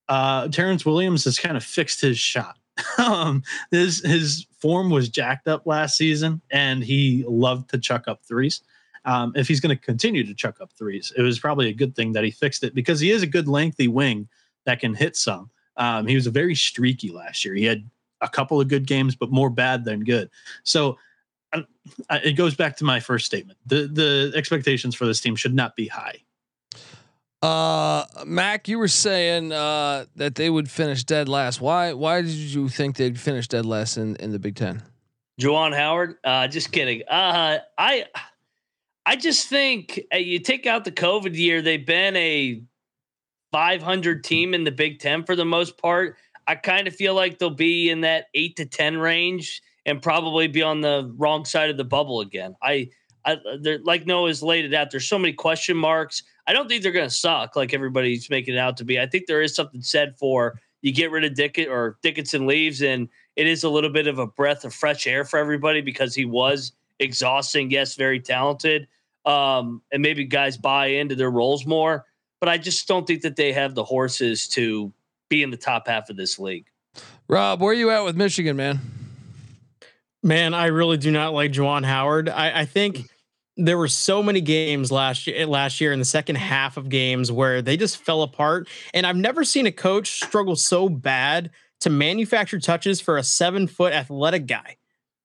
uh, 0.08 0.48
Terrance 0.48 0.84
Williams 0.84 1.24
has 1.24 1.38
kind 1.38 1.56
of 1.56 1.64
fixed 1.64 2.00
his 2.00 2.18
shot. 2.18 2.56
um, 2.98 3.42
his 3.70 4.04
his 4.04 4.46
form 4.58 4.90
was 4.90 5.08
jacked 5.08 5.46
up 5.46 5.66
last 5.66 5.96
season, 5.96 6.42
and 6.50 6.82
he 6.82 7.24
loved 7.26 7.70
to 7.70 7.78
chuck 7.78 8.08
up 8.08 8.22
threes. 8.24 8.62
Um, 9.04 9.32
if 9.36 9.46
he's 9.46 9.60
going 9.60 9.76
to 9.76 9.80
continue 9.80 10.24
to 10.24 10.34
chuck 10.34 10.60
up 10.60 10.72
threes, 10.72 11.12
it 11.16 11.22
was 11.22 11.38
probably 11.38 11.68
a 11.68 11.74
good 11.74 11.94
thing 11.94 12.12
that 12.12 12.24
he 12.24 12.30
fixed 12.30 12.64
it 12.64 12.74
because 12.74 13.00
he 13.00 13.10
is 13.10 13.22
a 13.22 13.26
good 13.26 13.46
lengthy 13.46 13.86
wing 13.86 14.28
that 14.64 14.80
can 14.80 14.94
hit 14.94 15.14
some. 15.14 15.50
Um, 15.76 16.06
he 16.06 16.14
was 16.14 16.26
a 16.26 16.30
very 16.30 16.54
streaky 16.54 17.10
last 17.10 17.44
year. 17.44 17.54
He 17.54 17.64
had 17.64 17.88
a 18.24 18.28
couple 18.28 18.60
of 18.60 18.68
good 18.68 18.86
games, 18.86 19.14
but 19.14 19.30
more 19.30 19.50
bad 19.50 19.84
than 19.84 20.00
good. 20.04 20.30
So 20.62 20.98
I, 21.52 21.64
I, 22.10 22.18
it 22.18 22.32
goes 22.32 22.54
back 22.54 22.76
to 22.78 22.84
my 22.84 23.00
first 23.00 23.26
statement. 23.26 23.58
The 23.66 23.86
the 23.86 24.32
expectations 24.34 24.94
for 24.94 25.06
this 25.06 25.20
team 25.20 25.36
should 25.36 25.54
not 25.54 25.76
be 25.76 25.88
high. 25.88 26.20
Uh, 27.42 28.06
Mac, 28.24 28.68
you 28.68 28.78
were 28.78 28.88
saying 28.88 29.52
uh, 29.52 30.06
that 30.16 30.34
they 30.34 30.48
would 30.48 30.70
finish 30.70 31.04
dead 31.04 31.28
last. 31.28 31.60
Why? 31.60 31.92
Why 31.92 32.22
did 32.22 32.30
you 32.30 32.68
think 32.68 32.96
they'd 32.96 33.20
finish 33.20 33.48
dead 33.48 33.66
last 33.66 33.98
in, 33.98 34.16
in 34.16 34.32
the 34.32 34.38
Big 34.38 34.56
Ten? 34.56 34.82
Juwan 35.40 35.76
Howard. 35.76 36.16
Uh, 36.24 36.48
just 36.48 36.72
kidding. 36.72 37.02
Uh, 37.06 37.58
I 37.76 38.06
I 39.06 39.16
just 39.16 39.48
think 39.48 40.00
uh, 40.12 40.16
you 40.16 40.38
take 40.38 40.66
out 40.66 40.84
the 40.84 40.92
COVID 40.92 41.36
year, 41.36 41.60
they've 41.60 41.84
been 41.84 42.16
a 42.16 42.62
500 43.52 44.24
team 44.24 44.54
in 44.54 44.64
the 44.64 44.72
Big 44.72 44.98
Ten 44.98 45.24
for 45.24 45.36
the 45.36 45.44
most 45.44 45.76
part. 45.76 46.16
I 46.46 46.54
kind 46.56 46.86
of 46.86 46.94
feel 46.94 47.14
like 47.14 47.38
they'll 47.38 47.50
be 47.50 47.90
in 47.90 48.02
that 48.02 48.26
eight 48.34 48.56
to 48.56 48.66
10 48.66 48.98
range 48.98 49.62
and 49.86 50.02
probably 50.02 50.46
be 50.46 50.62
on 50.62 50.80
the 50.80 51.12
wrong 51.16 51.44
side 51.44 51.70
of 51.70 51.76
the 51.76 51.84
bubble 51.84 52.20
again. 52.20 52.54
I, 52.62 52.90
I 53.24 53.38
like 53.82 54.06
Noah's 54.06 54.42
laid 54.42 54.64
it 54.64 54.74
out. 54.74 54.90
There's 54.90 55.08
so 55.08 55.18
many 55.18 55.32
question 55.32 55.76
marks. 55.76 56.22
I 56.46 56.52
don't 56.52 56.68
think 56.68 56.82
they're 56.82 56.92
going 56.92 57.08
to 57.08 57.14
suck 57.14 57.56
like 57.56 57.72
everybody's 57.72 58.28
making 58.28 58.54
it 58.54 58.58
out 58.58 58.76
to 58.78 58.84
be. 58.84 59.00
I 59.00 59.06
think 59.06 59.26
there 59.26 59.42
is 59.42 59.54
something 59.54 59.82
said 59.82 60.16
for 60.18 60.60
you 60.82 60.92
get 60.92 61.10
rid 61.10 61.24
of 61.24 61.34
Dickett 61.34 61.68
or 61.68 61.96
Dickinson 62.02 62.46
leaves 62.46 62.82
and 62.82 63.08
it 63.36 63.46
is 63.46 63.64
a 63.64 63.70
little 63.70 63.90
bit 63.90 64.06
of 64.06 64.18
a 64.18 64.26
breath 64.26 64.64
of 64.64 64.74
fresh 64.74 65.06
air 65.06 65.24
for 65.24 65.38
everybody 65.38 65.80
because 65.80 66.14
he 66.14 66.26
was 66.26 66.72
exhausting. 66.98 67.70
Yes, 67.70 67.94
very 67.94 68.20
talented. 68.20 68.86
Um, 69.24 69.80
and 69.90 70.02
maybe 70.02 70.24
guys 70.24 70.58
buy 70.58 70.86
into 70.86 71.14
their 71.14 71.30
roles 71.30 71.64
more, 71.64 72.04
but 72.40 72.50
I 72.50 72.58
just 72.58 72.86
don't 72.86 73.06
think 73.06 73.22
that 73.22 73.36
they 73.36 73.52
have 73.52 73.74
the 73.74 73.84
horses 73.84 74.46
to 74.48 74.92
be 75.34 75.42
in 75.42 75.50
the 75.50 75.56
top 75.56 75.88
half 75.88 76.10
of 76.10 76.16
this 76.16 76.38
league. 76.38 76.66
Rob, 77.28 77.60
where 77.60 77.72
are 77.72 77.74
you 77.74 77.90
at 77.90 78.04
with 78.04 78.16
Michigan, 78.16 78.56
man? 78.56 78.80
Man, 80.22 80.54
I 80.54 80.66
really 80.66 80.96
do 80.96 81.10
not 81.10 81.34
like 81.34 81.50
Juwan 81.50 81.84
Howard. 81.84 82.28
I, 82.28 82.60
I 82.60 82.64
think 82.64 83.10
there 83.56 83.76
were 83.76 83.88
so 83.88 84.22
many 84.22 84.40
games 84.40 84.92
last 84.92 85.26
year, 85.26 85.46
last 85.46 85.80
year 85.80 85.92
in 85.92 85.98
the 85.98 86.04
second 86.04 86.36
half 86.36 86.76
of 86.76 86.88
games 86.88 87.32
where 87.32 87.62
they 87.62 87.76
just 87.76 87.98
fell 87.98 88.22
apart. 88.22 88.68
And 88.94 89.06
I've 89.06 89.16
never 89.16 89.44
seen 89.44 89.66
a 89.66 89.72
coach 89.72 90.22
struggle 90.22 90.56
so 90.56 90.88
bad 90.88 91.50
to 91.80 91.90
manufacture 91.90 92.60
touches 92.60 93.00
for 93.00 93.18
a 93.18 93.22
seven 93.24 93.66
foot 93.66 93.92
athletic 93.92 94.46
guy. 94.46 94.76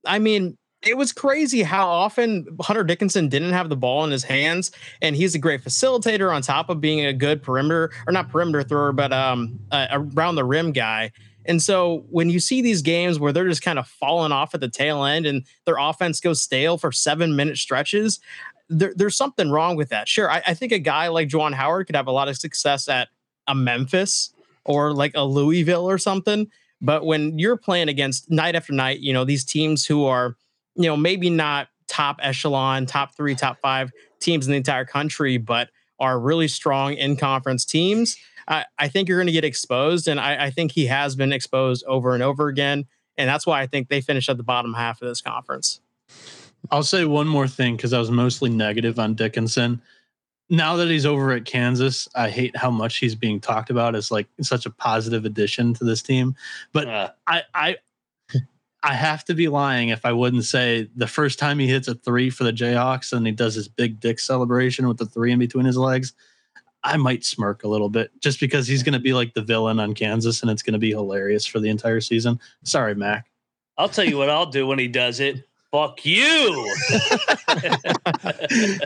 I 0.05 0.19
mean, 0.19 0.57
it 0.81 0.95
was 0.95 1.11
crazy 1.11 1.61
how 1.61 1.87
often 1.87 2.47
Hunter 2.61 2.83
Dickinson 2.83 3.27
didn't 3.27 3.51
have 3.51 3.69
the 3.69 3.75
ball 3.75 4.03
in 4.05 4.11
his 4.11 4.23
hands, 4.23 4.71
and 5.01 5.15
he's 5.15 5.35
a 5.35 5.39
great 5.39 5.63
facilitator 5.63 6.33
on 6.33 6.41
top 6.41 6.69
of 6.69 6.79
being 6.79 7.05
a 7.05 7.13
good 7.13 7.43
perimeter 7.43 7.91
or 8.07 8.13
not 8.13 8.29
perimeter 8.29 8.63
thrower, 8.63 8.91
but 8.91 9.11
um, 9.11 9.59
uh, 9.71 9.87
around 9.91 10.35
the 10.35 10.45
rim 10.45 10.71
guy. 10.71 11.11
And 11.45 11.61
so 11.61 12.05
when 12.09 12.29
you 12.29 12.39
see 12.39 12.61
these 12.61 12.81
games 12.81 13.19
where 13.19 13.33
they're 13.33 13.47
just 13.47 13.61
kind 13.61 13.79
of 13.79 13.87
falling 13.87 14.31
off 14.31 14.53
at 14.53 14.61
the 14.61 14.69
tail 14.69 15.03
end 15.03 15.25
and 15.25 15.43
their 15.65 15.77
offense 15.77 16.19
goes 16.19 16.41
stale 16.41 16.77
for 16.77 16.91
seven 16.91 17.35
minute 17.35 17.57
stretches, 17.57 18.19
there, 18.69 18.93
there's 18.95 19.15
something 19.17 19.49
wrong 19.49 19.75
with 19.75 19.89
that. 19.89 20.07
Sure, 20.07 20.29
I, 20.29 20.41
I 20.47 20.53
think 20.53 20.71
a 20.71 20.79
guy 20.79 21.07
like 21.07 21.27
Juwan 21.27 21.53
Howard 21.53 21.87
could 21.87 21.95
have 21.95 22.07
a 22.07 22.11
lot 22.11 22.29
of 22.29 22.37
success 22.37 22.87
at 22.87 23.09
a 23.47 23.55
Memphis 23.55 24.31
or 24.63 24.93
like 24.93 25.11
a 25.15 25.23
Louisville 25.23 25.89
or 25.89 25.97
something. 25.97 26.49
But 26.81 27.05
when 27.05 27.37
you're 27.37 27.57
playing 27.57 27.89
against 27.89 28.31
night 28.31 28.55
after 28.55 28.71
night, 28.71 28.99
you 28.99 29.11
know, 29.11 29.25
these 29.25 29.43
teams 29.43 29.85
who 29.85 30.05
are, 30.05 30.37
you 30.75 30.83
know, 30.83 30.97
maybe 30.97 31.29
not 31.29 31.67
top 31.87 32.19
echelon, 32.21 32.85
top 32.85 33.15
three, 33.15 33.35
top 33.35 33.59
five 33.59 33.91
teams 34.19 34.45
in 34.45 34.51
the 34.51 34.57
entire 34.57 34.85
country, 34.85 35.37
but 35.37 35.69
are 35.99 36.19
really 36.19 36.47
strong 36.47 36.93
in 36.93 37.17
conference 37.17 37.65
teams, 37.65 38.15
I, 38.47 38.65
I 38.77 38.87
think 38.87 39.09
you're 39.09 39.17
going 39.17 39.27
to 39.27 39.33
get 39.33 39.43
exposed. 39.43 40.07
And 40.07 40.19
I, 40.19 40.45
I 40.45 40.49
think 40.49 40.71
he 40.71 40.85
has 40.87 41.15
been 41.15 41.33
exposed 41.33 41.83
over 41.85 42.13
and 42.13 42.23
over 42.23 42.47
again. 42.47 42.85
And 43.17 43.27
that's 43.29 43.45
why 43.45 43.61
I 43.61 43.67
think 43.67 43.89
they 43.89 44.01
finished 44.01 44.29
at 44.29 44.37
the 44.37 44.43
bottom 44.43 44.73
half 44.73 45.01
of 45.01 45.07
this 45.07 45.21
conference. 45.21 45.81
I'll 46.71 46.83
say 46.83 47.05
one 47.05 47.27
more 47.27 47.47
thing 47.47 47.75
because 47.75 47.93
I 47.93 47.99
was 47.99 48.11
mostly 48.11 48.49
negative 48.49 48.97
on 48.99 49.13
Dickinson. 49.13 49.81
Now 50.49 50.77
that 50.77 50.87
he's 50.87 51.05
over 51.05 51.31
at 51.31 51.45
Kansas, 51.45 52.07
I 52.15 52.29
hate 52.29 52.55
how 52.55 52.71
much 52.71 52.97
he's 52.97 53.13
being 53.13 53.39
talked 53.39 53.69
about 53.69 53.93
as 53.93 54.09
like 54.09 54.27
such 54.41 54.65
a 54.65 54.69
positive 54.69 55.25
addition 55.25 55.73
to 55.75 55.83
this 55.83 56.01
team. 56.01 56.35
But 56.73 56.87
Uh, 56.87 57.09
I, 57.27 57.43
I, 57.53 57.77
I 58.81 58.93
have 58.93 59.25
to 59.25 59.33
be 59.33 59.49
lying 59.49 59.89
if 59.89 60.05
I 60.05 60.13
wouldn't 60.13 60.45
say 60.45 60.87
the 60.95 61.07
first 61.07 61.37
time 61.37 61.59
he 61.59 61.67
hits 61.67 61.87
a 61.87 61.95
three 61.95 62.29
for 62.29 62.45
the 62.45 62.53
Jayhawks 62.53 63.11
and 63.11 63.25
he 63.25 63.33
does 63.33 63.55
his 63.55 63.67
big 63.67 63.99
dick 63.99 64.19
celebration 64.19 64.87
with 64.87 64.97
the 64.97 65.05
three 65.05 65.31
in 65.31 65.39
between 65.39 65.65
his 65.65 65.77
legs, 65.77 66.13
I 66.83 66.95
might 66.95 67.25
smirk 67.25 67.63
a 67.63 67.67
little 67.67 67.89
bit 67.89 68.11
just 68.21 68.39
because 68.39 68.67
he's 68.67 68.83
going 68.83 68.93
to 68.93 68.99
be 68.99 69.13
like 69.13 69.33
the 69.33 69.41
villain 69.41 69.79
on 69.79 69.93
Kansas 69.93 70.41
and 70.41 70.49
it's 70.49 70.61
going 70.61 70.73
to 70.73 70.79
be 70.79 70.91
hilarious 70.91 71.45
for 71.45 71.59
the 71.59 71.69
entire 71.69 71.99
season. 71.99 72.39
Sorry, 72.63 72.95
Mac. 72.95 73.29
I'll 73.77 73.89
tell 73.89 74.05
you 74.05 74.17
what 74.17 74.29
I'll 74.29 74.45
do 74.45 74.65
when 74.65 74.79
he 74.79 74.87
does 74.87 75.19
it. 75.19 75.45
Fuck 75.71 76.05
you. 76.05 76.73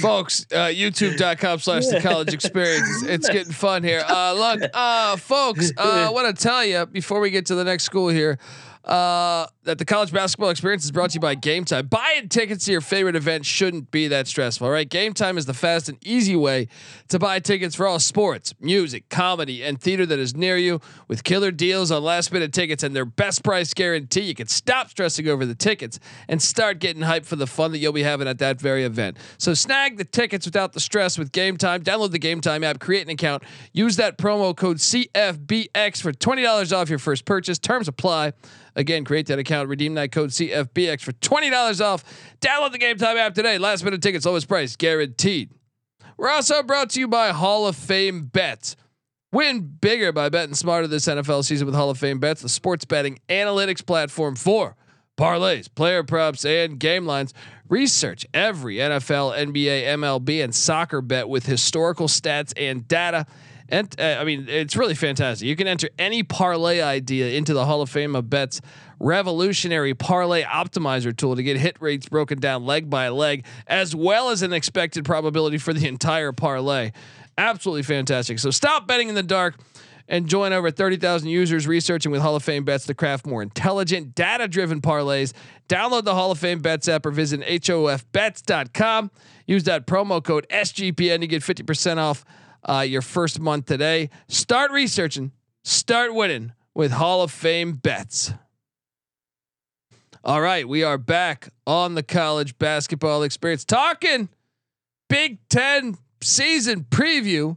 folks 0.00 0.46
uh 0.52 0.66
youtube.com 0.66 1.58
slash 1.58 1.86
the 1.86 1.98
college 2.02 2.34
experience 2.34 2.86
it's, 3.04 3.26
it's 3.26 3.28
getting 3.30 3.52
fun 3.52 3.82
here 3.82 4.04
uh 4.06 4.34
look 4.34 4.70
uh 4.74 5.16
folks 5.16 5.72
uh, 5.78 6.04
i 6.06 6.10
want 6.10 6.36
to 6.36 6.42
tell 6.42 6.62
you 6.62 6.84
before 6.84 7.20
we 7.20 7.30
get 7.30 7.46
to 7.46 7.54
the 7.54 7.64
next 7.64 7.84
school 7.84 8.08
here 8.08 8.38
uh 8.84 9.46
that 9.64 9.78
the 9.78 9.84
college 9.84 10.12
basketball 10.12 10.48
experience 10.48 10.84
is 10.84 10.90
brought 10.90 11.10
to 11.10 11.14
you 11.14 11.20
by 11.20 11.34
game 11.34 11.64
time. 11.64 11.86
Buying 11.86 12.28
tickets 12.28 12.64
to 12.64 12.72
your 12.72 12.80
favorite 12.80 13.16
event 13.16 13.44
shouldn't 13.44 13.90
be 13.90 14.08
that 14.08 14.26
stressful 14.26 14.66
all 14.66 14.72
right? 14.72 14.88
Game 14.88 15.12
time 15.12 15.36
is 15.36 15.46
the 15.46 15.54
fast 15.54 15.88
and 15.88 15.98
easy 16.04 16.36
way 16.36 16.68
to 17.08 17.18
buy 17.18 17.38
tickets 17.38 17.74
for 17.74 17.86
all 17.86 17.98
sports 17.98 18.54
music 18.60 19.08
comedy 19.10 19.62
and 19.62 19.80
theater 19.80 20.06
that 20.06 20.18
is 20.18 20.34
near 20.34 20.56
you 20.56 20.80
with 21.06 21.22
killer 21.22 21.50
deals 21.50 21.90
on 21.90 22.02
last 22.02 22.32
minute 22.32 22.52
tickets 22.52 22.82
and 22.82 22.96
their 22.96 23.04
best 23.04 23.44
price 23.44 23.74
guarantee. 23.74 24.22
You 24.22 24.34
can 24.34 24.46
stop 24.46 24.88
stressing 24.90 25.28
over 25.28 25.44
the 25.44 25.54
tickets 25.54 26.00
and 26.28 26.40
start 26.40 26.78
getting 26.78 27.02
hyped 27.02 27.26
for 27.26 27.36
the 27.36 27.46
fun 27.46 27.72
that 27.72 27.78
you'll 27.78 27.92
be 27.92 28.02
having 28.02 28.26
at 28.26 28.38
that 28.38 28.60
very 28.60 28.84
event. 28.84 29.18
So 29.36 29.52
snag 29.54 29.98
the 29.98 30.04
tickets 30.04 30.46
without 30.46 30.72
the 30.72 30.80
stress 30.80 31.18
with 31.18 31.32
game 31.32 31.56
time. 31.56 31.82
Download 31.82 32.10
the 32.10 32.18
game 32.18 32.40
time 32.40 32.64
app 32.64 32.78
create 32.78 33.02
an 33.02 33.10
account 33.10 33.42
use 33.72 33.96
that 33.96 34.18
promo 34.18 34.56
code 34.56 34.78
cfbx 34.78 36.00
for 36.00 36.12
$20 36.12 36.76
off 36.76 36.88
your 36.88 36.98
first 36.98 37.24
purchase. 37.24 37.58
Terms 37.58 37.88
apply 37.88 38.32
Again, 38.78 39.04
create 39.04 39.26
that 39.26 39.40
account, 39.40 39.68
redeem 39.68 39.94
that 39.94 40.12
code 40.12 40.30
CFBX 40.30 41.02
for 41.02 41.10
$20 41.10 41.84
off. 41.84 42.04
Download 42.40 42.70
the 42.70 42.78
Game 42.78 42.96
Time 42.96 43.16
app 43.16 43.34
today. 43.34 43.58
Last 43.58 43.82
minute 43.82 44.00
tickets, 44.00 44.24
lowest 44.24 44.46
price 44.46 44.76
guaranteed. 44.76 45.50
We're 46.16 46.30
also 46.30 46.62
brought 46.62 46.90
to 46.90 47.00
you 47.00 47.08
by 47.08 47.30
Hall 47.30 47.66
of 47.66 47.74
Fame 47.74 48.26
Bets. 48.26 48.76
Win 49.32 49.62
bigger 49.80 50.12
by 50.12 50.28
betting 50.28 50.54
smarter 50.54 50.86
this 50.86 51.06
NFL 51.06 51.44
season 51.44 51.66
with 51.66 51.74
Hall 51.74 51.90
of 51.90 51.98
Fame 51.98 52.20
Bets, 52.20 52.40
the 52.42 52.48
sports 52.48 52.84
betting 52.84 53.18
analytics 53.28 53.84
platform 53.84 54.36
for 54.36 54.76
parlays, 55.16 55.68
player 55.74 56.04
props, 56.04 56.44
and 56.44 56.78
game 56.78 57.04
lines. 57.04 57.34
Research 57.68 58.24
every 58.32 58.76
NFL, 58.76 59.36
NBA, 59.36 59.86
MLB, 59.86 60.42
and 60.42 60.54
soccer 60.54 61.02
bet 61.02 61.28
with 61.28 61.46
historical 61.46 62.06
stats 62.06 62.52
and 62.56 62.86
data. 62.86 63.26
And 63.68 63.94
uh, 64.00 64.16
I 64.18 64.24
mean, 64.24 64.46
it's 64.48 64.76
really 64.76 64.94
fantastic. 64.94 65.46
You 65.46 65.56
can 65.56 65.66
enter 65.66 65.88
any 65.98 66.22
parlay 66.22 66.80
idea 66.80 67.36
into 67.36 67.52
the 67.52 67.66
Hall 67.66 67.82
of 67.82 67.90
Fame 67.90 68.16
of 68.16 68.30
Bets 68.30 68.60
revolutionary 68.98 69.94
parlay 69.94 70.42
optimizer 70.42 71.16
tool 71.16 71.36
to 71.36 71.42
get 71.42 71.56
hit 71.56 71.76
rates 71.80 72.08
broken 72.08 72.40
down 72.40 72.64
leg 72.64 72.88
by 72.88 73.08
leg, 73.10 73.44
as 73.66 73.94
well 73.94 74.30
as 74.30 74.42
an 74.42 74.52
expected 74.52 75.04
probability 75.04 75.58
for 75.58 75.72
the 75.72 75.86
entire 75.86 76.32
parlay. 76.32 76.92
Absolutely 77.36 77.82
fantastic. 77.82 78.38
So 78.38 78.50
stop 78.50 78.86
betting 78.86 79.08
in 79.08 79.14
the 79.14 79.22
dark 79.22 79.54
and 80.08 80.26
join 80.26 80.52
over 80.52 80.70
30,000 80.70 81.28
users 81.28 81.66
researching 81.66 82.10
with 82.10 82.22
Hall 82.22 82.34
of 82.34 82.42
Fame 82.42 82.64
bets 82.64 82.86
to 82.86 82.94
craft 82.94 83.26
more 83.26 83.42
intelligent, 83.42 84.14
data 84.14 84.48
driven 84.48 84.80
parlays. 84.80 85.32
Download 85.68 86.02
the 86.02 86.14
Hall 86.14 86.30
of 86.30 86.38
Fame 86.38 86.60
bets 86.60 86.88
app 86.88 87.04
or 87.04 87.10
visit 87.10 87.40
HOFBets.com. 87.42 89.10
Use 89.46 89.64
that 89.64 89.86
promo 89.86 90.24
code 90.24 90.46
SGPN 90.50 91.20
to 91.20 91.26
get 91.26 91.42
50% 91.42 91.98
off 91.98 92.24
uh, 92.68 92.80
your 92.80 93.02
first 93.02 93.40
month 93.40 93.66
today. 93.66 94.10
Start 94.28 94.70
researching, 94.70 95.32
start 95.64 96.14
winning 96.14 96.52
with 96.74 96.92
Hall 96.92 97.22
of 97.22 97.30
Fame 97.30 97.72
bets. 97.72 98.32
All 100.22 100.40
right, 100.40 100.68
we 100.68 100.82
are 100.82 100.98
back 100.98 101.48
on 101.66 101.94
the 101.94 102.02
college 102.02 102.58
basketball 102.58 103.22
experience 103.22 103.64
talking 103.64 104.28
Big 105.08 105.38
Ten 105.48 105.96
season 106.20 106.84
preview. 106.90 107.56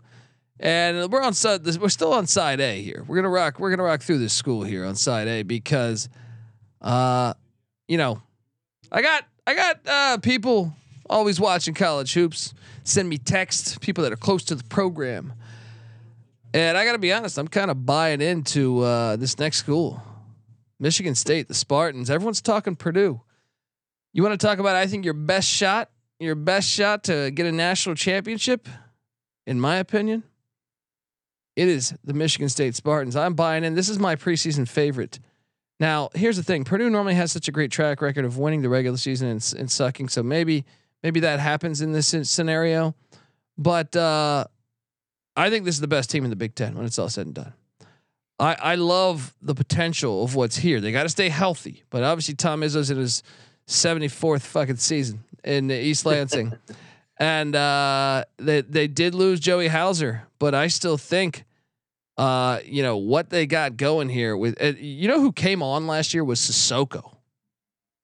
And 0.59 1.11
we're 1.11 1.23
on 1.23 1.33
side. 1.33 1.65
We're 1.65 1.89
still 1.89 2.13
on 2.13 2.27
side 2.27 2.61
A 2.61 2.81
here. 2.81 3.03
We're 3.07 3.15
gonna 3.15 3.29
rock. 3.29 3.59
We're 3.59 3.71
gonna 3.71 3.81
rock 3.81 4.03
through 4.03 4.19
this 4.19 4.33
school 4.33 4.61
here 4.61 4.85
on 4.85 4.93
side 4.93 5.27
A 5.27 5.41
because, 5.41 6.07
uh, 6.81 7.33
you 7.87 7.97
know, 7.97 8.21
I 8.91 9.01
got 9.01 9.25
I 9.47 9.55
got 9.55 9.79
uh, 9.87 10.17
people 10.19 10.75
always 11.11 11.39
watching 11.39 11.73
college 11.73 12.13
hoops. 12.13 12.53
Send 12.83 13.07
me 13.09 13.17
texts. 13.17 13.77
People 13.77 14.03
that 14.03 14.13
are 14.13 14.17
close 14.17 14.43
to 14.45 14.55
the 14.55 14.63
program. 14.63 15.33
And 16.53 16.77
I 16.77 16.85
got 16.85 16.93
to 16.93 16.99
be 16.99 17.13
honest. 17.13 17.37
I'm 17.37 17.47
kind 17.47 17.71
of 17.71 17.85
buying 17.85 18.21
into 18.21 18.79
uh, 18.79 19.15
this 19.15 19.37
next 19.39 19.57
school, 19.57 20.01
Michigan 20.79 21.15
State, 21.15 21.47
the 21.47 21.53
Spartans. 21.53 22.09
Everyone's 22.09 22.41
talking 22.41 22.75
Purdue. 22.75 23.21
You 24.13 24.23
want 24.23 24.39
to 24.39 24.45
talk 24.45 24.59
about? 24.59 24.75
I 24.75 24.87
think 24.87 25.05
your 25.05 25.13
best 25.13 25.47
shot. 25.47 25.89
Your 26.19 26.35
best 26.35 26.69
shot 26.69 27.05
to 27.05 27.31
get 27.31 27.47
a 27.47 27.51
national 27.51 27.95
championship, 27.95 28.69
in 29.47 29.59
my 29.59 29.77
opinion, 29.77 30.21
it 31.55 31.67
is 31.67 31.95
the 32.03 32.13
Michigan 32.13 32.47
State 32.47 32.75
Spartans. 32.75 33.15
I'm 33.15 33.33
buying 33.33 33.63
in. 33.63 33.73
This 33.73 33.89
is 33.89 33.97
my 33.97 34.15
preseason 34.15 34.67
favorite. 34.67 35.19
Now, 35.79 36.09
here's 36.13 36.37
the 36.37 36.43
thing: 36.43 36.63
Purdue 36.63 36.91
normally 36.91 37.15
has 37.15 37.31
such 37.31 37.47
a 37.47 37.51
great 37.51 37.71
track 37.71 38.01
record 38.01 38.23
of 38.23 38.37
winning 38.37 38.61
the 38.61 38.69
regular 38.69 38.97
season 38.97 39.29
and, 39.29 39.53
and 39.57 39.71
sucking. 39.71 40.09
So 40.09 40.21
maybe, 40.21 40.63
maybe 41.03 41.21
that 41.21 41.39
happens 41.39 41.81
in 41.81 41.91
this 41.91 42.15
scenario. 42.23 42.95
But 43.57 43.95
uh, 43.95 44.45
I 45.35 45.49
think 45.49 45.65
this 45.65 45.75
is 45.75 45.81
the 45.81 45.87
best 45.87 46.09
team 46.09 46.23
in 46.23 46.29
the 46.29 46.35
Big 46.35 46.55
Ten 46.55 46.75
when 46.75 46.85
it's 46.85 46.99
all 46.99 47.09
said 47.09 47.27
and 47.27 47.35
done. 47.35 47.53
I 48.39 48.55
I 48.59 48.75
love 48.75 49.35
the 49.41 49.55
potential 49.55 50.23
of 50.23 50.35
what's 50.35 50.57
here. 50.57 50.81
They 50.81 50.91
got 50.91 51.03
to 51.03 51.09
stay 51.09 51.29
healthy, 51.29 51.83
but 51.89 52.03
obviously 52.03 52.35
Tom 52.35 52.61
Izzo's 52.61 52.89
in 52.89 52.97
his 52.97 53.23
74th 53.67 54.41
fucking 54.41 54.77
season 54.77 55.23
in 55.43 55.69
East 55.71 56.05
Lansing. 56.05 56.53
and 57.17 57.55
uh, 57.55 58.25
they 58.37 58.61
they 58.61 58.87
did 58.87 59.13
lose 59.13 59.39
Joey 59.39 59.67
Hauser, 59.67 60.27
but 60.39 60.55
I 60.55 60.67
still 60.67 60.97
think, 60.97 61.45
uh, 62.17 62.59
you 62.65 62.81
know 62.81 62.97
what 62.97 63.29
they 63.29 63.45
got 63.45 63.77
going 63.77 64.09
here 64.09 64.35
with. 64.35 64.61
Uh, 64.61 64.73
you 64.79 65.07
know 65.07 65.21
who 65.21 65.31
came 65.31 65.61
on 65.61 65.85
last 65.85 66.13
year 66.13 66.23
was 66.23 66.39
Sissoko. 66.39 67.15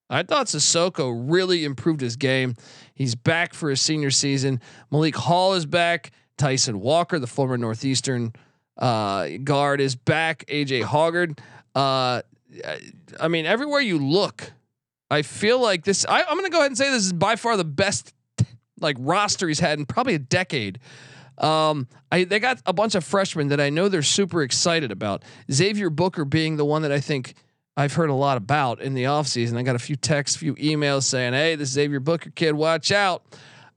I 0.10 0.24
thought 0.24 0.48
Sissoko 0.48 1.12
really 1.30 1.66
improved 1.66 2.00
his 2.00 2.16
game. 2.16 2.56
He's 2.98 3.14
back 3.14 3.54
for 3.54 3.70
his 3.70 3.80
senior 3.80 4.10
season. 4.10 4.60
Malik 4.90 5.16
Hall 5.16 5.54
is 5.54 5.68
back. 5.68 6.12
Tyson 6.36 6.80
Walker, 6.80 7.20
the 7.20 7.28
former 7.28 7.56
Northeastern 7.56 8.34
uh, 8.76 9.30
guard, 9.44 9.80
is 9.80 9.96
back. 9.96 10.46
AJ 10.48 10.82
Hoggard. 10.82 11.38
Uh, 11.76 12.24
I 13.20 13.28
mean, 13.28 13.46
everywhere 13.46 13.82
you 13.82 14.00
look, 14.00 14.52
I 15.12 15.22
feel 15.22 15.62
like 15.62 15.84
this. 15.84 16.08
I, 16.10 16.24
I'm 16.24 16.38
going 16.38 16.46
to 16.46 16.50
go 16.50 16.58
ahead 16.58 16.72
and 16.72 16.78
say 16.78 16.90
this 16.90 17.06
is 17.06 17.14
by 17.14 17.36
far 17.36 17.56
the 17.56 17.64
best 17.64 18.16
like 18.80 18.98
roster 19.00 19.48
he's 19.48 19.60
had 19.60 19.78
in 19.78 19.86
probably 19.86 20.16
a 20.16 20.20
decade. 20.20 20.80
Um, 21.38 21.88
I 22.12 22.24
they 22.24 22.40
got 22.40 22.60
a 22.66 22.74
bunch 22.74 22.96
of 22.96 23.04
freshmen 23.04 23.50
that 23.50 23.62
I 23.62 23.70
know 23.70 23.90
they're 23.90 24.02
super 24.02 24.42
excited 24.42 24.92
about. 24.92 25.22
Xavier 25.52 25.92
Booker 25.92 26.26
being 26.26 26.58
the 26.58 26.66
one 26.66 26.82
that 26.82 26.92
I 26.92 27.00
think 27.00 27.36
I've 27.78 27.94
heard 27.94 28.10
a 28.10 28.14
lot 28.14 28.38
about 28.38 28.82
in 28.82 28.96
the 28.96 29.04
offseason. 29.04 29.56
I 29.56 29.62
got 29.62 29.76
a 29.76 29.80
few 29.80 29.96
texts, 29.96 30.36
few 30.36 30.56
emails 30.56 31.04
saying, 31.04 31.34
"Hey, 31.34 31.56
this 31.56 31.70
is 31.70 31.76
Xavier 31.76 32.00
Booker 32.00 32.32
kid, 32.32 32.54
watch 32.54 32.92
out." 32.92 33.24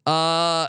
Uh, 0.06 0.68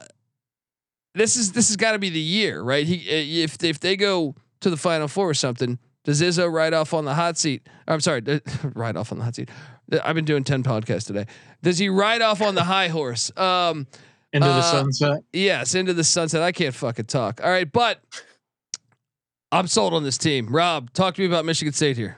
this 1.15 1.38
is 1.38 1.53
this 1.53 1.69
has 1.69 1.77
got 1.77 1.93
to 1.93 1.99
be 1.99 2.09
the 2.09 2.19
year, 2.19 2.61
right? 2.61 2.86
He 2.86 2.95
if 3.41 3.63
if 3.63 3.79
they 3.79 3.95
go 3.95 4.36
to 4.59 4.69
the 4.69 4.75
final 4.75 5.07
four 5.07 5.29
or 5.29 5.34
something, 5.34 5.79
does 6.03 6.21
Izzo 6.21 6.51
ride 6.51 6.73
off 6.73 6.93
on 6.93 7.05
the 7.05 7.13
hot 7.13 7.38
seat? 7.38 7.67
I'm 7.88 8.01
sorry, 8.01 8.21
ride 8.75 8.97
off 8.97 9.13
on 9.13 9.17
the 9.17 9.23
hot 9.23 9.36
seat. 9.36 9.49
I've 10.03 10.15
been 10.15 10.25
doing 10.25 10.43
ten 10.43 10.61
podcasts 10.61 11.07
today. 11.07 11.25
Does 11.63 11.77
he 11.77 11.88
ride 11.88 12.21
off 12.21 12.41
on 12.41 12.53
the 12.53 12.65
high 12.65 12.89
horse? 12.89 13.36
Um, 13.38 13.88
into 14.34 14.47
the 14.47 14.53
uh, 14.55 14.61
sunset. 14.61 15.23
Yes, 15.32 15.73
into 15.73 15.93
the 15.93 16.03
sunset. 16.03 16.41
I 16.41 16.51
can't 16.51 16.75
fucking 16.75 17.05
talk. 17.05 17.41
All 17.41 17.49
right, 17.49 17.69
but 17.69 18.01
I'm 19.53 19.67
sold 19.67 19.93
on 19.93 20.03
this 20.03 20.17
team. 20.17 20.47
Rob, 20.47 20.91
talk 20.91 21.15
to 21.15 21.21
me 21.21 21.27
about 21.27 21.45
Michigan 21.45 21.73
State 21.73 21.95
here. 21.95 22.17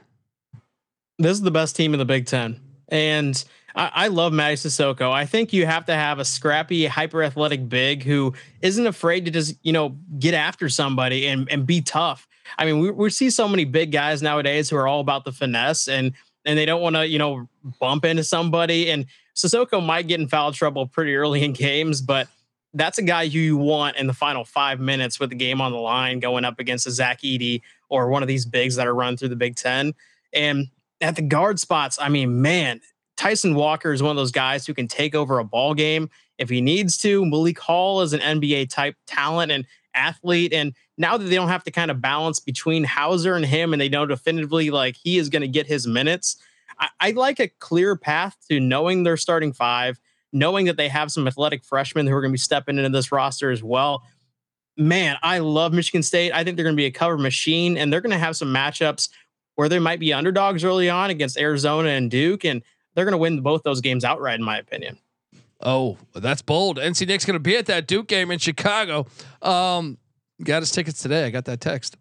This 1.24 1.38
is 1.38 1.42
the 1.42 1.52
best 1.52 1.76
team 1.76 1.94
in 1.94 2.00
the 2.00 2.06
Big 2.06 2.26
Ten, 2.26 2.60
and 2.90 3.42
I, 3.76 3.92
I 3.94 4.08
love 4.08 4.34
Mady 4.34 4.54
Sissoko. 4.54 5.12
I 5.12 5.26
think 5.26 5.54
you 5.54 5.66
have 5.66 5.86
to 5.86 5.96
have 5.96 6.20
a 6.20 6.26
scrappy, 6.26 6.86
hyper 6.86 7.24
athletic 7.24 7.70
big 7.70 8.04
who 8.04 8.34
isn't 8.62 8.86
afraid 8.86 9.26
to 9.26 9.32
just 9.32 9.56
you 9.64 9.72
know 9.72 9.96
get 10.20 10.34
after 10.34 10.68
somebody 10.70 11.28
and 11.28 11.50
and 11.50 11.66
be 11.66 11.82
tough. 11.82 12.28
I 12.58 12.66
mean, 12.66 12.80
we, 12.80 12.92
we 12.92 13.10
see 13.10 13.30
so 13.30 13.48
many 13.48 13.66
big 13.66 13.92
guys 13.92 14.22
nowadays 14.22 14.70
who 14.70 14.76
are 14.76 14.88
all 14.88 15.00
about 15.00 15.24
the 15.24 15.32
finesse 15.32 15.88
and 15.88 16.12
and 16.46 16.58
they 16.58 16.66
don't 16.66 16.82
want 16.82 16.98
to 16.98 17.08
you 17.08 17.20
know 17.20 17.48
bump 17.80 18.06
into 18.06 18.24
somebody. 18.24 18.92
And 18.92 19.06
Sissoko 19.36 19.84
might 19.84 20.08
get 20.08 20.20
in 20.20 20.28
foul 20.28 20.52
trouble 20.52 20.88
pretty 20.88 21.16
early 21.16 21.44
in 21.44 21.54
games, 21.54 22.02
but 22.02 22.28
that's 22.74 22.98
a 22.98 23.04
guy 23.04 23.28
who 23.28 23.40
you 23.40 23.58
want 23.58 23.98
in 23.98 24.08
the 24.08 24.14
final 24.14 24.44
five 24.44 24.80
minutes 24.80 25.20
with 25.20 25.30
the 25.30 25.36
game 25.36 25.62
on 25.62 25.72
the 25.72 25.78
line 25.78 26.20
going 26.20 26.44
up 26.44 26.60
against 26.60 26.86
a 26.86 26.92
Zach 26.92 27.22
Edey 27.22 27.62
or 27.88 28.10
one 28.10 28.24
of 28.24 28.28
these 28.28 28.46
bigs 28.46 28.76
that 28.76 28.88
are 28.88 28.96
run 28.96 29.16
through 29.16 29.30
the 29.30 29.36
Big 29.36 29.56
Ten. 29.56 29.94
And 30.34 30.68
at 31.04 31.16
the 31.16 31.22
guard 31.22 31.60
spots, 31.60 31.98
I 32.02 32.10
mean, 32.10 32.42
man, 32.42 32.82
Tyson 33.18 33.56
Walker 33.56 33.94
is 33.94 34.02
one 34.02 34.12
of 34.12 34.18
those 34.18 34.32
guys 34.32 34.66
who 34.66 34.74
can 34.74 34.88
take 34.88 35.14
over 35.14 35.40
a 35.40 35.44
ball 35.44 35.74
game 35.74 36.10
if 36.38 36.50
he 36.50 36.62
needs 36.62 36.98
to. 36.98 37.26
Malik 37.26 37.60
Hall 37.60 38.02
is 38.02 38.14
an 38.14 38.20
NBA 38.20 38.70
type 38.70 38.96
talent 39.06 39.52
and 39.52 39.66
athlete. 39.94 40.54
And 40.54 40.74
now 40.98 41.18
that 41.18 41.26
they 41.26 41.36
don't 41.36 41.50
have 41.50 41.64
to 41.66 41.72
kind 41.72 41.92
of 41.92 42.02
balance 42.02 42.40
between 42.40 42.84
Hauser 42.84 43.36
and 43.36 43.46
him, 43.46 43.74
and 43.74 43.82
they 43.82 43.90
know 43.90 44.06
definitively 44.06 44.72
like 44.72 44.96
he 44.96 45.18
is 45.18 45.30
going 45.30 45.44
to 45.44 45.48
get 45.48 45.68
his 45.68 45.86
minutes, 45.86 46.38
I, 46.80 46.90
I 47.00 47.12
like 47.12 47.40
a 47.40 47.48
clear 47.48 47.96
path 47.96 48.36
to 48.50 48.60
knowing 48.60 49.04
their 49.04 49.18
starting 49.18 49.54
five 49.54 50.00
knowing 50.34 50.66
that 50.66 50.78
they 50.78 50.90
have 50.90 51.12
some 51.12 51.28
athletic 51.28 51.64
freshmen 51.64 52.08
who 52.08 52.14
are 52.14 52.22
going 52.22 52.32
to 52.32 52.34
be 52.34 52.40
stepping 52.40 52.78
into 52.78 52.90
this 52.90 53.12
roster 53.12 53.52
as 53.52 53.64
well. 53.64 54.04
Man, 54.76 55.16
I 55.22 55.38
love 55.38 55.72
Michigan 55.72 56.02
State. 56.02 56.32
I 56.34 56.44
think 56.44 56.58
they're 56.58 56.64
going 56.64 56.76
to 56.76 56.82
be 56.82 56.88
a 56.88 56.92
cover 56.92 57.18
machine, 57.18 57.78
and 57.78 57.94
they're 57.94 58.02
going 58.02 58.12
to 58.12 58.18
have 58.18 58.36
some 58.36 58.52
matchups 58.52 59.10
where 59.56 59.70
they 59.70 59.80
might 59.80 60.00
be 60.00 60.14
underdogs 60.14 60.64
early 60.64 60.90
on 60.90 61.10
against 61.10 61.38
Arizona 61.38 61.90
and 61.90 62.10
Duke, 62.10 62.44
and 62.44 62.62
they're 62.96 63.06
going 63.06 63.14
to 63.14 63.18
win 63.18 63.42
both 63.42 63.64
those 63.64 63.82
games 63.82 64.04
outright, 64.04 64.40
in 64.40 64.46
my 64.46 64.58
opinion. 64.58 64.98
Oh, 65.62 65.98
that's 66.14 66.42
bold. 66.42 66.78
NC 66.78 67.08
Nick's 67.08 67.26
going 67.26 67.36
to 67.36 67.40
be 67.40 67.56
at 67.56 67.68
that 67.68 67.88
Duke 67.88 68.08
game 68.08 68.32
in 68.32 68.40
Chicago. 68.40 69.08
Um, 69.42 69.98
got 70.44 70.62
his 70.62 70.72
tickets 70.72 71.02
today. 71.02 71.26
I 71.26 71.30
got 71.30 71.46
that 71.46 71.62
text. 71.62 71.96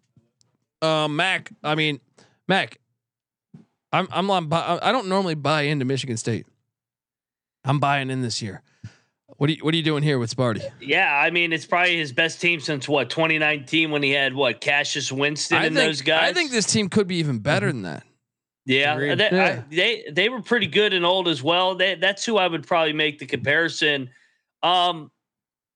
Um, 0.81 1.15
Mac, 1.15 1.51
I 1.63 1.75
mean, 1.75 2.01
Mac, 2.47 2.77
I'm 3.93 4.07
I'm 4.11 4.29
on. 4.29 4.51
I 4.51 4.91
don't 4.91 5.07
normally 5.07 5.35
buy 5.35 5.61
into 5.61 5.85
Michigan 5.85 6.17
State. 6.17 6.45
I'm 7.63 7.79
buying 7.79 8.09
in 8.09 8.21
this 8.21 8.41
year. 8.41 8.61
What 9.37 9.49
are 9.49 9.53
you 9.53 9.59
What 9.63 9.73
are 9.73 9.77
you 9.77 9.83
doing 9.83 10.03
here 10.03 10.19
with 10.19 10.35
Sparty? 10.35 10.63
Yeah, 10.81 11.11
I 11.13 11.29
mean 11.31 11.53
it's 11.53 11.65
probably 11.65 11.97
his 11.97 12.11
best 12.11 12.39
team 12.39 12.59
since 12.59 12.87
what 12.87 13.09
2019 13.09 13.91
when 13.91 14.03
he 14.03 14.11
had 14.11 14.33
what 14.33 14.61
Cassius 14.61 15.11
Winston 15.11 15.57
I 15.57 15.65
and 15.65 15.75
think, 15.75 15.87
those 15.87 16.01
guys. 16.01 16.29
I 16.29 16.33
think 16.33 16.51
this 16.51 16.65
team 16.65 16.89
could 16.89 17.07
be 17.07 17.17
even 17.17 17.39
better 17.39 17.67
than 17.67 17.83
that. 17.83 18.03
Yeah, 18.65 18.97
they, 18.97 19.29
Yeah. 19.31 19.45
I, 19.45 19.75
they 19.75 20.05
they 20.11 20.29
were 20.29 20.41
pretty 20.41 20.67
good 20.67 20.93
and 20.93 21.05
old 21.05 21.27
as 21.27 21.43
well. 21.43 21.75
They, 21.75 21.95
that's 21.95 22.25
who 22.25 22.37
I 22.37 22.47
would 22.47 22.65
probably 22.65 22.93
make 22.93 23.19
the 23.19 23.25
comparison. 23.25 24.09
Um, 24.61 25.11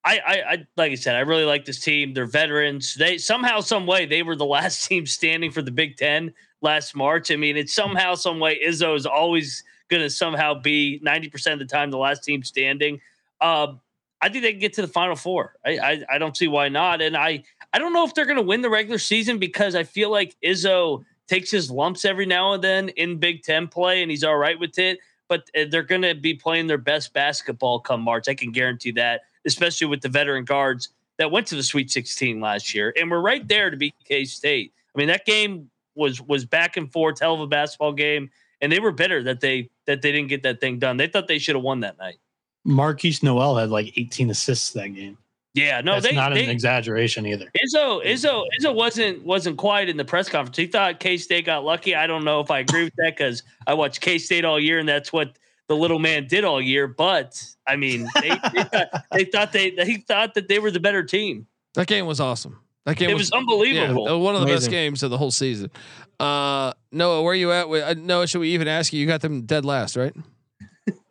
I, 0.05 0.20
I, 0.26 0.34
I 0.53 0.68
like 0.78 0.93
I 0.93 0.95
said, 0.95 1.16
I 1.16 1.20
really 1.20 1.43
like 1.43 1.66
this 1.66 1.82
team. 1.82 2.14
They're 2.14 2.26
veterans. 2.26 2.95
They 2.95 3.18
somehow, 3.18 3.60
some 3.60 3.86
way, 3.86 4.05
they 4.05 4.24
were 4.24 4.38
the 4.38 4.45
last 4.58 4.88
team 4.88 5.05
standing 5.05 5.51
for 5.51 5.62
the 5.62 5.72
Big 5.72 5.97
Ten 5.97 6.34
last 6.62 6.95
March. 6.95 7.30
I 7.30 7.36
mean, 7.36 7.58
it's 7.58 7.74
somehow, 7.74 8.16
some 8.16 8.39
way, 8.39 8.60
Izzo 8.66 8.95
is 8.95 9.05
always 9.05 9.64
going 9.89 10.03
to 10.03 10.10
somehow 10.10 10.53
be 10.53 10.99
ninety 11.03 11.30
percent 11.30 11.62
of 11.62 11.68
the 11.68 11.74
time 11.74 11.91
the 11.91 11.97
last 11.97 12.24
team 12.24 12.43
standing. 12.43 13.01
Um, 13.41 13.81
I 14.21 14.29
think 14.29 14.43
they 14.43 14.51
can 14.51 14.59
get 14.59 14.73
to 14.73 14.81
the 14.81 14.88
Final 14.88 15.15
Four. 15.15 15.55
I, 15.65 15.77
I, 15.77 16.03
I 16.13 16.17
don't 16.17 16.35
see 16.35 16.47
why 16.47 16.69
not. 16.69 17.01
And 17.01 17.15
I, 17.15 17.43
I 17.73 17.79
don't 17.79 17.93
know 17.93 18.03
if 18.03 18.13
they're 18.13 18.25
going 18.25 18.38
to 18.38 18.43
win 18.43 18.61
the 18.61 18.69
regular 18.69 18.97
season 18.97 19.38
because 19.38 19.75
I 19.75 19.83
feel 19.83 20.09
like 20.09 20.35
Izzo 20.43 21.03
takes 21.27 21.51
his 21.51 21.69
lumps 21.69 22.05
every 22.05 22.25
now 22.25 22.53
and 22.53 22.63
then 22.63 22.89
in 22.89 23.17
Big 23.17 23.43
Ten 23.43 23.67
play, 23.67 24.01
and 24.01 24.09
he's 24.09 24.23
all 24.23 24.38
right 24.38 24.59
with 24.59 24.79
it. 24.79 24.99
But 25.29 25.49
uh, 25.55 25.65
they're 25.69 25.83
going 25.83 26.01
to 26.01 26.15
be 26.15 26.33
playing 26.33 26.67
their 26.67 26.77
best 26.77 27.13
basketball 27.13 27.79
come 27.79 28.01
March. 28.01 28.27
I 28.29 28.33
can 28.33 28.51
guarantee 28.51 28.91
that, 28.91 29.21
especially 29.45 29.88
with 29.88 30.01
the 30.01 30.09
veteran 30.09 30.45
guards 30.45 30.89
that 31.17 31.31
went 31.31 31.47
to 31.47 31.55
the 31.55 31.63
Sweet 31.63 31.91
16 31.91 32.39
last 32.39 32.73
year, 32.73 32.93
and 32.97 33.11
we're 33.11 33.19
right 33.19 33.47
there 33.47 33.69
to 33.69 33.77
beat 33.77 33.93
K 34.05 34.25
State. 34.25 34.73
I 34.95 34.97
mean, 34.97 35.07
that 35.09 35.25
game 35.25 35.69
was 35.95 36.21
was 36.21 36.45
back 36.45 36.77
and 36.77 36.91
forth, 36.91 37.19
hell 37.19 37.35
of 37.35 37.41
a 37.41 37.47
basketball 37.47 37.93
game, 37.93 38.29
and 38.61 38.71
they 38.71 38.79
were 38.79 38.91
bitter 38.91 39.21
that 39.23 39.41
they 39.41 39.69
that 39.85 40.01
they 40.01 40.11
didn't 40.11 40.29
get 40.29 40.43
that 40.43 40.61
thing 40.61 40.79
done. 40.79 40.97
They 40.97 41.07
thought 41.07 41.27
they 41.27 41.39
should 41.39 41.55
have 41.55 41.63
won 41.63 41.81
that 41.81 41.97
night. 41.97 42.19
Markquis 42.68 43.24
Nowell 43.24 43.55
had 43.55 43.70
like 43.70 43.97
18 43.97 44.30
assists 44.30 44.72
that 44.74 44.89
game. 44.89 45.18
Yeah, 45.53 45.82
no, 45.82 45.93
That's 45.93 46.09
they, 46.09 46.15
not 46.15 46.34
they 46.34 46.43
an 46.43 46.51
exaggeration 46.51 47.26
either. 47.26 47.51
Izzo, 47.57 48.05
Izzo, 48.05 48.45
Izzo 48.61 48.76
wasn't 48.76 49.24
wasn't 49.24 49.57
quiet 49.57 49.89
in 49.89 49.97
the 49.97 50.05
press 50.05 50.30
conference. 50.30 50.55
He 50.55 50.68
thought 50.68 50.99
K 50.99 51.18
State 51.18 51.45
got 51.45 51.63
lucky. 51.63 51.95
I 51.95 52.05
don't 52.05 52.24
know 52.24 52.41
if 52.41 52.51
I 52.51 52.59
agree 52.59 52.84
with 52.84 52.93
that 52.97 53.18
because 53.18 53.41
I 53.65 53.74
watched 53.74 54.01
K 54.01 54.20
State 54.20 54.45
all 54.45 54.59
year, 54.59 54.78
and 54.78 54.88
that's 54.88 55.11
what 55.11 55.39
the 55.68 55.76
little 55.76 55.97
man 55.97 56.28
did 56.28 56.43
all 56.43 56.61
year. 56.61 56.88
But 56.88 57.43
I 57.65 57.76
mean, 57.76 58.07
they, 58.22 58.30
they, 58.53 58.63
thought, 58.63 59.03
they 59.11 59.26
thought 59.26 59.51
they 59.51 59.72
they 59.72 59.95
thought 59.95 60.36
that 60.36 60.47
they 60.47 60.59
were 60.59 60.70
the 60.70 60.80
better 60.80 61.01
team. 61.01 61.47
That 61.74 61.88
game 61.88 62.05
was 62.05 62.20
awesome. 62.20 62.59
That 62.86 62.97
game 62.97 63.09
It 63.09 63.15
was 63.15 63.32
unbelievable. 63.32 64.05
Yeah, 64.05 64.13
one 64.13 64.36
of 64.36 64.41
the 64.41 64.47
best 64.47 64.70
games 64.70 65.01
of 65.01 65.09
the 65.09 65.18
whole 65.18 65.32
season. 65.32 65.72
Uh, 66.20 66.74
Noah, 66.91 67.24
where 67.24 67.32
are 67.32 67.36
you 67.36 67.51
at? 67.51 67.68
With, 67.68 67.84
uh, 67.84 67.95
Noah, 67.95 68.28
should 68.28 68.39
we 68.39 68.49
even 68.51 68.68
ask 68.68 68.93
you? 68.93 68.99
You 68.99 69.07
got 69.07 69.22
them 69.22 69.41
dead 69.41 69.65
last, 69.65 69.95
right? 69.95 70.15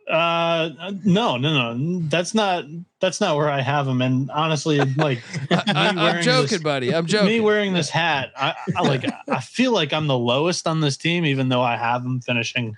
Uh, 0.08 0.92
no, 1.04 1.36
no, 1.36 1.72
no. 1.72 2.00
That's 2.08 2.32
not 2.32 2.64
that's 3.00 3.20
not 3.20 3.36
where 3.36 3.50
I 3.50 3.60
have 3.60 3.86
them. 3.86 4.00
And 4.02 4.30
honestly, 4.30 4.78
like 4.78 5.22
I, 5.50 5.88
am 5.88 6.22
joking, 6.22 6.48
this- 6.48 6.62
buddy. 6.62 6.94
I'm 6.94 7.06
joking. 7.06 7.26
me 7.26 7.40
wearing 7.40 7.72
this 7.72 7.90
hat, 7.90 8.30
I, 8.36 8.54
I 8.76 8.82
like 8.82 9.04
I 9.28 9.40
feel 9.40 9.72
like 9.72 9.92
I'm 9.92 10.06
the 10.06 10.18
lowest 10.18 10.68
on 10.68 10.80
this 10.80 10.96
team, 10.96 11.24
even 11.24 11.48
though 11.48 11.62
I 11.62 11.76
have 11.76 12.02
them 12.04 12.20
finishing 12.20 12.76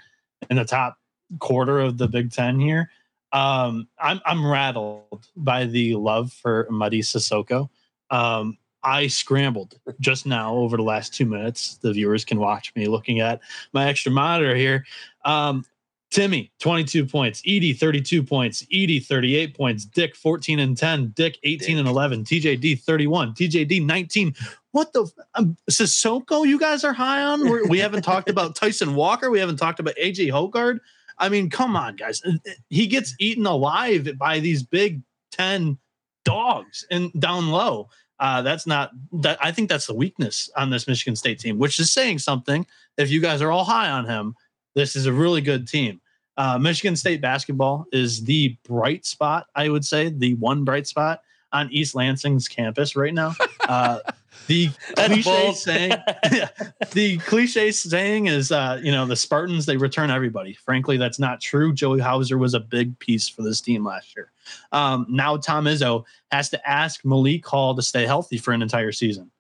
in 0.49 0.57
the 0.57 0.65
top 0.65 0.97
quarter 1.39 1.81
of 1.81 1.99
the 1.99 2.09
Big 2.09 2.33
Ten 2.33 2.59
here. 2.59 2.91
Um, 3.33 3.89
I'm 3.99 4.21
I'm 4.25 4.47
rattled 4.47 5.29
by 5.37 5.67
the 5.67 5.97
love 5.97 6.33
for 6.33 6.67
Mady 6.71 7.01
Sissoko. 7.01 7.69
Um, 8.11 8.57
I 8.83 9.07
scrambled 9.09 9.79
just 10.01 10.25
now 10.25 10.55
over 10.55 10.77
the 10.77 10.83
last 10.83 11.13
two 11.13 11.27
minutes. 11.27 11.77
The 11.83 11.93
viewers 11.93 12.25
can 12.25 12.39
watch 12.39 12.73
me 12.75 12.87
looking 12.87 13.21
at 13.21 13.41
my 13.73 13.89
extra 13.89 14.11
monitor 14.13 14.55
here. 14.55 14.87
Um, 15.27 15.67
Timme, 16.11 16.51
22 16.59 17.05
points. 17.05 17.43
Edey, 17.43 17.77
32 17.77 18.23
points. 18.23 18.63
Edey, 18.73 19.05
38 19.05 19.55
points. 19.55 19.85
Dick, 19.85 20.17
14 20.17 20.59
and 20.59 20.77
10. 20.77 21.13
Dick, 21.15 21.39
18 21.43 21.79
and 21.79 21.87
11. 21.87 22.25
TJD, 22.25 22.81
31. 22.81 23.35
TJD, 23.35 23.85
19. 23.85 24.35
What 24.73 24.93
the? 24.95 25.11
Um, 25.35 25.57
Sissoko, 25.71 26.47
you 26.47 26.59
guys 26.59 26.83
are 26.83 26.95
high 26.95 27.23
on? 27.23 27.49
We're, 27.49 27.67
we 27.69 27.79
haven't 27.79 28.03
talked 28.03 28.31
about 28.31 28.57
Tyson 28.57 28.95
Walker. 28.95 29.31
We 29.31 29.39
haven't 29.39 29.59
talked 29.59 29.81
about 29.81 29.97
AJ 29.97 30.31
Hoggard. 30.31 30.81
I 31.19 31.29
mean, 31.29 31.51
come 31.51 31.77
on, 31.77 31.97
guys. 31.97 32.23
He 32.71 32.87
gets 32.87 33.15
eaten 33.19 33.45
alive 33.45 34.09
by 34.17 34.39
these 34.41 34.63
Big 34.63 35.03
Ten 35.31 35.79
dogs 36.25 36.87
and 36.91 37.13
down 37.21 37.49
low. 37.51 37.91
Uh, 38.21 38.43
that's 38.43 38.67
not 38.67 38.91
that. 39.13 39.39
I 39.41 39.53
think 39.53 39.69
that's 39.69 39.87
the 39.87 39.95
weakness 39.95 40.51
on 40.57 40.71
this 40.71 40.89
Michigan 40.89 41.17
State 41.17 41.39
team, 41.39 41.59
which 41.59 41.79
is 41.79 41.93
saying 41.93 42.21
something. 42.21 42.67
If 42.97 43.11
you 43.11 43.21
guys 43.21 43.43
are 43.43 43.51
all 43.51 43.65
high 43.65 43.91
on 43.91 44.07
him, 44.07 44.35
this 44.79 44.97
is 44.97 45.07
a 45.07 45.13
really 45.13 45.41
good 45.41 45.67
team. 45.67 46.01
Uh, 46.37 46.57
Michigan 46.57 46.95
State 46.95 47.21
basketball 47.21 47.85
is 47.93 48.23
the 48.23 48.57
bright 48.63 49.05
spot, 49.05 49.49
I 49.57 49.69
would 49.69 49.85
say, 49.85 50.09
the 50.09 50.35
one 50.35 50.65
bright 50.65 50.87
spot 50.87 51.23
on 51.53 51.69
East 51.73 51.95
Lansing's 51.95 52.49
campus 52.49 52.97
right 52.97 53.15
now. 53.15 53.35
Uh, 53.69 54.01
the 54.47 54.71
cliche 54.97 55.53
saying, 55.53 55.93
the 56.93 57.19
cliche 57.19 57.71
saying 57.71 58.29
is, 58.29 58.51
uh, 58.51 58.81
you 58.83 58.91
know, 58.91 59.05
the 59.05 59.15
Spartans 59.15 59.67
they 59.67 59.77
return 59.77 60.11
everybody. 60.11 60.55
Frankly, 60.55 60.97
that's 60.97 61.19
not 61.19 61.43
true. 61.43 61.75
Joey 61.75 62.01
Hauser 62.01 62.39
was 62.39 62.55
a 62.55 62.61
big 62.61 62.99
piece 62.99 63.29
for 63.29 63.43
this 63.43 63.61
team 63.61 63.85
last 63.85 64.17
year. 64.17 64.33
Um, 64.73 65.05
now 65.11 65.37
Tom 65.37 65.67
Izzo 65.67 66.05
has 66.31 66.49
to 66.49 66.67
ask 66.67 67.05
Malik 67.05 67.45
Hall 67.45 67.75
to 67.75 67.83
stay 67.83 68.07
healthy 68.07 68.39
for 68.39 68.53
an 68.53 68.63
entire 68.63 68.91
season. 68.91 69.31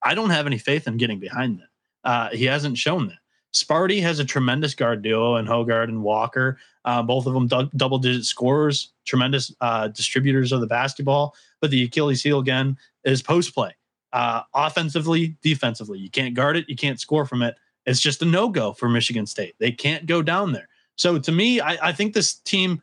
I 0.00 0.14
don't 0.14 0.30
have 0.30 0.46
any 0.46 0.58
faith 0.58 0.86
in 0.86 0.96
getting 0.96 1.18
behind 1.18 1.58
that. 1.58 2.08
Uh, 2.08 2.28
he 2.28 2.44
hasn't 2.44 2.78
shown 2.78 3.08
that. 3.08 3.18
Sparty 3.54 4.00
has 4.00 4.18
a 4.18 4.24
tremendous 4.24 4.74
guard 4.74 5.02
duo 5.02 5.36
in 5.36 5.46
Hoggard 5.46 5.88
and 5.88 6.02
Walker. 6.02 6.58
Uh, 6.84 7.02
both 7.02 7.26
of 7.26 7.34
them 7.34 7.46
dou- 7.46 7.70
double 7.76 7.98
digit 7.98 8.24
scorers, 8.24 8.92
tremendous 9.04 9.54
uh, 9.60 9.88
distributors 9.88 10.52
of 10.52 10.60
the 10.60 10.66
basketball. 10.66 11.34
But 11.60 11.70
the 11.70 11.84
Achilles 11.84 12.22
heel 12.22 12.38
again 12.38 12.78
is 13.04 13.22
post 13.22 13.54
play. 13.54 13.74
Uh, 14.12 14.42
offensively, 14.54 15.36
defensively, 15.42 15.98
you 15.98 16.10
can't 16.10 16.34
guard 16.34 16.56
it, 16.56 16.68
you 16.68 16.76
can't 16.76 17.00
score 17.00 17.24
from 17.24 17.42
it. 17.42 17.56
It's 17.86 18.00
just 18.00 18.22
a 18.22 18.24
no 18.24 18.48
go 18.48 18.72
for 18.72 18.88
Michigan 18.88 19.26
State. 19.26 19.54
They 19.58 19.72
can't 19.72 20.06
go 20.06 20.22
down 20.22 20.52
there. 20.52 20.68
So 20.96 21.18
to 21.18 21.32
me, 21.32 21.60
I, 21.60 21.88
I 21.88 21.92
think 21.92 22.14
this 22.14 22.34
team, 22.34 22.82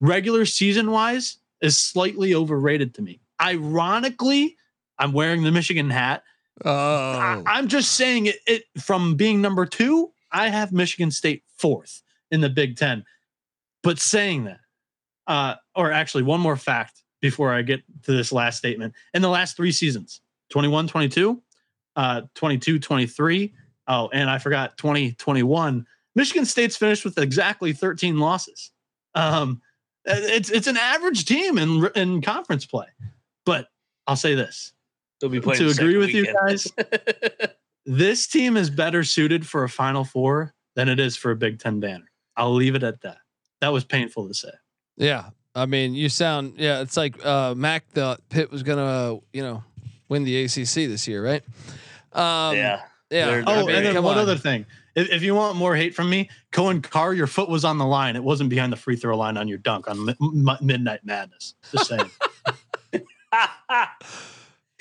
regular 0.00 0.44
season 0.44 0.90
wise, 0.90 1.38
is 1.60 1.78
slightly 1.78 2.34
overrated 2.34 2.94
to 2.94 3.02
me. 3.02 3.20
Ironically, 3.40 4.56
I'm 4.98 5.12
wearing 5.12 5.42
the 5.42 5.52
Michigan 5.52 5.90
hat. 5.90 6.24
Oh, 6.64 6.70
I, 6.70 7.42
I'm 7.46 7.68
just 7.68 7.92
saying 7.92 8.26
it, 8.26 8.36
it 8.46 8.64
from 8.78 9.16
being 9.16 9.40
number 9.40 9.66
two, 9.66 10.12
I 10.30 10.48
have 10.48 10.72
Michigan 10.72 11.10
State 11.10 11.42
fourth 11.56 12.02
in 12.30 12.40
the 12.40 12.48
Big 12.48 12.76
Ten. 12.76 13.04
But 13.82 13.98
saying 13.98 14.44
that, 14.44 14.60
uh, 15.26 15.54
or 15.74 15.92
actually, 15.92 16.22
one 16.22 16.40
more 16.40 16.56
fact 16.56 17.02
before 17.20 17.52
I 17.52 17.62
get 17.62 17.82
to 18.02 18.12
this 18.12 18.32
last 18.32 18.58
statement. 18.58 18.94
In 19.14 19.22
the 19.22 19.28
last 19.28 19.56
three 19.56 19.72
seasons, 19.72 20.20
21 20.50 20.88
22, 20.88 21.42
uh, 21.96 22.22
22 22.34 22.78
23. 22.78 23.54
Oh, 23.86 24.08
and 24.12 24.30
I 24.30 24.38
forgot 24.38 24.76
2021. 24.78 25.86
Michigan 26.14 26.44
State's 26.44 26.76
finished 26.76 27.04
with 27.04 27.18
exactly 27.18 27.72
13 27.72 28.18
losses. 28.18 28.70
Um, 29.14 29.60
it's 30.04 30.50
it's 30.50 30.66
an 30.66 30.76
average 30.76 31.24
team 31.24 31.58
in 31.58 31.88
in 31.94 32.20
conference 32.20 32.66
play, 32.66 32.86
but 33.46 33.68
I'll 34.06 34.16
say 34.16 34.34
this 34.34 34.72
They'll 35.24 35.30
be 35.30 35.40
playing 35.40 35.60
to 35.60 35.70
agree 35.70 35.94
second 35.94 35.98
with 36.00 36.10
you 36.10 36.26
guys. 36.34 36.70
this 37.86 38.26
team 38.26 38.58
is 38.58 38.68
better 38.68 39.02
suited 39.04 39.46
for 39.46 39.64
a 39.64 39.70
Final 39.70 40.04
Four 40.04 40.52
than 40.76 40.90
it 40.90 41.00
is 41.00 41.16
for 41.16 41.30
a 41.30 41.36
Big 41.36 41.58
Ten 41.58 41.80
banner. 41.80 42.04
I'll 42.36 42.52
leave 42.52 42.74
it 42.74 42.82
at 42.82 43.00
that. 43.00 43.16
That 43.62 43.72
was 43.72 43.84
painful 43.84 44.28
to 44.28 44.34
say. 44.34 44.50
Yeah, 44.98 45.30
I 45.54 45.64
mean, 45.64 45.94
you 45.94 46.10
sound 46.10 46.56
yeah. 46.58 46.82
It's 46.82 46.98
like 46.98 47.24
uh, 47.24 47.54
Mac 47.54 47.86
thought 47.88 48.20
Pitt 48.28 48.50
was 48.50 48.62
gonna 48.62 49.18
you 49.32 49.42
know 49.42 49.64
win 50.10 50.24
the 50.24 50.44
ACC 50.44 50.74
this 50.74 51.08
year, 51.08 51.24
right? 51.24 51.42
Um, 52.12 52.54
yeah. 52.54 52.82
yeah. 53.08 53.26
They're- 53.26 53.44
Oh, 53.46 53.52
I 53.52 53.60
mean, 53.64 53.76
and 53.76 53.86
then 53.86 53.94
come 53.94 54.04
one 54.04 54.18
on. 54.18 54.22
other 54.24 54.36
thing. 54.36 54.66
If, 54.94 55.10
if 55.10 55.22
you 55.22 55.34
want 55.34 55.56
more 55.56 55.74
hate 55.74 55.94
from 55.94 56.10
me, 56.10 56.28
Coen 56.52 56.82
Carr, 56.82 57.14
your 57.14 57.26
foot 57.26 57.48
was 57.48 57.64
on 57.64 57.78
the 57.78 57.86
line. 57.86 58.14
It 58.14 58.22
wasn't 58.22 58.50
behind 58.50 58.72
the 58.74 58.76
free 58.76 58.96
throw 58.96 59.16
line 59.16 59.38
on 59.38 59.48
your 59.48 59.56
dunk 59.58 59.88
on 59.88 60.04
mi- 60.04 60.14
mi- 60.20 60.58
Midnight 60.60 61.00
Madness. 61.02 61.54
Just 61.72 61.86
saying. 61.88 62.10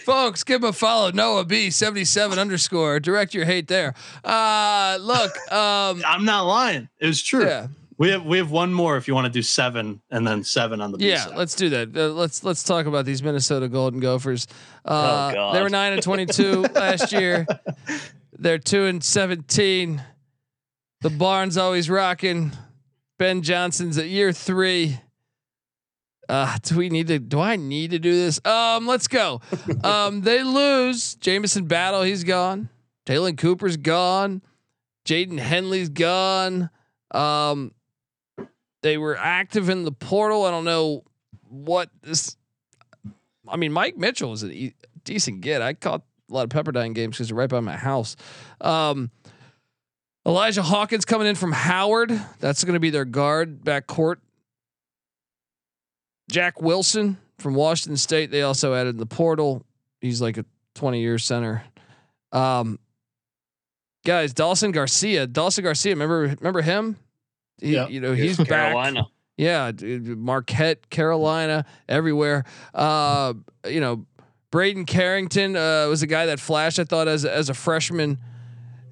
Folks, 0.03 0.43
give 0.43 0.63
him 0.63 0.69
a 0.69 0.73
follow. 0.73 1.11
Noah 1.11 1.45
B 1.45 1.69
seventy 1.69 2.05
seven 2.05 2.39
underscore. 2.39 2.99
Direct 2.99 3.33
your 3.33 3.45
hate 3.45 3.67
there. 3.67 3.93
Uh, 4.23 4.97
look, 5.01 5.31
um, 5.51 6.03
I'm 6.05 6.25
not 6.25 6.43
lying. 6.43 6.89
It 6.99 7.07
was 7.07 7.21
true. 7.21 7.45
yeah, 7.45 7.67
We 7.97 8.09
have 8.11 8.25
we 8.25 8.37
have 8.37 8.51
one 8.51 8.73
more 8.73 8.97
if 8.97 9.07
you 9.07 9.15
want 9.15 9.25
to 9.25 9.31
do 9.31 9.41
seven 9.41 10.01
and 10.11 10.25
then 10.27 10.43
seven 10.43 10.81
on 10.81 10.91
the 10.91 10.97
B 10.97 11.09
yeah. 11.09 11.25
side. 11.25 11.37
Let's 11.37 11.55
do 11.55 11.69
that. 11.69 11.95
Uh, 11.95 12.09
let's 12.09 12.43
let's 12.43 12.63
talk 12.63 12.85
about 12.85 13.05
these 13.05 13.23
Minnesota 13.23 13.67
Golden 13.67 13.99
Gophers. 13.99 14.47
Uh, 14.85 15.29
Oh, 15.31 15.33
God. 15.35 15.55
they 15.55 15.61
were 15.61 15.69
nine 15.69 15.93
and 15.93 16.01
twenty 16.03 16.25
two 16.25 16.61
last 16.73 17.11
year. 17.11 17.45
They're 18.37 18.57
two 18.59 18.85
and 18.85 19.03
seventeen. 19.03 20.01
The 21.01 21.09
barn's 21.09 21.57
always 21.57 21.89
rocking. 21.89 22.51
Ben 23.19 23.41
Johnson's 23.41 23.97
at 23.97 24.07
year 24.07 24.31
three. 24.33 24.99
Uh, 26.29 26.57
do 26.63 26.77
we 26.77 26.89
need 26.89 27.07
to? 27.07 27.19
Do 27.19 27.39
I 27.39 27.55
need 27.55 27.91
to 27.91 27.99
do 27.99 28.13
this? 28.13 28.43
Um, 28.45 28.87
let's 28.87 29.07
go. 29.07 29.41
Um, 29.83 30.21
they 30.21 30.43
lose. 30.43 31.15
Jamison 31.15 31.65
Battle, 31.65 32.03
he's 32.03 32.23
gone. 32.23 32.69
Ta'Lon 33.05 33.35
Cooper's 33.35 33.75
gone. 33.75 34.41
Jaden 35.05 35.39
Henley's 35.39 35.89
gone. 35.89 36.69
Um, 37.11 37.73
they 38.81 38.97
were 38.97 39.17
active 39.17 39.69
in 39.69 39.83
the 39.83 39.91
portal. 39.91 40.45
I 40.45 40.51
don't 40.51 40.63
know 40.63 41.03
what 41.49 41.89
this. 42.01 42.37
I 43.47 43.57
mean, 43.57 43.73
Mike 43.73 43.97
Mitchell 43.97 44.29
was 44.29 44.43
a 44.43 44.51
e- 44.51 44.75
decent 45.03 45.41
get. 45.41 45.61
I 45.61 45.73
caught 45.73 46.03
a 46.29 46.33
lot 46.33 46.43
of 46.43 46.49
Pepperdine 46.49 46.93
games 46.95 47.17
because 47.17 47.27
they're 47.27 47.37
right 47.37 47.49
by 47.49 47.59
my 47.59 47.75
house. 47.75 48.15
Um, 48.61 49.11
Elijah 50.25 50.63
Hawkins 50.63 51.03
coming 51.03 51.27
in 51.27 51.35
from 51.35 51.51
Howard. 51.51 52.09
That's 52.39 52.63
going 52.63 52.75
to 52.75 52.79
be 52.79 52.89
their 52.89 53.05
guard 53.05 53.63
back 53.63 53.87
court. 53.87 54.21
Jack 56.31 56.61
Wilson 56.61 57.17
from 57.39 57.55
Washington 57.55 57.97
State. 57.97 58.31
They 58.31 58.41
also 58.41 58.73
added 58.73 58.91
in 58.91 58.97
the 58.97 59.05
portal. 59.05 59.63
He's 60.01 60.21
like 60.21 60.37
a 60.37 60.45
20 60.75 61.01
year 61.01 61.17
center. 61.17 61.63
Um, 62.31 62.79
guys, 64.05 64.33
Dawson 64.33 64.71
Garcia. 64.71 65.27
Dawson 65.27 65.63
Garcia. 65.63 65.93
Remember, 65.93 66.35
remember 66.39 66.61
him? 66.61 66.97
He, 67.59 67.73
Yeah. 67.73 67.87
You 67.87 68.01
know, 68.01 68.13
he's 68.13 68.37
back. 68.37 68.47
Carolina. 68.47 69.07
Yeah, 69.35 69.71
Marquette, 69.81 70.91
Carolina, 70.91 71.65
everywhere. 71.89 72.43
Uh, 72.73 73.33
you 73.67 73.81
know, 73.81 74.05
Braeden 74.51 74.85
Carrington 74.85 75.55
uh, 75.55 75.87
was 75.89 76.03
a 76.03 76.07
guy 76.07 76.27
that 76.27 76.39
flashed. 76.39 76.77
I 76.77 76.83
thought 76.83 77.07
as 77.07 77.25
as 77.25 77.49
a 77.49 77.55
freshman. 77.55 78.19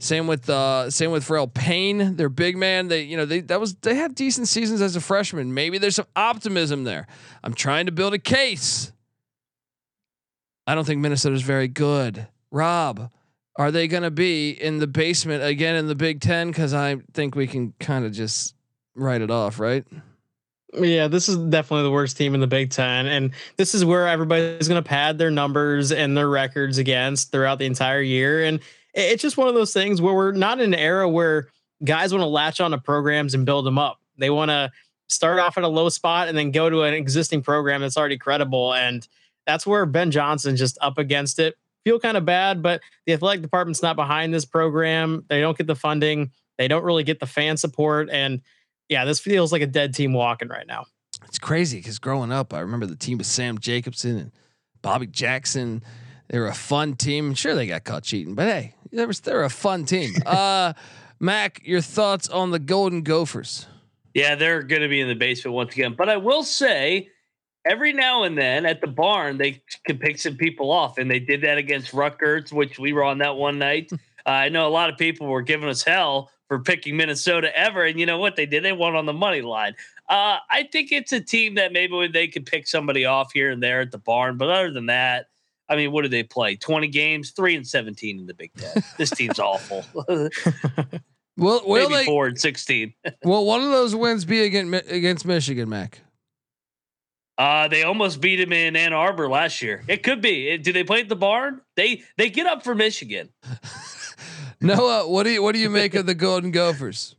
Same 0.01 0.25
with 0.25 0.49
uh, 0.49 0.89
same 0.89 1.11
with 1.11 1.27
Pharrel 1.27 1.53
Payne, 1.53 2.15
their 2.15 2.27
big 2.27 2.57
man. 2.57 2.87
They 2.87 3.03
you 3.03 3.15
know 3.17 3.25
they 3.25 3.41
that 3.41 3.59
was 3.59 3.75
they 3.75 3.93
had 3.93 4.15
decent 4.15 4.47
seasons 4.47 4.81
as 4.81 4.95
a 4.95 5.01
freshman. 5.01 5.53
Maybe 5.53 5.77
there's 5.77 5.95
some 5.95 6.07
optimism 6.15 6.85
there. 6.85 7.05
I'm 7.43 7.53
trying 7.53 7.85
to 7.85 7.91
build 7.91 8.15
a 8.15 8.19
case. 8.19 8.91
I 10.65 10.73
don't 10.73 10.85
think 10.85 11.01
Minnesota's 11.01 11.43
very 11.43 11.67
good. 11.67 12.27
Rob, 12.51 13.11
are 13.57 13.69
they 13.69 13.87
going 13.87 14.01
to 14.01 14.11
be 14.11 14.49
in 14.49 14.79
the 14.79 14.87
basement 14.87 15.43
again 15.43 15.75
in 15.75 15.87
the 15.87 15.95
Big 15.95 16.19
Ten? 16.19 16.47
Because 16.47 16.73
I 16.73 16.97
think 17.13 17.35
we 17.35 17.45
can 17.45 17.75
kind 17.79 18.03
of 18.03 18.11
just 18.11 18.55
write 18.95 19.21
it 19.21 19.29
off, 19.29 19.59
right? 19.59 19.85
Yeah, 20.73 21.09
this 21.09 21.29
is 21.29 21.37
definitely 21.37 21.83
the 21.83 21.91
worst 21.91 22.17
team 22.17 22.33
in 22.33 22.39
the 22.39 22.47
Big 22.47 22.71
Ten, 22.71 23.05
and 23.05 23.33
this 23.57 23.75
is 23.75 23.85
where 23.85 24.07
everybody's 24.07 24.67
going 24.67 24.81
to 24.81 24.87
pad 24.87 25.19
their 25.19 25.29
numbers 25.29 25.91
and 25.91 26.17
their 26.17 26.29
records 26.29 26.79
against 26.79 27.31
throughout 27.31 27.59
the 27.59 27.65
entire 27.65 28.01
year. 28.01 28.43
And 28.45 28.61
it's 28.93 29.21
just 29.21 29.37
one 29.37 29.47
of 29.47 29.55
those 29.55 29.73
things 29.73 30.01
where 30.01 30.13
we're 30.13 30.31
not 30.31 30.59
in 30.59 30.73
an 30.73 30.79
era 30.79 31.07
where 31.07 31.47
guys 31.83 32.13
want 32.13 32.21
to 32.21 32.27
latch 32.27 32.59
on 32.59 32.71
to 32.71 32.77
programs 32.77 33.33
and 33.33 33.45
build 33.45 33.65
them 33.65 33.77
up. 33.77 33.99
They 34.17 34.29
want 34.29 34.49
to 34.49 34.71
start 35.09 35.39
off 35.39 35.57
at 35.57 35.63
a 35.63 35.67
low 35.67 35.89
spot 35.89 36.27
and 36.27 36.37
then 36.37 36.51
go 36.51 36.69
to 36.69 36.83
an 36.83 36.93
existing 36.93 37.41
program 37.41 37.81
that's 37.81 37.97
already 37.97 38.17
credible. 38.17 38.73
And 38.73 39.07
that's 39.45 39.65
where 39.65 39.85
Ben 39.85 40.11
Johnson's 40.11 40.59
just 40.59 40.77
up 40.81 40.97
against 40.97 41.39
it. 41.39 41.55
Feel 41.83 41.99
kind 41.99 42.15
of 42.15 42.25
bad, 42.25 42.61
but 42.61 42.81
the 43.05 43.13
athletic 43.13 43.41
department's 43.41 43.81
not 43.81 43.95
behind 43.95 44.33
this 44.33 44.45
program. 44.45 45.25
They 45.29 45.41
don't 45.41 45.57
get 45.57 45.67
the 45.67 45.75
funding. 45.75 46.31
They 46.57 46.67
don't 46.67 46.83
really 46.83 47.03
get 47.03 47.19
the 47.19 47.25
fan 47.25 47.57
support. 47.57 48.09
And 48.11 48.41
yeah, 48.87 49.05
this 49.05 49.19
feels 49.19 49.51
like 49.51 49.61
a 49.61 49.67
dead 49.67 49.95
team 49.95 50.13
walking 50.13 50.47
right 50.47 50.67
now. 50.67 50.85
it's 51.25 51.39
crazy 51.39 51.77
because 51.77 51.97
growing 51.97 52.31
up, 52.31 52.53
I 52.53 52.59
remember 52.59 52.85
the 52.85 52.95
team 52.95 53.17
with 53.17 53.27
Sam 53.27 53.57
Jacobson 53.57 54.17
and 54.17 54.31
Bobby 54.81 55.07
Jackson. 55.07 55.83
They 56.27 56.39
were 56.39 56.47
a 56.47 56.53
fun 56.53 56.95
team. 56.95 57.33
Sure, 57.33 57.55
they 57.55 57.67
got 57.67 57.83
caught 57.83 58.03
cheating, 58.03 58.35
but 58.35 58.47
hey, 58.47 58.75
they 58.91 59.05
were 59.05 59.13
they're 59.13 59.43
a 59.43 59.49
fun 59.49 59.85
team. 59.85 60.11
Uh, 60.25 60.73
Mac, 61.19 61.61
your 61.63 61.81
thoughts 61.81 62.27
on 62.29 62.49
the 62.49 62.57
Golden 62.57 63.03
Gophers? 63.03 63.67
Yeah, 64.15 64.33
they're 64.33 64.63
going 64.63 64.81
to 64.81 64.87
be 64.87 65.01
in 65.01 65.07
the 65.07 65.13
basement 65.13 65.53
once 65.53 65.73
again. 65.73 65.93
But 65.95 66.09
I 66.09 66.17
will 66.17 66.43
say, 66.43 67.09
every 67.65 67.93
now 67.93 68.23
and 68.23 68.37
then 68.37 68.65
at 68.65 68.81
the 68.81 68.87
barn, 68.87 69.37
they 69.37 69.61
can 69.85 69.99
pick 69.99 70.19
some 70.19 70.35
people 70.35 70.71
off, 70.71 70.97
and 70.97 71.11
they 71.11 71.19
did 71.19 71.41
that 71.41 71.57
against 71.57 71.93
Rutgers, 71.93 72.51
which 72.51 72.79
we 72.79 72.91
were 72.93 73.03
on 73.03 73.19
that 73.19 73.35
one 73.35 73.59
night. 73.59 73.91
Uh, 74.23 74.29
I 74.29 74.49
know 74.49 74.67
a 74.67 74.69
lot 74.69 74.91
of 74.91 74.99
people 74.99 75.25
were 75.25 75.41
giving 75.41 75.67
us 75.67 75.81
hell 75.81 76.29
for 76.47 76.59
picking 76.59 76.95
Minnesota 76.95 77.49
ever, 77.57 77.85
and 77.85 77.99
you 77.99 78.05
know 78.05 78.19
what 78.19 78.35
they 78.35 78.45
did? 78.45 78.63
They 78.63 78.71
won 78.71 78.95
on 78.95 79.07
the 79.07 79.13
money 79.13 79.41
line. 79.41 79.73
Uh, 80.07 80.37
I 80.47 80.69
think 80.71 80.91
it's 80.91 81.11
a 81.11 81.19
team 81.19 81.55
that 81.55 81.73
maybe 81.73 82.07
they 82.07 82.27
could 82.27 82.45
pick 82.45 82.67
somebody 82.67 83.03
off 83.03 83.31
here 83.33 83.49
and 83.49 83.63
there 83.63 83.81
at 83.81 83.89
the 83.89 83.97
barn, 83.97 84.37
but 84.37 84.49
other 84.49 84.69
than 84.69 84.85
that. 84.85 85.30
I 85.71 85.77
mean, 85.77 85.91
what 85.93 86.01
did 86.01 86.11
they 86.11 86.23
play? 86.23 86.57
Twenty 86.57 86.87
games, 86.89 87.31
three 87.31 87.55
and 87.55 87.65
seventeen 87.65 88.19
in 88.19 88.27
the 88.27 88.33
Big 88.33 88.51
Ten. 88.55 88.83
This 88.97 89.09
team's 89.09 89.39
awful. 89.39 89.85
well, 91.37 91.61
will 91.65 91.89
Maybe 91.89 91.93
they? 91.93 92.05
four 92.05 92.27
and 92.27 92.37
sixteen. 92.39 92.93
Will 93.23 93.45
one 93.45 93.61
of 93.61 93.69
those 93.69 93.95
wins 93.95 94.25
be 94.25 94.41
against 94.43 94.91
against 94.91 95.25
Michigan, 95.25 95.69
Mac? 95.69 96.01
Uh, 97.37 97.67
they 97.69 97.83
almost 97.83 98.19
beat 98.21 98.39
him 98.39 98.51
in 98.53 98.75
Ann 98.75 98.93
Arbor 98.93 99.27
last 99.29 99.61
year. 99.61 99.83
It 99.87 100.03
could 100.03 100.21
be. 100.21 100.49
It- 100.49 100.63
Do 100.63 100.73
they 100.73 100.83
play 100.83 100.99
at 101.01 101.09
the 101.09 101.15
barn? 101.15 101.61
They 101.75 102.03
they 102.17 102.29
get 102.29 102.45
up 102.45 102.63
for 102.63 102.75
Michigan. 102.75 103.29
Noah, 104.59 105.07
what 105.09 105.23
do 105.23 105.29
you 105.31 105.41
what 105.41 105.53
do 105.53 105.59
you 105.59 105.69
make 105.69 105.95
of 105.95 106.05
the 106.05 106.13
Golden 106.13 106.51
Gophers? 106.51 107.15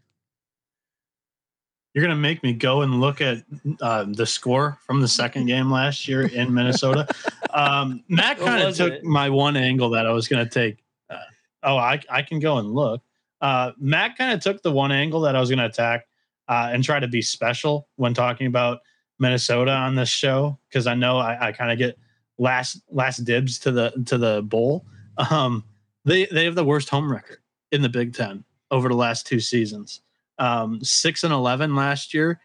You're 1.95 2.05
gonna 2.05 2.17
make 2.17 2.43
me 2.43 2.53
go 2.55 2.83
and 2.83 3.01
look 3.01 3.21
at 3.21 3.43
uh, 3.81 4.05
the 4.09 4.25
score 4.25 4.79
from 4.87 5.01
the 5.01 5.09
second 5.09 5.47
game 5.47 5.71
last 5.71 6.07
year 6.09 6.23
in 6.27 6.55
Minnesota. 6.55 7.07
Um, 7.53 8.03
Matt 8.09 8.39
kind 8.39 8.63
of 8.63 8.75
took 8.75 8.93
it? 8.93 9.05
my 9.05 9.31
one 9.31 9.57
angle 9.57 9.91
that 9.91 10.07
I 10.07 10.13
was 10.13 10.29
gonna 10.29 10.49
take. 10.49 10.83
Uh, 11.11 11.17
oh, 11.63 11.77
I 11.77 12.01
I 12.11 12.23
can 12.23 12.39
go 12.39 12.59
and 12.59 12.73
look. 12.73 13.03
Uh, 13.41 13.73
Matt 13.79 14.17
kind 14.17 14.33
of 14.33 14.41
took 14.41 14.63
the 14.63 14.73
one 14.73 14.93
angle 14.93 15.21
that 15.23 15.37
I 15.37 15.41
was 15.41 15.51
gonna 15.51 15.67
attack 15.67 16.07
uh, 16.49 16.71
and 16.73 16.83
try 16.83 17.01
to 17.01 17.09
be 17.09 17.23
special 17.23 17.89
when 17.97 18.15
talking 18.15 18.47
about 18.47 18.81
Minnesota 19.19 19.73
on 19.73 19.95
this 19.95 20.09
show 20.09 20.59
because 20.69 20.87
I 20.87 20.95
know 20.95 21.19
I, 21.19 21.49
I 21.49 21.53
kind 21.53 21.71
of 21.71 21.79
get 21.79 21.99
last 22.39 22.81
last 22.91 23.25
dibs 23.25 23.59
to 23.61 23.73
the 23.73 23.91
to 24.07 24.19
the 24.19 24.43
bowl. 24.43 24.87
Um, 25.31 25.65
they 26.05 26.27
they 26.27 26.45
have 26.45 26.55
the 26.55 26.65
worst 26.65 26.89
home 26.89 27.11
record 27.11 27.39
in 27.71 27.83
the 27.83 27.89
Big 27.89 28.15
Ten 28.15 28.45
over 28.71 28.89
the 28.89 28.95
last 28.95 29.27
two 29.27 29.41
seasons 29.41 30.01
um, 30.39 30.83
six 30.83 31.25
and 31.25 31.33
eleven 31.33 31.75
last 31.75 32.13
year. 32.13 32.41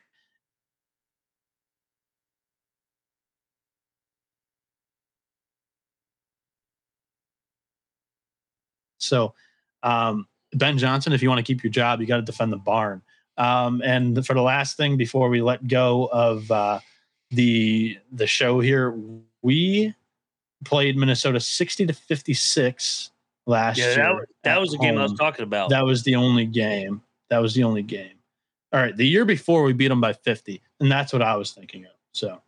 So, 9.08 9.34
um, 9.84 10.28
Ben 10.54 10.78
Johnson, 10.78 11.14
if 11.14 11.22
you 11.22 11.30
want 11.30 11.40
to 11.40 11.44
keep 11.44 11.64
your 11.64 11.72
job, 11.72 12.00
you 12.02 12.08
got 12.08 12.18
to 12.18 12.22
defend 12.22 12.52
the 12.54 12.58
barn. 12.58 13.02
Um, 13.38 13.82
and 13.84 14.26
for 14.26 14.34
the 14.34 14.42
last 14.42 14.78
thing 14.78 14.98
before 14.98 15.30
we 15.30 15.42
let 15.42 15.68
go 15.68 16.10
of 16.12 16.50
uh, 16.52 16.80
the 17.32 17.98
the 18.12 18.28
show 18.28 18.60
here, 18.60 18.96
we 19.42 19.94
played 20.66 20.98
Minnesota 20.98 21.40
sixty 21.40 21.86
to 21.86 21.94
fifty 21.94 22.34
six 22.34 23.12
last 23.46 23.78
Yeah, 23.78 23.86
year. 23.86 23.96
that, 23.96 24.26
that 24.44 24.60
was 24.62 24.72
the 24.72 24.78
game 24.78 24.98
I 24.98 25.04
was 25.04 25.14
talking 25.14 25.44
about. 25.44 25.70
That 25.70 25.86
was 25.86 26.04
the 26.04 26.16
only 26.16 26.46
game. 26.46 27.02
That 27.30 27.40
was 27.40 27.54
the 27.54 27.64
only 27.64 27.84
game. 27.84 28.14
All 28.74 28.82
right. 28.82 28.96
The 28.96 29.08
year 29.08 29.24
before 29.26 29.64
we 29.64 29.74
beat 29.74 29.88
them 29.88 30.02
by 30.02 30.14
50, 30.14 30.62
and 30.80 30.92
that's 30.92 31.14
what 31.14 31.22
I 31.22 31.36
was 31.36 31.52
thinking 31.52 31.86
of. 31.86 31.92
So 32.12 32.42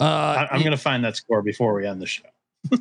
Uh, 0.00 0.04
I, 0.04 0.48
I'm 0.50 0.60
going 0.60 0.72
to 0.72 0.76
find 0.78 1.04
that 1.04 1.16
score 1.16 1.42
before 1.42 1.74
we 1.74 1.86
end 1.86 2.00
the 2.00 2.06
show. 2.06 2.24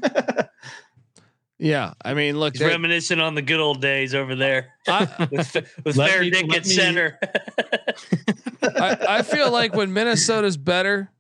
Yeah, 1.62 1.94
I 2.04 2.16
mean, 2.16 2.40
look, 2.40 2.56
He's 2.56 2.64
reminiscing 2.64 3.20
on 3.20 3.36
the 3.36 3.44
good 3.44 3.60
old 3.60 3.82
days 3.82 4.16
over 4.16 4.36
there 4.36 4.74
I, 4.88 5.28
with, 5.32 5.56
with 5.86 5.96
Fair 5.96 6.22
me- 6.22 6.32
Dick 6.32 6.52
at 6.56 6.66
me- 6.66 6.74
center. 6.74 7.20
I, 8.64 8.98
I 9.08 9.22
feel 9.22 9.52
like 9.52 9.76
when 9.76 9.94
Minnesota's 9.94 10.58
better, 10.58 11.12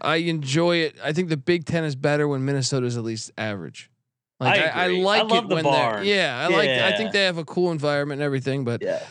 I 0.00 0.16
enjoy 0.16 0.76
it. 0.76 0.94
I 1.02 1.12
think 1.12 1.28
the 1.28 1.36
Big 1.36 1.64
Ten 1.64 1.82
is 1.82 1.96
better 1.96 2.28
when 2.28 2.44
Minnesota's 2.44 2.96
at 2.96 3.02
least 3.02 3.32
average. 3.36 3.90
Like 4.38 4.60
I 4.60 4.62
I, 4.62 4.68
I, 4.68 4.84
agree. 4.84 5.00
I 5.00 5.04
like 5.04 5.28
love 5.28 5.44
it 5.44 5.48
the 5.48 5.54
when 5.56 5.64
they're 5.64 6.04
yeah. 6.04 6.38
I 6.38 6.46
like. 6.46 6.70
I 6.70 6.96
think 6.96 7.10
they 7.10 7.24
have 7.24 7.38
a 7.38 7.44
cool 7.44 7.72
environment 7.72 8.20
and 8.20 8.24
everything, 8.24 8.64
but 8.64 8.80
yeah. 8.80 9.02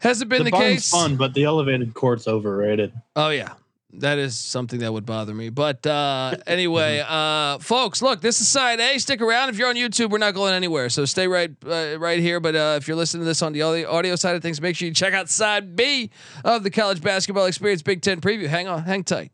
has 0.00 0.22
it 0.22 0.28
been 0.28 0.42
the, 0.42 0.50
the, 0.50 0.56
case. 0.56 0.90
fun, 0.90 1.14
but 1.16 1.34
the 1.34 1.44
elevated 1.44 1.94
court's 1.94 2.26
overrated. 2.26 2.92
Oh 3.14 3.28
yeah. 3.28 3.54
That 3.94 4.18
is 4.18 4.38
something 4.38 4.80
that 4.80 4.92
would 4.92 5.04
bother 5.04 5.34
me. 5.34 5.50
But 5.50 5.86
uh 5.86 6.36
anyway, 6.46 7.04
uh 7.08 7.58
folks, 7.58 8.00
look, 8.00 8.20
this 8.20 8.40
is 8.40 8.48
side 8.48 8.80
A. 8.80 8.98
Stick 8.98 9.20
around. 9.20 9.50
If 9.50 9.58
you're 9.58 9.68
on 9.68 9.76
YouTube, 9.76 10.10
we're 10.10 10.18
not 10.18 10.34
going 10.34 10.54
anywhere. 10.54 10.88
So 10.88 11.04
stay 11.04 11.28
right 11.28 11.50
uh, 11.66 11.98
right 11.98 12.20
here. 12.20 12.40
But 12.40 12.56
uh 12.56 12.74
if 12.78 12.88
you're 12.88 12.96
listening 12.96 13.22
to 13.22 13.26
this 13.26 13.42
on 13.42 13.52
the 13.52 13.62
audio, 13.62 13.90
audio 13.90 14.16
side 14.16 14.34
of 14.34 14.42
things, 14.42 14.60
make 14.60 14.76
sure 14.76 14.88
you 14.88 14.94
check 14.94 15.12
out 15.12 15.28
side 15.28 15.76
B 15.76 16.10
of 16.44 16.62
the 16.62 16.70
college 16.70 17.02
basketball 17.02 17.46
experience 17.46 17.82
Big 17.82 18.02
Ten 18.02 18.20
preview. 18.20 18.46
Hang 18.46 18.68
on, 18.68 18.82
hang 18.84 19.04
tight. 19.04 19.30